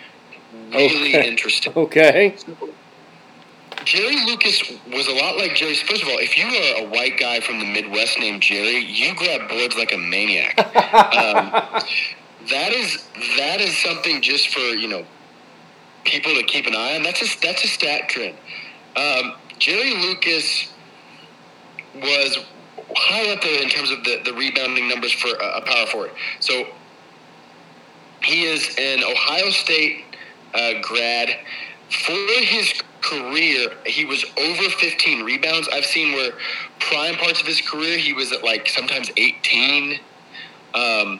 [0.71, 1.27] really Okay.
[1.27, 1.71] interesting.
[1.75, 2.35] Okay.
[3.85, 4.61] Jerry Lucas
[4.93, 5.75] was a lot like Jerry.
[5.75, 9.15] First of all, if you are a white guy from the Midwest named Jerry, you
[9.15, 10.57] grab boards like a maniac.
[10.75, 11.51] um,
[12.49, 13.03] that is
[13.37, 15.05] that is something just for you know
[16.03, 17.03] people to keep an eye on.
[17.03, 18.35] That's a that's a stat trend.
[18.95, 20.71] Um, Jerry Lucas
[21.95, 22.37] was
[22.95, 26.11] high up there in terms of the, the rebounding numbers for a, a power forward.
[26.39, 26.65] So
[28.23, 30.03] he is an Ohio State
[30.53, 31.29] uh, grad.
[31.89, 35.67] For his career, he was over 15 rebounds.
[35.71, 36.31] I've seen where
[36.79, 39.99] prime parts of his career, he was at like sometimes 18.
[40.73, 41.19] Um,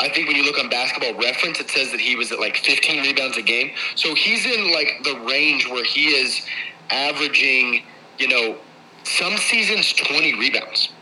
[0.00, 2.56] I think when you look on basketball reference, it says that he was at like
[2.56, 3.70] 15 rebounds a game.
[3.94, 6.44] So he's in like the range where he is
[6.90, 7.84] averaging,
[8.18, 8.58] you know,
[9.04, 10.92] some seasons 20 rebounds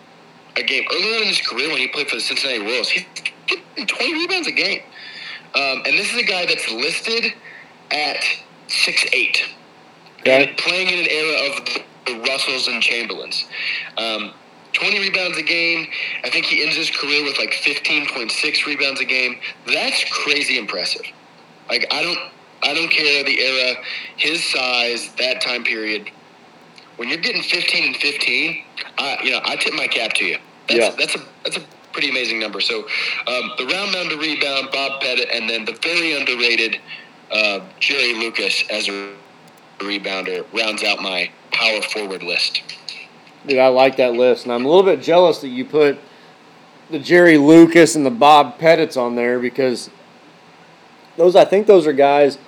[0.57, 0.85] a game.
[0.93, 3.05] Earlier in his career, when he played for the Cincinnati Royals, he's
[3.47, 4.83] getting 20 rebounds a game.
[5.55, 7.33] Um, and this is a guy that's listed
[7.91, 8.23] at
[8.69, 9.43] six eight,
[10.21, 10.55] Okay.
[10.59, 13.45] playing in an era of the, the Russells and Chamberlains.
[13.97, 14.33] Um,
[14.73, 15.87] 20 rebounds a game.
[16.25, 19.41] I think he ends his career with like 15.6 rebounds a game.
[19.67, 21.03] That's crazy impressive.
[21.69, 22.19] Like I don't,
[22.63, 23.77] I don't care the era,
[24.17, 26.11] his size, that time period.
[26.97, 28.63] When you're getting 15 and 15,
[28.99, 30.37] I, you know, I tip my cap to you.
[30.69, 30.91] That's, Yeah.
[30.99, 32.61] that's a that's a pretty amazing number.
[32.61, 32.81] So
[33.27, 36.79] um, the round mound to rebound, Bob Pettit, and then the very underrated
[37.33, 39.13] uh, Jerry Lucas as a
[39.81, 42.63] rebounder rounds out my power forward list.
[43.47, 45.99] Dude, I like that list, and I'm a little bit jealous that you put
[46.91, 49.91] the Jerry Lucas and the Bob Pettits on there because
[51.17, 52.39] those I think those are guys,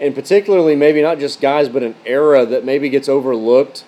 [0.00, 3.84] and particularly maybe not just guys, but an era that maybe gets overlooked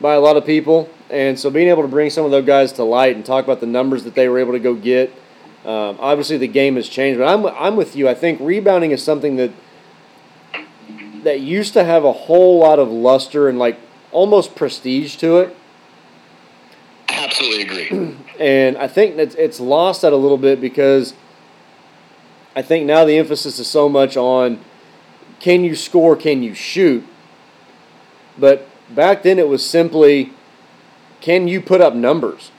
[0.00, 0.90] by a lot of people.
[1.10, 3.60] And so being able to bring some of those guys to light and talk about
[3.60, 5.10] the numbers that they were able to go get.
[5.64, 8.08] Um, obviously, the game has changed, but I'm I'm with you.
[8.08, 9.50] I think rebounding is something that
[11.24, 13.78] that used to have a whole lot of luster and like
[14.12, 15.56] almost prestige to it.
[17.08, 18.16] Absolutely agree.
[18.38, 21.12] And I think that it's lost that a little bit because
[22.54, 24.60] I think now the emphasis is so much on
[25.40, 27.04] can you score, can you shoot.
[28.38, 30.32] But back then it was simply
[31.20, 32.52] can you put up numbers.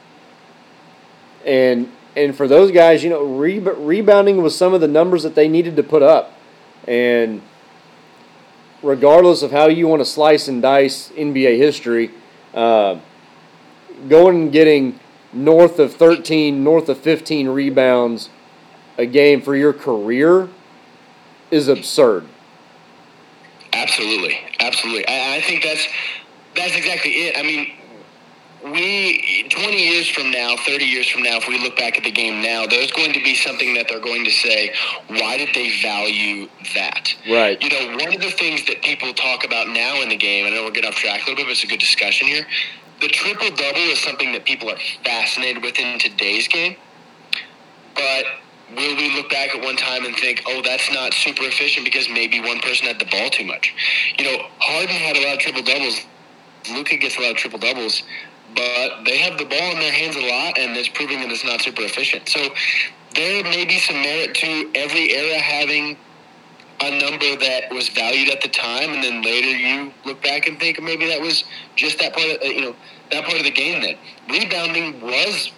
[1.46, 5.36] And and for those guys, you know, re- rebounding was some of the numbers that
[5.36, 6.34] they needed to put up.
[6.88, 7.42] And
[8.82, 12.12] regardless of how you want to slice and dice NBA history,
[12.54, 13.00] uh,
[14.08, 15.00] going and getting
[15.34, 18.30] north of 13, north of 15 rebounds
[18.98, 20.50] a game for your career
[21.52, 22.26] is absurd.
[23.74, 25.08] Absolutely, absolutely.
[25.08, 25.88] I, I think that's
[26.56, 27.38] that's exactly it.
[27.38, 27.72] I mean,
[28.64, 32.12] we 20 years from now, 30 years from now, if we look back at the
[32.12, 34.74] game now, there's going to be something that they're going to say,
[35.08, 37.16] why did they value that?
[37.30, 37.62] Right.
[37.62, 40.50] You know, one of the things that people talk about now in the game, I
[40.52, 42.46] know we're getting off track a little bit, but it's a good discussion here.
[43.02, 46.76] The triple double is something that people are fascinated with in today's game.
[47.96, 48.26] but
[48.76, 52.10] will we look back at one time and think, oh, that's not super efficient because
[52.10, 53.74] maybe one person had the ball too much?
[54.18, 56.06] You know, Harden had a lot of triple doubles.
[56.72, 58.04] Luka gets a lot of triple doubles,
[58.56, 61.44] but they have the ball in their hands a lot, and it's proving that it's
[61.44, 62.28] not super efficient.
[62.30, 62.50] So
[63.16, 65.98] there may be some merit to every era having
[66.82, 70.60] a number that was valued at the time, and then later you look back and
[70.60, 71.44] think maybe that was
[71.76, 72.76] just that part of uh, you know
[73.12, 73.82] that part of the game.
[73.82, 73.98] That
[74.30, 75.52] rebounding was,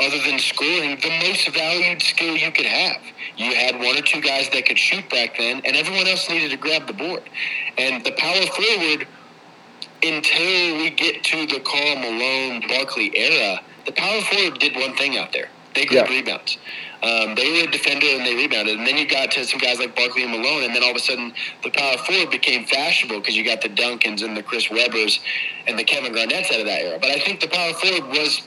[0.00, 3.00] other than scoring, the most valued skill you could have.
[3.36, 6.50] You had one or two guys that could shoot back then, and everyone else needed
[6.50, 7.22] to grab the board.
[7.78, 9.06] And the power forward,
[10.04, 15.16] until we get to the Karl Malone Barkley era, the power forward did one thing
[15.18, 15.48] out there.
[15.74, 16.16] They grabbed Yeah.
[16.16, 16.58] rebounds.
[17.02, 18.78] Um, they were a defender and they rebounded.
[18.78, 20.96] And then you got to some guys like Barkley and Malone, and then all of
[20.96, 21.32] a sudden
[21.64, 25.18] the power forward became fashionable because you got the Duncans and the Chris Webbers
[25.66, 26.98] and the Kevin Garnett's out of that era.
[27.00, 28.42] But I think the power forward was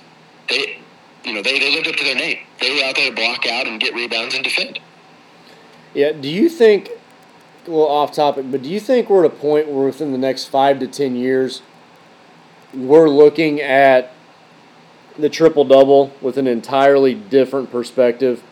[0.47, 0.77] they,
[1.25, 2.37] you know, they, they lived up to their name.
[2.61, 4.79] They were out there to block out and get rebounds and defend.
[5.93, 6.11] Yeah.
[6.13, 6.89] Do you think,
[7.67, 10.17] a little off topic, but do you think we're at a point where within the
[10.17, 11.61] next five to ten years,
[12.73, 14.11] we're looking at
[15.17, 18.43] the triple double with an entirely different perspective?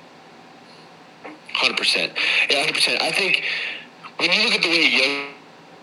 [1.54, 2.14] Hundred percent.
[2.50, 3.02] Yeah, hundred percent.
[3.02, 3.44] I think
[4.18, 5.30] when you look at the way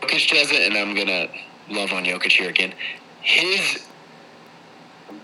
[0.02, 1.28] Jokic does it, and I'm gonna
[1.68, 2.72] love on Jokic here again,
[3.20, 3.86] his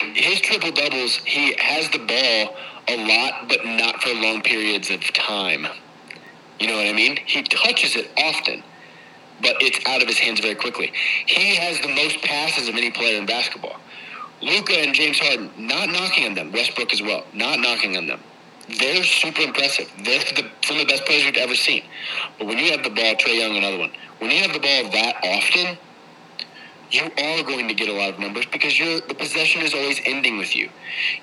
[0.01, 2.57] his triple doubles, he has the ball
[2.89, 5.67] a lot, but not for long periods of time.
[6.59, 7.19] You know what I mean?
[7.27, 8.63] He touches it often,
[9.43, 10.93] but it's out of his hands very quickly.
[11.27, 13.77] He has the most passes of any player in basketball.
[14.43, 16.53] Luka and James Harden, not knocking on them.
[16.53, 18.21] Westbrook as well, not knocking on them.
[18.81, 19.91] They're super impressive.
[20.05, 21.85] They're the, some of the best players we've ever seen.
[22.39, 23.93] But when you have the ball, Trae Young, another one.
[24.19, 25.79] When you have the ball that often,
[26.91, 30.39] you are going to get a lot of numbers because the possession is always ending
[30.39, 30.69] with you.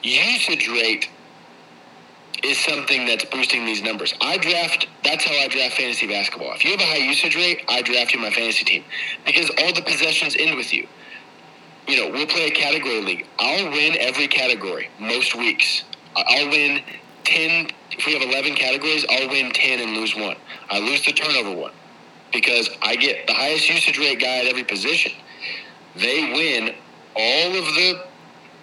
[0.01, 1.09] Usage rate
[2.43, 4.13] is something that's boosting these numbers.
[4.21, 6.53] I draft, that's how I draft fantasy basketball.
[6.53, 8.83] If you have a high usage rate, I draft you my fantasy team
[9.25, 10.87] because all the possessions end with you.
[11.87, 13.25] You know, we'll play a category league.
[13.39, 15.83] I'll win every category most weeks.
[16.15, 16.81] I'll win
[17.25, 20.35] 10, if we have 11 categories, I'll win 10 and lose one.
[20.69, 21.73] I lose the turnover one
[22.31, 25.11] because I get the highest usage rate guy at every position.
[25.95, 26.75] They win
[27.15, 28.03] all of the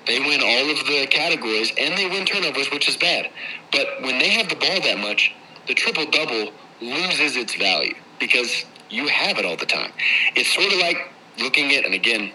[0.07, 3.31] they win all of the categories and they win turnovers, which is bad.
[3.73, 5.33] But when they have the ball that much,
[5.67, 9.93] the triple double loses its value because you have it all the time.
[10.35, 10.97] It's sort of like
[11.39, 12.33] looking at, and again,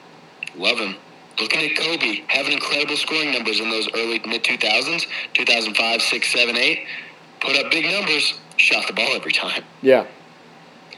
[0.56, 0.96] love him,
[1.40, 6.56] looking at Kobe having incredible scoring numbers in those early mid 2000s, 2005, 6, 7,
[6.56, 6.88] 8,
[7.42, 9.64] put up big numbers, shot the ball every time.
[9.82, 10.06] Yeah.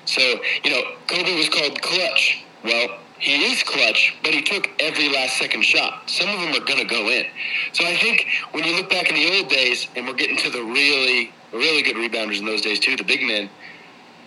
[0.05, 0.22] So,
[0.64, 2.43] you know, Kobe was called clutch.
[2.64, 6.10] Well, he is clutch, but he took every last second shot.
[6.10, 7.26] Some of them are going to go in.
[7.73, 10.49] So I think when you look back in the old days, and we're getting to
[10.49, 13.49] the really, really good rebounders in those days too, the big men,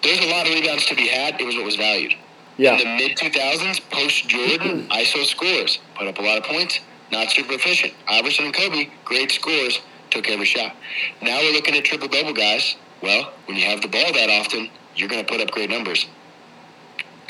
[0.03, 1.41] there's a lot of rebounds to be had.
[1.41, 2.15] It was what was valued.
[2.57, 2.73] Yeah.
[2.73, 4.93] In the mid 2000s, post Jordan, mm-hmm.
[4.93, 6.81] ISO scores, put up a lot of points,
[7.12, 7.95] not super efficient.
[8.09, 9.81] Iverson and Kobe, great scores,
[10.11, 10.75] took every shot.
[11.23, 12.77] Now we're looking at triple double guys.
[13.03, 16.07] Well, when you have the ball that often, you're going to put up great numbers.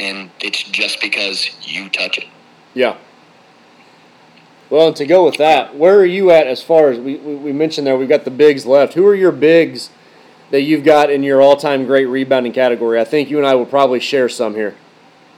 [0.01, 2.27] And it's just because you touch it.
[2.75, 2.97] Yeah.
[4.71, 7.35] Well, and to go with that, where are you at as far as we, we,
[7.35, 7.97] we mentioned there?
[7.97, 8.95] We've got the bigs left.
[8.95, 9.91] Who are your bigs
[10.53, 12.99] that you've got in your all time great rebounding category?
[12.99, 14.75] I think you and I will probably share some here.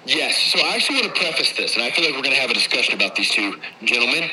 [0.04, 0.36] Yes.
[0.36, 2.50] So I actually want to preface this, and I feel like we're going to have
[2.50, 4.24] a discussion about these two gentlemen.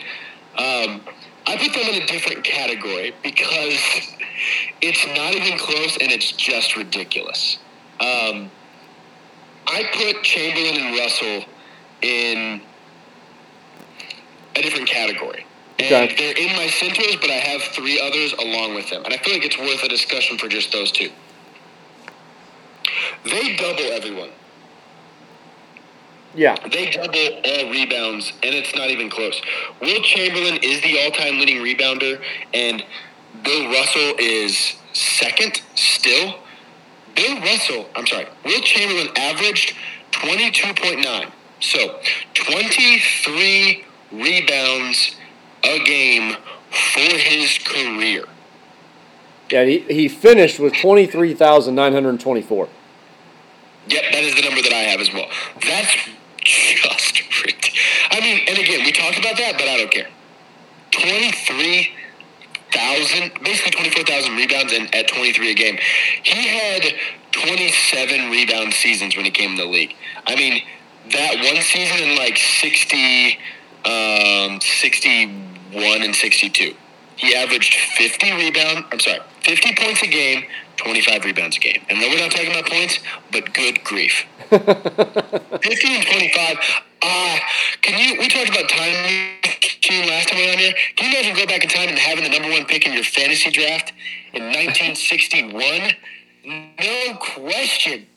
[0.58, 1.02] Um,
[1.48, 3.80] I put them in a different category because
[4.82, 7.58] it's not even close and it's just ridiculous.
[8.00, 8.52] Um,
[9.68, 11.46] I put Chamberlain and Russell
[12.02, 12.62] in
[14.56, 15.46] a different category.
[15.80, 16.16] And Okay.
[16.16, 19.04] they're in my centers, but I have three others along with them.
[19.06, 21.10] And I feel like it's worth a discussion for just those two.
[23.24, 24.30] They double everyone.
[26.36, 26.56] Yeah.
[26.72, 29.42] They double all rebounds, and it's not even close.
[29.82, 32.22] Wilt Chamberlain is the all-time leading rebounder,
[32.54, 32.84] and
[33.44, 36.36] Bill Russell is second still.
[37.20, 39.76] Bill Russell, I'm sorry, Wilt Chamberlain averaged
[40.14, 41.30] 22.9.
[41.60, 42.00] So,
[42.34, 43.84] 23
[44.14, 45.18] rebounds
[45.66, 46.38] a game
[46.70, 48.24] for his career.
[49.52, 52.70] Yeah, he, he finished with 23,924.
[53.90, 55.28] Yep, that is the number that I have as well.
[55.56, 55.94] That's
[56.42, 57.80] just ridiculous.
[58.12, 60.08] I mean, and again, we talked about that, but I don't care.
[62.90, 65.78] 23,000, basically 24,000 rebounds and at 23 a game.
[66.24, 66.94] He had
[67.32, 69.96] 27 rebound seasons when he came in the league.
[70.26, 70.64] I mean,
[71.12, 73.38] that one season in like 60,
[73.86, 76.76] um, 61 and 62.
[77.16, 78.86] he averaged 50 rebound.
[78.92, 80.46] I'm sorry, 50 points a game,
[80.78, 81.82] 25 rebounds a game.
[81.90, 83.00] And no, we're not talking about points,
[83.32, 84.26] but good grief.
[84.50, 86.58] 50 and 25.
[87.02, 87.38] Uh,
[87.82, 88.20] can you?
[88.20, 90.74] We talked about time machine last time we were on here.
[90.96, 93.04] Can you imagine go back in time and having the number one pick in your
[93.04, 93.94] fantasy draft
[94.34, 95.92] in 1961?
[96.46, 98.08] No question.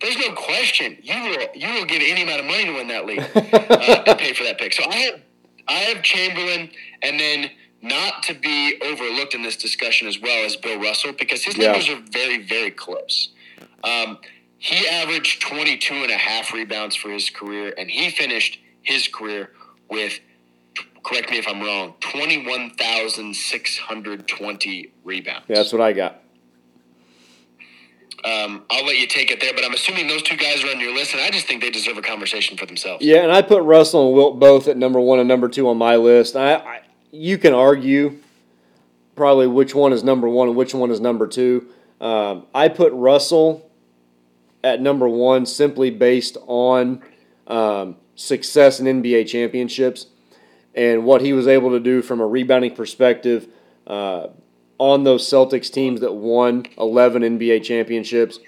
[0.00, 0.96] There's no question.
[1.02, 4.16] You will you will give any amount of money to win that league uh, to
[4.16, 4.72] pay for that pick.
[4.72, 5.20] So I have
[5.68, 6.70] I have Chamberlain,
[7.02, 7.50] and then
[7.82, 11.66] not to be overlooked in this discussion as well as Bill Russell because his Yeah.
[11.72, 13.28] numbers are very very close.
[13.84, 14.18] Um,
[14.58, 18.58] he averaged 22 and a half rebounds for his career, and he finished
[18.90, 19.50] his career
[19.88, 20.20] with,
[21.02, 25.46] correct me if I'm wrong, 21,620 rebounds.
[25.48, 26.22] Yeah, that's what I got.
[28.22, 30.78] Um, I'll let you take it there, but I'm assuming those two guys are on
[30.78, 33.02] your list, and I just think they deserve a conversation for themselves.
[33.02, 35.78] Yeah, and I put Russell and Wilt both at number one and number two on
[35.78, 36.36] my list.
[36.36, 38.18] I, I you can argue
[39.16, 41.66] probably which one is number one and which one is number two.
[42.00, 43.70] Um, I put Russell
[44.62, 47.02] at number one simply based on
[47.46, 50.06] um, success in NBA championships
[50.74, 53.48] and what he was able to do from a rebounding perspective
[53.86, 54.28] uh,
[54.78, 58.38] on those Celtics teams that won 11 NBA championships.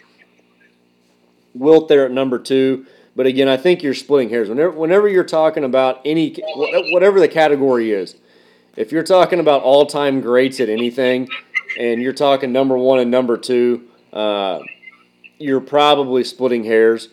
[1.55, 2.87] Wilt there at number two.
[3.15, 4.49] But again, I think you're splitting hairs.
[4.49, 8.17] Whenever, whenever you're talking about any, whatever the category is,
[8.77, 11.29] if you're talking about all time greats at anything,
[11.79, 14.61] and you're talking number one and number two, uh,
[15.39, 17.09] you're probably splitting hairs.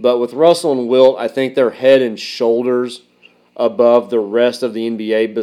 [0.00, 3.02] But with Russell and Wilt, I think they're head and shoulders
[3.56, 5.34] above the rest of the NBA.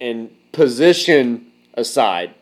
[0.00, 2.34] and- position aside,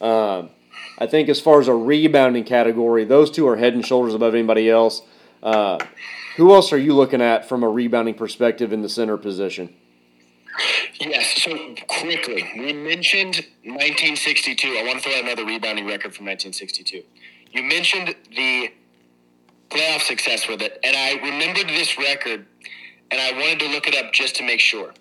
[0.00, 0.50] um,
[0.98, 4.34] I think as far as a rebounding category, those two are head and shoulders above
[4.34, 5.02] anybody else.
[5.42, 5.78] Uh,
[6.36, 9.74] who else are you looking at from a rebounding perspective in the center position?
[11.00, 11.42] Yes.
[11.42, 14.68] So quickly, we mentioned 1962.
[14.68, 17.02] I want to throw out another rebounding record from 1962.
[17.52, 18.70] You mentioned the
[19.72, 22.46] playoff success with it, and I remembered this record,
[23.10, 24.92] and I wanted to look it up just to make sure.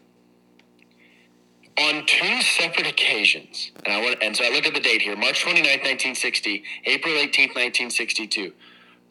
[1.78, 5.16] On two separate occasions, and I want, and so I look at the date here:
[5.16, 8.54] March 29th, 1960, April 18th, 1962.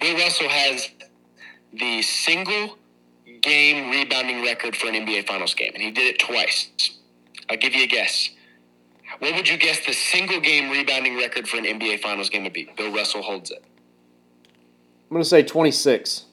[0.01, 0.89] Bill Russell has
[1.73, 2.79] the single
[3.43, 6.71] game rebounding record for an NBA Finals game, and he did it twice.
[7.49, 8.31] I'll give you a guess.
[9.19, 12.53] What would you guess the single game rebounding record for an NBA Finals game would
[12.53, 12.71] be?
[12.77, 13.65] Bill Russell holds it.
[15.11, 16.27] I'm going to say 26.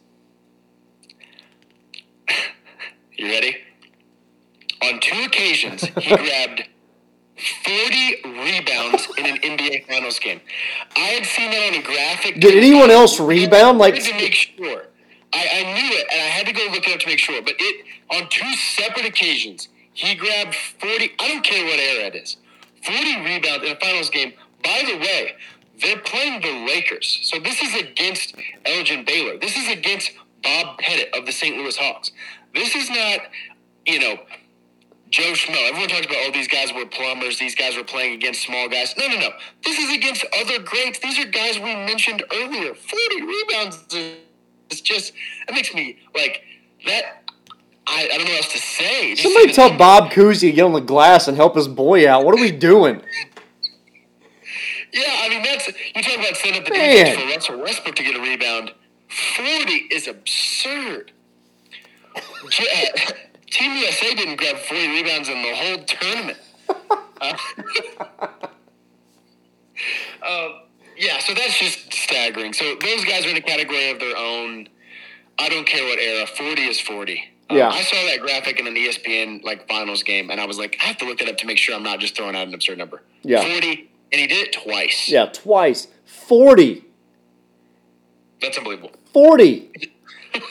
[3.13, 3.57] You ready?
[4.83, 6.63] On two occasions, he grabbed
[7.63, 10.41] 40 rebounds in an NBA Finals game.
[10.95, 12.39] I had seen that on a graphic.
[12.39, 13.79] Did anyone else rebound?
[13.79, 14.83] Like, to make sure.
[15.33, 17.41] I, I knew it, and I had to go look it up to make sure.
[17.41, 21.13] But it on two separate occasions, he grabbed 40.
[21.19, 22.37] I don't care what era it is.
[22.83, 24.33] 40 rebounds in a finals game.
[24.63, 25.33] By the way,
[25.81, 27.19] they're playing the Lakers.
[27.23, 28.35] So this is against
[28.65, 29.37] Elgin Baylor.
[29.37, 30.11] This is against
[30.43, 31.55] Bob Pettit of the St.
[31.57, 32.11] Louis Hawks.
[32.53, 33.19] This is not,
[33.85, 34.17] you know,
[35.09, 35.69] Joe Schmo.
[35.69, 37.39] Everyone talks about, oh, these guys were plumbers.
[37.39, 38.95] These guys were playing against small guys.
[38.97, 39.29] No, no, no.
[39.63, 40.99] This is against other greats.
[40.99, 42.73] These are guys we mentioned earlier.
[42.73, 43.85] 40 rebounds
[44.69, 45.13] is just,
[45.47, 46.43] that makes me, like,
[46.85, 47.23] that,
[47.87, 49.15] I, I don't know what else to say.
[49.15, 52.25] Somebody tell Bob Cousy to get on the glass and help his boy out.
[52.25, 53.01] What are we doing?
[54.93, 57.05] Yeah, I mean, that's, you talk about setting up the Man.
[57.17, 58.71] defense for Russell Westbrook to get a rebound.
[59.35, 61.11] 40 is absurd.
[62.15, 62.21] Uh,
[63.49, 66.37] Team USA didn't grab 40 rebounds in the whole tournament.
[67.21, 67.37] Uh,
[70.23, 70.49] uh,
[70.97, 72.53] yeah, so that's just staggering.
[72.53, 74.67] So those guys are in a category of their own.
[75.39, 76.25] I don't care what era.
[76.27, 77.23] 40 is 40.
[77.49, 77.69] Um, Yeah.
[77.69, 80.85] I saw that graphic in an ESPN like finals game, and I was like, I
[80.85, 82.77] have to look that up to make sure I'm not just throwing out an absurd
[82.79, 83.01] number.
[83.23, 83.41] Yeah.
[83.41, 85.09] 40, and he did it twice.
[85.09, 85.87] Yeah, twice.
[86.05, 86.83] 40.
[88.41, 88.91] That's unbelievable.
[89.13, 89.71] 40.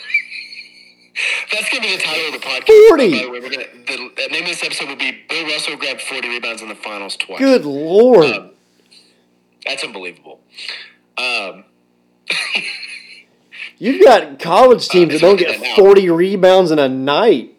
[1.50, 2.88] That's gonna be the title of the podcast.
[2.88, 3.10] 40.
[3.10, 5.76] By the way, we're gonna the, the name of this episode will be Bill Russell
[5.76, 7.38] grabbed 40 rebounds in the finals twice.
[7.38, 8.26] Good Lord.
[8.26, 8.50] Um,
[9.64, 10.40] that's unbelievable.
[11.16, 11.64] Um,
[13.78, 15.74] You've got college teams that don't get now.
[15.76, 17.54] 40 rebounds in a night.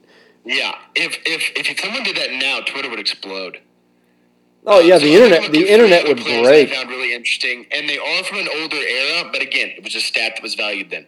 [0.46, 3.60] yeah, if, if if someone did that now, Twitter would explode.
[4.70, 6.70] Oh, yeah, the I'm internet the internet would break.
[6.70, 9.30] I found really interesting, and they are from an older era.
[9.32, 11.06] But again, it was a stat that was valued then.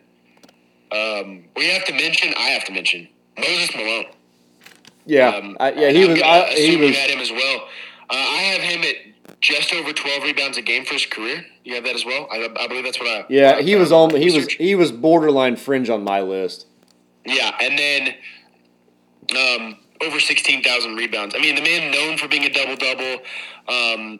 [0.92, 2.34] Um, we have to mention.
[2.38, 4.06] I have to mention Moses Malone.
[5.06, 5.30] Yeah.
[5.30, 7.68] Um, I, yeah, he I'm was I, he was had him as well.
[8.10, 8.96] Uh, I have him at
[9.42, 11.46] just over 12 rebounds a game for his career.
[11.64, 12.28] You have that as well.
[12.32, 13.26] I, I believe that's what I.
[13.30, 16.66] Yeah, he was on he was he was borderline fringe on my list.
[17.26, 18.16] Yeah, and then
[19.32, 21.36] um, over 16,000 rebounds.
[21.36, 23.24] I mean, the man known for being a double double.
[23.68, 24.20] Um,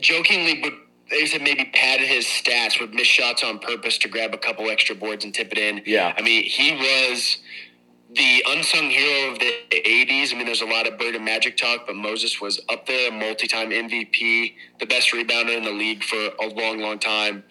[0.00, 0.72] jokingly, but
[1.10, 4.70] they said maybe padded his stats with missed shots on purpose to grab a couple
[4.70, 5.82] extra boards and tip it in.
[5.84, 6.14] Yeah.
[6.16, 7.38] I mean, he was
[8.14, 10.32] the unsung hero of the 80s.
[10.32, 13.08] I mean, there's a lot of Bird and Magic talk, but Moses was up there,
[13.08, 17.44] a multi-time MVP, the best rebounder in the league for a long, long time.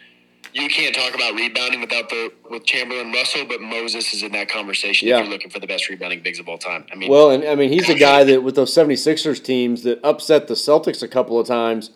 [0.53, 4.49] You can't talk about rebounding without the with Chamberlain Russell, but Moses is in that
[4.49, 5.19] conversation Yeah.
[5.19, 6.85] if you're looking for the best rebounding bigs of all time.
[6.91, 9.99] I mean, Well, and I mean, he's a guy that with those 76ers teams that
[10.03, 11.91] upset the Celtics a couple of times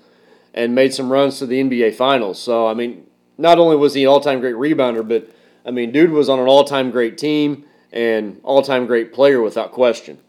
[0.53, 2.39] and made some runs to the NBA Finals.
[2.39, 3.07] So, I mean,
[3.37, 5.29] not only was he an all time great rebounder, but
[5.65, 9.41] I mean, dude was on an all time great team and all time great player
[9.41, 10.19] without question.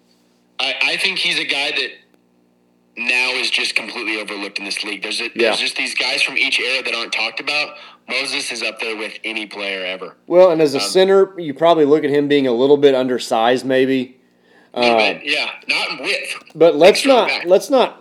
[0.59, 1.88] I, I think he's a guy that
[2.97, 5.03] now is just completely overlooked in this league.
[5.03, 5.49] There's a, Yeah.
[5.49, 7.77] there's just these guys from each era that aren't talked about.
[8.09, 10.16] Moses is up there with any player ever.
[10.27, 12.95] Well, and as a Um, center, you probably look at him being a little bit
[12.95, 14.19] undersized, maybe.
[14.75, 16.35] Uh, yeah, not width.
[16.55, 17.43] But let's not guy.
[17.47, 18.01] let's not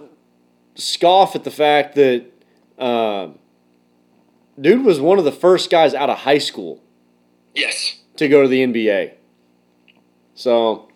[0.75, 2.25] scoff at the fact that
[2.79, 3.37] um,
[4.59, 6.81] dude was one of the first guys out of high school
[7.53, 9.11] Yes, to go to the NBA.
[10.35, 10.87] So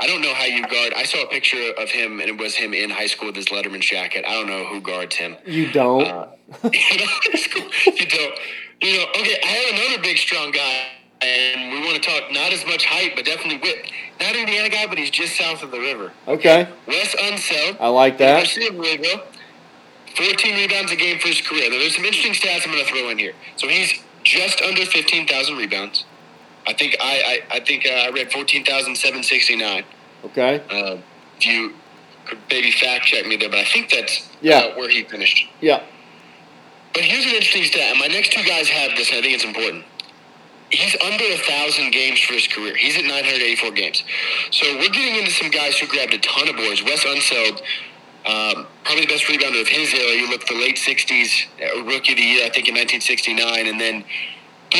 [0.00, 0.92] I don't know how you guard.
[0.94, 3.46] I saw a picture of him, and it was him in high school with his
[3.46, 4.24] Letterman jacket.
[4.26, 5.36] I don't know who guards him.
[5.44, 6.04] you don't.
[6.06, 6.28] Uh,
[6.64, 8.38] you don't.
[8.80, 9.38] You know, okay.
[9.42, 10.86] I have another big, strong guy,
[11.20, 13.90] and we want to talk not as much height, but definitely width.
[14.20, 16.12] Not an Indiana guy, but he's just south of the river.
[16.28, 17.76] okay, Wes Unseld.
[17.80, 18.48] I like that.
[18.48, 19.22] University of Louisville.
[20.16, 21.70] 14 rebounds a game for his career.
[21.70, 23.34] Now, there's some interesting stats I'm going to throw in here.
[23.56, 23.92] So he's
[24.24, 26.04] just under 15,000 rebounds.
[26.68, 27.14] I think I
[27.50, 29.84] I, I think uh, I read 14,769.
[30.26, 30.96] Okay, Uh,
[31.38, 31.72] if you
[32.26, 34.76] could maybe fact check me there, but I think that's Yeah.
[34.76, 35.46] where he finished.
[35.60, 35.80] yeah,
[36.92, 39.44] But here's an interesting stat, my next two guys have this, and I think it's
[39.44, 39.84] important.
[40.70, 42.74] He's under a thousand games for his career.
[42.76, 44.02] He's at 984 games.
[44.50, 46.82] So we're getting into some guys who grabbed a ton of boards.
[46.82, 47.62] Wes Unseld,
[48.26, 50.12] um, probably the best rebounder of his era.
[50.20, 53.80] You look the late 60s, uh, rookie of the year, I think in 1969, and
[53.80, 54.04] then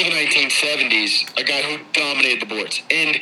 [0.04, 2.82] the 1970s, a guy who dominated the boards.
[2.90, 3.18] And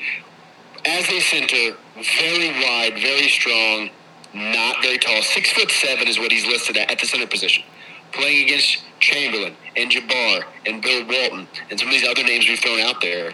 [0.84, 3.90] as a center, very wide, very strong,
[4.34, 5.22] not very tall.
[5.22, 7.64] Six foot seven is what he's listed at at the center position.
[8.12, 12.58] Playing against Chamberlain and Jabbar and Bill Walton and some of these other names we've
[12.58, 13.32] thrown out there.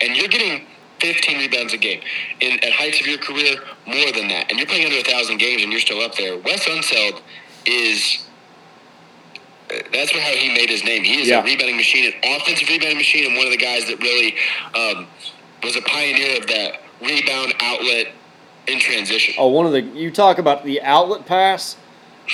[0.00, 0.66] And you're getting
[1.00, 2.00] 15 rebounds a game.
[2.40, 4.46] In, at heights of your career, more than that.
[4.50, 6.38] And you're playing under 1,000 games and you're still up there.
[6.38, 7.20] Wes Unseld
[7.66, 8.25] is.
[9.68, 11.02] That's how he made his name.
[11.04, 11.40] He is Yeah.
[11.40, 14.34] a rebounding machine, an offensive rebounding machine, and one of the guys that really
[14.74, 15.06] um,
[15.62, 18.08] was a pioneer of that rebound outlet
[18.68, 19.34] in transition.
[19.38, 21.76] Oh, one of the you talk about the outlet pass.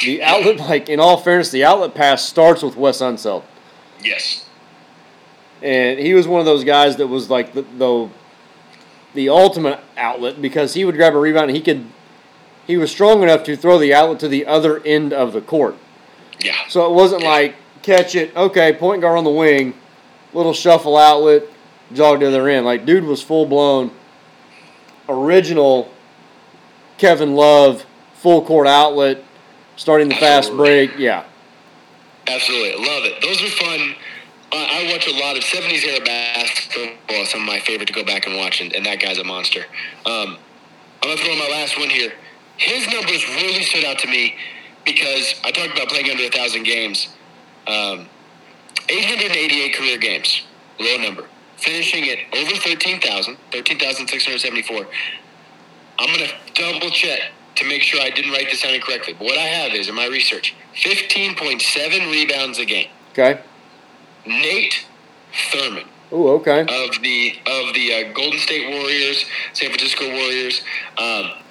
[0.05, 3.43] The outlet, like in all fairness, the outlet pass starts with Wes Unseld,
[4.03, 4.47] Yes.
[5.63, 8.09] and he was one of those guys that was like the the,
[9.15, 11.87] the ultimate outlet because he would grab a rebound and he could
[12.67, 15.77] he was strong enough to throw the outlet to the other end of the court.
[16.45, 16.57] Yeah.
[16.69, 19.75] So it wasn't like catch it, okay, point guard on the wing,
[20.33, 21.45] little shuffle outlet,
[21.93, 22.65] jog to the other end.
[22.67, 23.91] Like dude was full blown
[25.09, 25.91] original
[26.99, 29.23] Kevin Love full court outlet,
[29.77, 30.87] starting the fast Absolutely.
[30.87, 30.99] break.
[30.99, 31.25] Yeah.
[32.29, 33.21] Absolutely, love it.
[33.21, 33.95] Those are fun.
[34.53, 37.25] I, I watch a lot of '70s era basketball.
[37.27, 39.65] Some of my favorite to go back and watch, and, and that guy's a monster.
[40.07, 40.39] Um,
[41.03, 42.13] I'm gonna throw in my last one here.
[42.59, 44.37] His numbers really stood out to me
[44.85, 47.09] because I talked about playing under a thousand games.
[47.67, 48.09] Um,
[48.89, 50.43] 888 career games,
[50.81, 51.25] low number.
[51.57, 54.87] Finishing at over 13,000, 13,674.
[55.99, 57.21] I'm going to double check
[57.57, 59.13] to make sure I didn't write this down incorrectly.
[59.13, 62.89] But what I have is in my research 15.7 rebounds a game.
[63.13, 63.41] Okay.
[64.27, 64.87] Nate
[65.33, 66.61] Thurmond Ooh, okay.
[66.61, 70.63] of the of the uh, Golden State Warriors, San Francisco Warriors.
[70.99, 71.42] Um,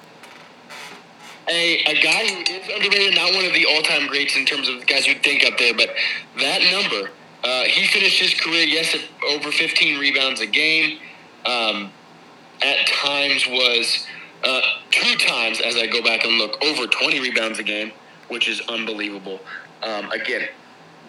[1.48, 4.68] a, a guy who is underrated, not one of the all time greats in terms
[4.68, 5.90] of guys you'd think up there, but
[6.38, 7.10] that number,
[7.44, 10.98] uh, he finished his career, yes, at over 15 rebounds a game.
[11.44, 11.90] Um,
[12.62, 14.06] at times was
[14.44, 14.60] uh,
[14.90, 17.90] two times, as I go back and look, over 20 rebounds a game,
[18.28, 19.40] which is unbelievable.
[19.82, 20.42] Um, again,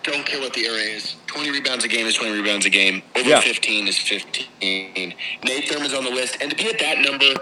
[0.01, 1.15] don't care what the era is.
[1.27, 3.03] 20 rebounds a game is 20 rebounds a game.
[3.15, 3.39] Over Yeah.
[3.41, 5.13] 15 is 15.
[5.43, 6.37] Nate Thurmond's on the list.
[6.41, 7.33] And to be at that number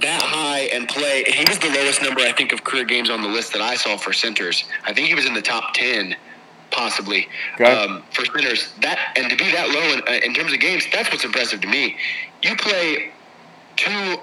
[0.00, 3.22] that high and play, he was the lowest number, I think, of career games on
[3.22, 4.64] the list that I saw for centers.
[4.84, 6.14] I think he was in the top 10,
[6.70, 7.64] possibly, Okay.
[7.64, 8.72] um, for centers.
[8.82, 11.60] That And to be that low in, uh, in terms of games, that's what's impressive
[11.62, 11.96] to me.
[12.42, 13.10] You play
[13.76, 14.16] two,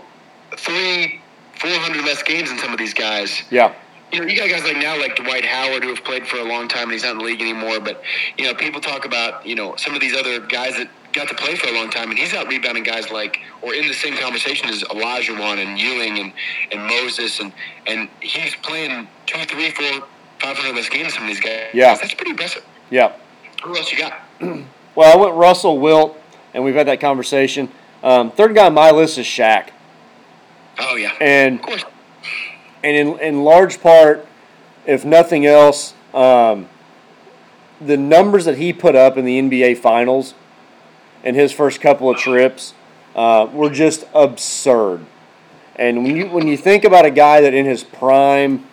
[0.57, 1.21] three,
[1.55, 3.71] four hundred less games than some of these guys Yeah.
[4.11, 6.43] you know, you got guys like now like Dwight Howard who have played for a
[6.43, 7.79] long time and he's not in the league anymore.
[7.79, 8.03] But
[8.37, 11.35] you know, people talk about you know some of these other guys that got to
[11.35, 14.15] play for a long time, and he's out rebounding guys like, or in the same
[14.17, 16.33] conversation as Elijah Olajuwon and Ewing and,
[16.71, 17.53] and Moses, and
[17.87, 20.07] and he's playing two, three, four,
[20.39, 21.67] five hundred less games than these guys.
[21.73, 21.95] Yeah.
[21.95, 22.63] that's pretty impressive.
[22.89, 23.13] Yeah.
[23.63, 24.13] Who else you got?
[24.95, 26.15] Well, I went Russell Wilt,
[26.53, 27.69] and we've had that conversation.
[28.03, 29.69] Um, third guy on my list is Shaq,
[30.77, 31.83] Oh yeah, and of course.
[32.83, 34.27] and in in large part,
[34.85, 36.69] if nothing else, um,
[37.81, 40.35] the numbers that he put up in the NBA Finals
[41.23, 42.73] in his first couple of trips
[43.15, 45.05] uh, were just absurd.
[45.75, 48.65] And when you when you think about a guy that in his prime,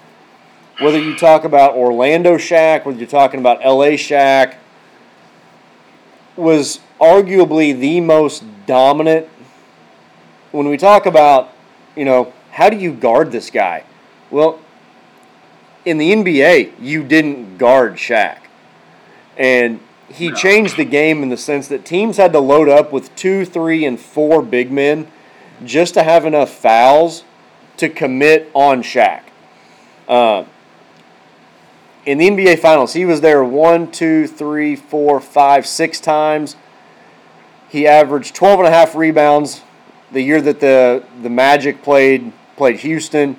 [0.81, 4.57] whether you talk about Orlando Shaq, whether you're talking about LA Shaq,
[6.37, 9.29] was arguably the most dominant.
[10.53, 11.53] When we talk about,
[11.97, 13.85] you know, how do you guard this guy?
[14.31, 14.61] Well,
[15.85, 18.39] in the NBA, you didn't guard Shaq.
[19.37, 19.81] And
[20.13, 23.45] he changed the game in the sense that teams had to load up with two,
[23.45, 25.11] three, and four big men
[25.65, 27.25] just to have enough fouls
[27.77, 29.23] to commit on Shaq.
[30.09, 30.45] Uh,
[32.05, 36.57] in the NBA Finals, he was there one, two, three, four, five, six times.
[37.69, 39.63] He averaged 12 and a half rebounds
[40.11, 43.39] the year that the, the Magic played played Houston.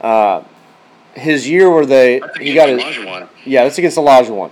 [0.00, 0.42] Uh,
[1.14, 2.82] his year where they he got his,
[3.44, 4.50] yeah, that's against Olajuwon.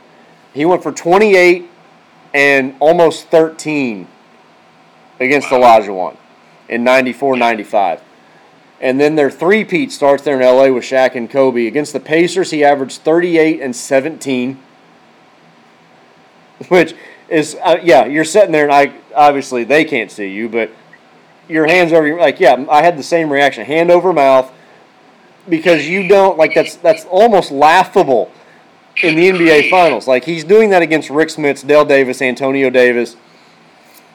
[0.55, 1.69] He went for 28
[2.35, 4.07] and almost 13
[5.21, 6.17] against Olajuwon
[6.69, 8.03] in 94 95.
[8.81, 11.67] And then their three-peat starts there in LA with Shaq and Kobe.
[11.67, 14.61] Against the Pacers, he averaged 38 and 17.
[16.69, 16.95] Which
[17.29, 20.71] is, uh, yeah, you're sitting there, and I obviously they can't see you, but
[21.49, 24.53] your hands over your, like, yeah, I had the same reaction hand over mouth
[25.49, 28.33] because you don't, like, that's, that's almost laughable
[29.03, 30.07] in the NBA Finals.
[30.07, 33.17] Like he's doing that against Rick Smits, Dale Davis, Antonio Davis.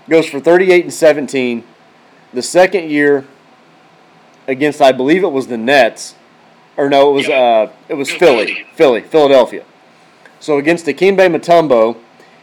[0.10, 1.64] Goes for 38 and 17.
[2.34, 3.26] The second year
[4.48, 6.16] against I believe it was the Nets,
[6.78, 9.66] or no, it was uh, it was Philly, Philly, Philadelphia.
[10.40, 11.98] So against Dikembe Mutombo,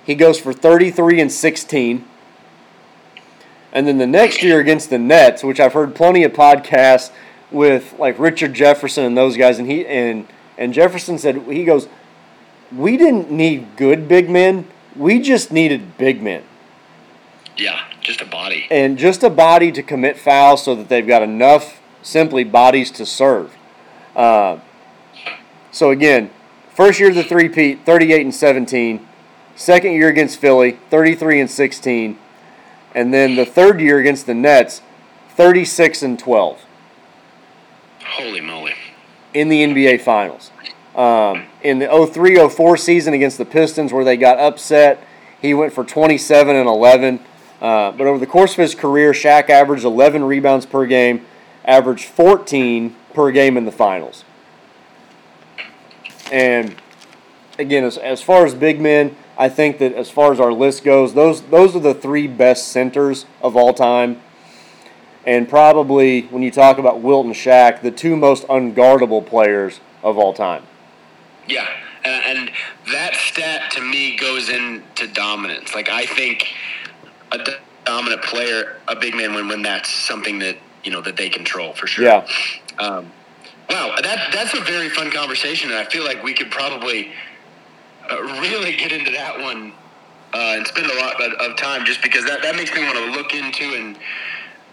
[0.04, 2.04] he goes for 33 and 16.
[3.72, 7.10] And then the next year against the Nets, which I've heard plenty of podcasts
[7.50, 11.88] with like Richard Jefferson and those guys, and he and and Jefferson said he goes,
[12.72, 14.66] we didn't need good big men,
[14.96, 16.42] we just needed big men
[17.56, 18.66] Yeah, just a body.
[18.70, 23.06] and just a body to commit fouls so that they've got enough simply bodies to
[23.06, 23.56] serve.
[24.14, 24.58] Uh,
[25.72, 26.30] so again,
[26.74, 29.06] first year of the three-peat, 38 and 17.
[29.56, 32.18] Second year against Philly, 33 and 16.
[32.94, 34.82] And then the third year against the Nets,
[35.36, 36.60] 36 and 12
[38.04, 38.74] Holy moly.
[39.32, 40.50] in the NBA Finals.
[40.94, 45.04] Um, in the 03 04 season against the Pistons, where they got upset,
[45.40, 47.20] he went for 27 and 11.
[47.60, 51.24] Uh, but over the course of his career, Shaq averaged 11 rebounds per game,
[51.64, 54.24] averaged 14 per game in the finals.
[56.30, 56.76] And
[57.58, 60.84] again, as, as far as big men, I think that as far as our list
[60.84, 64.20] goes, those those are the three best centers of all time.
[65.26, 70.18] And probably when you talk about Wilt and Shaq, the two most unguardable players of
[70.18, 70.64] all time.
[71.46, 71.68] Yeah,
[72.04, 72.50] and, and
[72.92, 75.74] that stat to me goes into dominance.
[75.74, 76.46] Like I think
[77.32, 81.16] a do- dominant player, a big man, when when that's something that you know that
[81.16, 82.04] they control for sure.
[82.04, 82.26] Yeah.
[82.78, 83.10] Um,
[83.68, 87.12] wow, that that's a very fun conversation, and I feel like we could probably
[88.10, 89.72] uh, really get into that one
[90.32, 92.96] uh, and spend a lot of, of time just because that that makes me want
[92.96, 93.98] to look into and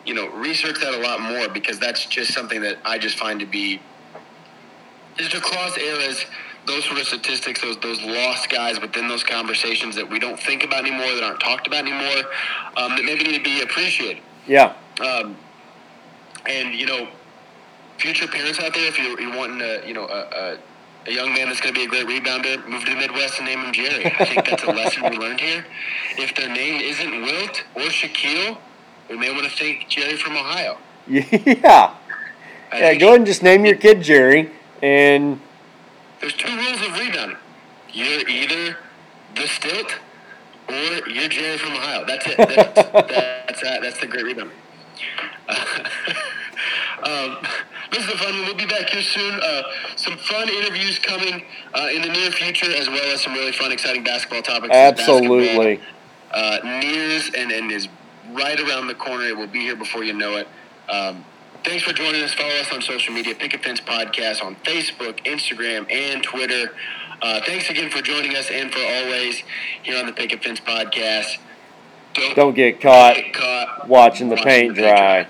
[0.05, 3.39] you know research that a lot more because that's just something that I just find
[3.39, 3.79] to be
[5.17, 6.25] just across eras,
[6.65, 10.63] those sort of statistics, those those lost guys within those conversations that we don't think
[10.63, 12.23] about anymore, that aren't talked about anymore,
[12.77, 14.21] um, that maybe need to be appreciated.
[14.47, 14.73] Yeah.
[14.99, 15.37] Um,
[16.47, 17.07] and you know,
[17.97, 20.57] future parents out there, if you're, you're wanting to, you know, a, a,
[21.07, 23.47] a young man that's going to be a great rebounder, move to the Midwest and
[23.47, 24.05] name him Jerry.
[24.05, 25.65] I think that's a lesson we learned here.
[26.17, 28.57] If their name isn't Wilt or Shaquille,
[29.09, 30.77] we may want to thank Jerry from Ohio.
[31.07, 31.95] Yeah.
[32.71, 34.49] I Yeah, go ahead and just name your kid Jerry.
[34.81, 35.41] And
[36.21, 37.37] There's two rules of rebounding.
[37.91, 38.77] You're either
[39.35, 39.95] the stilt
[40.69, 42.05] or you're Jerry from Ohio.
[42.05, 42.37] That's it.
[42.37, 44.51] That's that's, uh, that's the great rebound.
[45.49, 47.37] um,
[47.91, 48.45] this is a fun one.
[48.45, 49.39] We'll be back here soon.
[49.41, 49.63] Uh,
[49.95, 51.43] some fun interviews coming
[51.73, 54.73] uh, in the near future, as well as some really fun, exciting basketball topics.
[54.73, 55.77] absolutely.
[55.77, 55.87] Basketball,
[56.33, 57.89] uh, nears and, and is
[58.33, 59.25] right around the corner.
[59.25, 60.47] It will be here before you know it.
[60.87, 61.25] Um,
[61.63, 62.33] thanks for joining us.
[62.33, 66.71] Follow us on social media, Picket Fence Podcast on Facebook, Instagram, and Twitter.
[67.21, 69.43] Uh, thanks again for joining us and for always
[69.83, 71.37] here on the Picket Fence Podcast.
[72.13, 75.27] Don't, Don't get caught get caught watching the paint dry.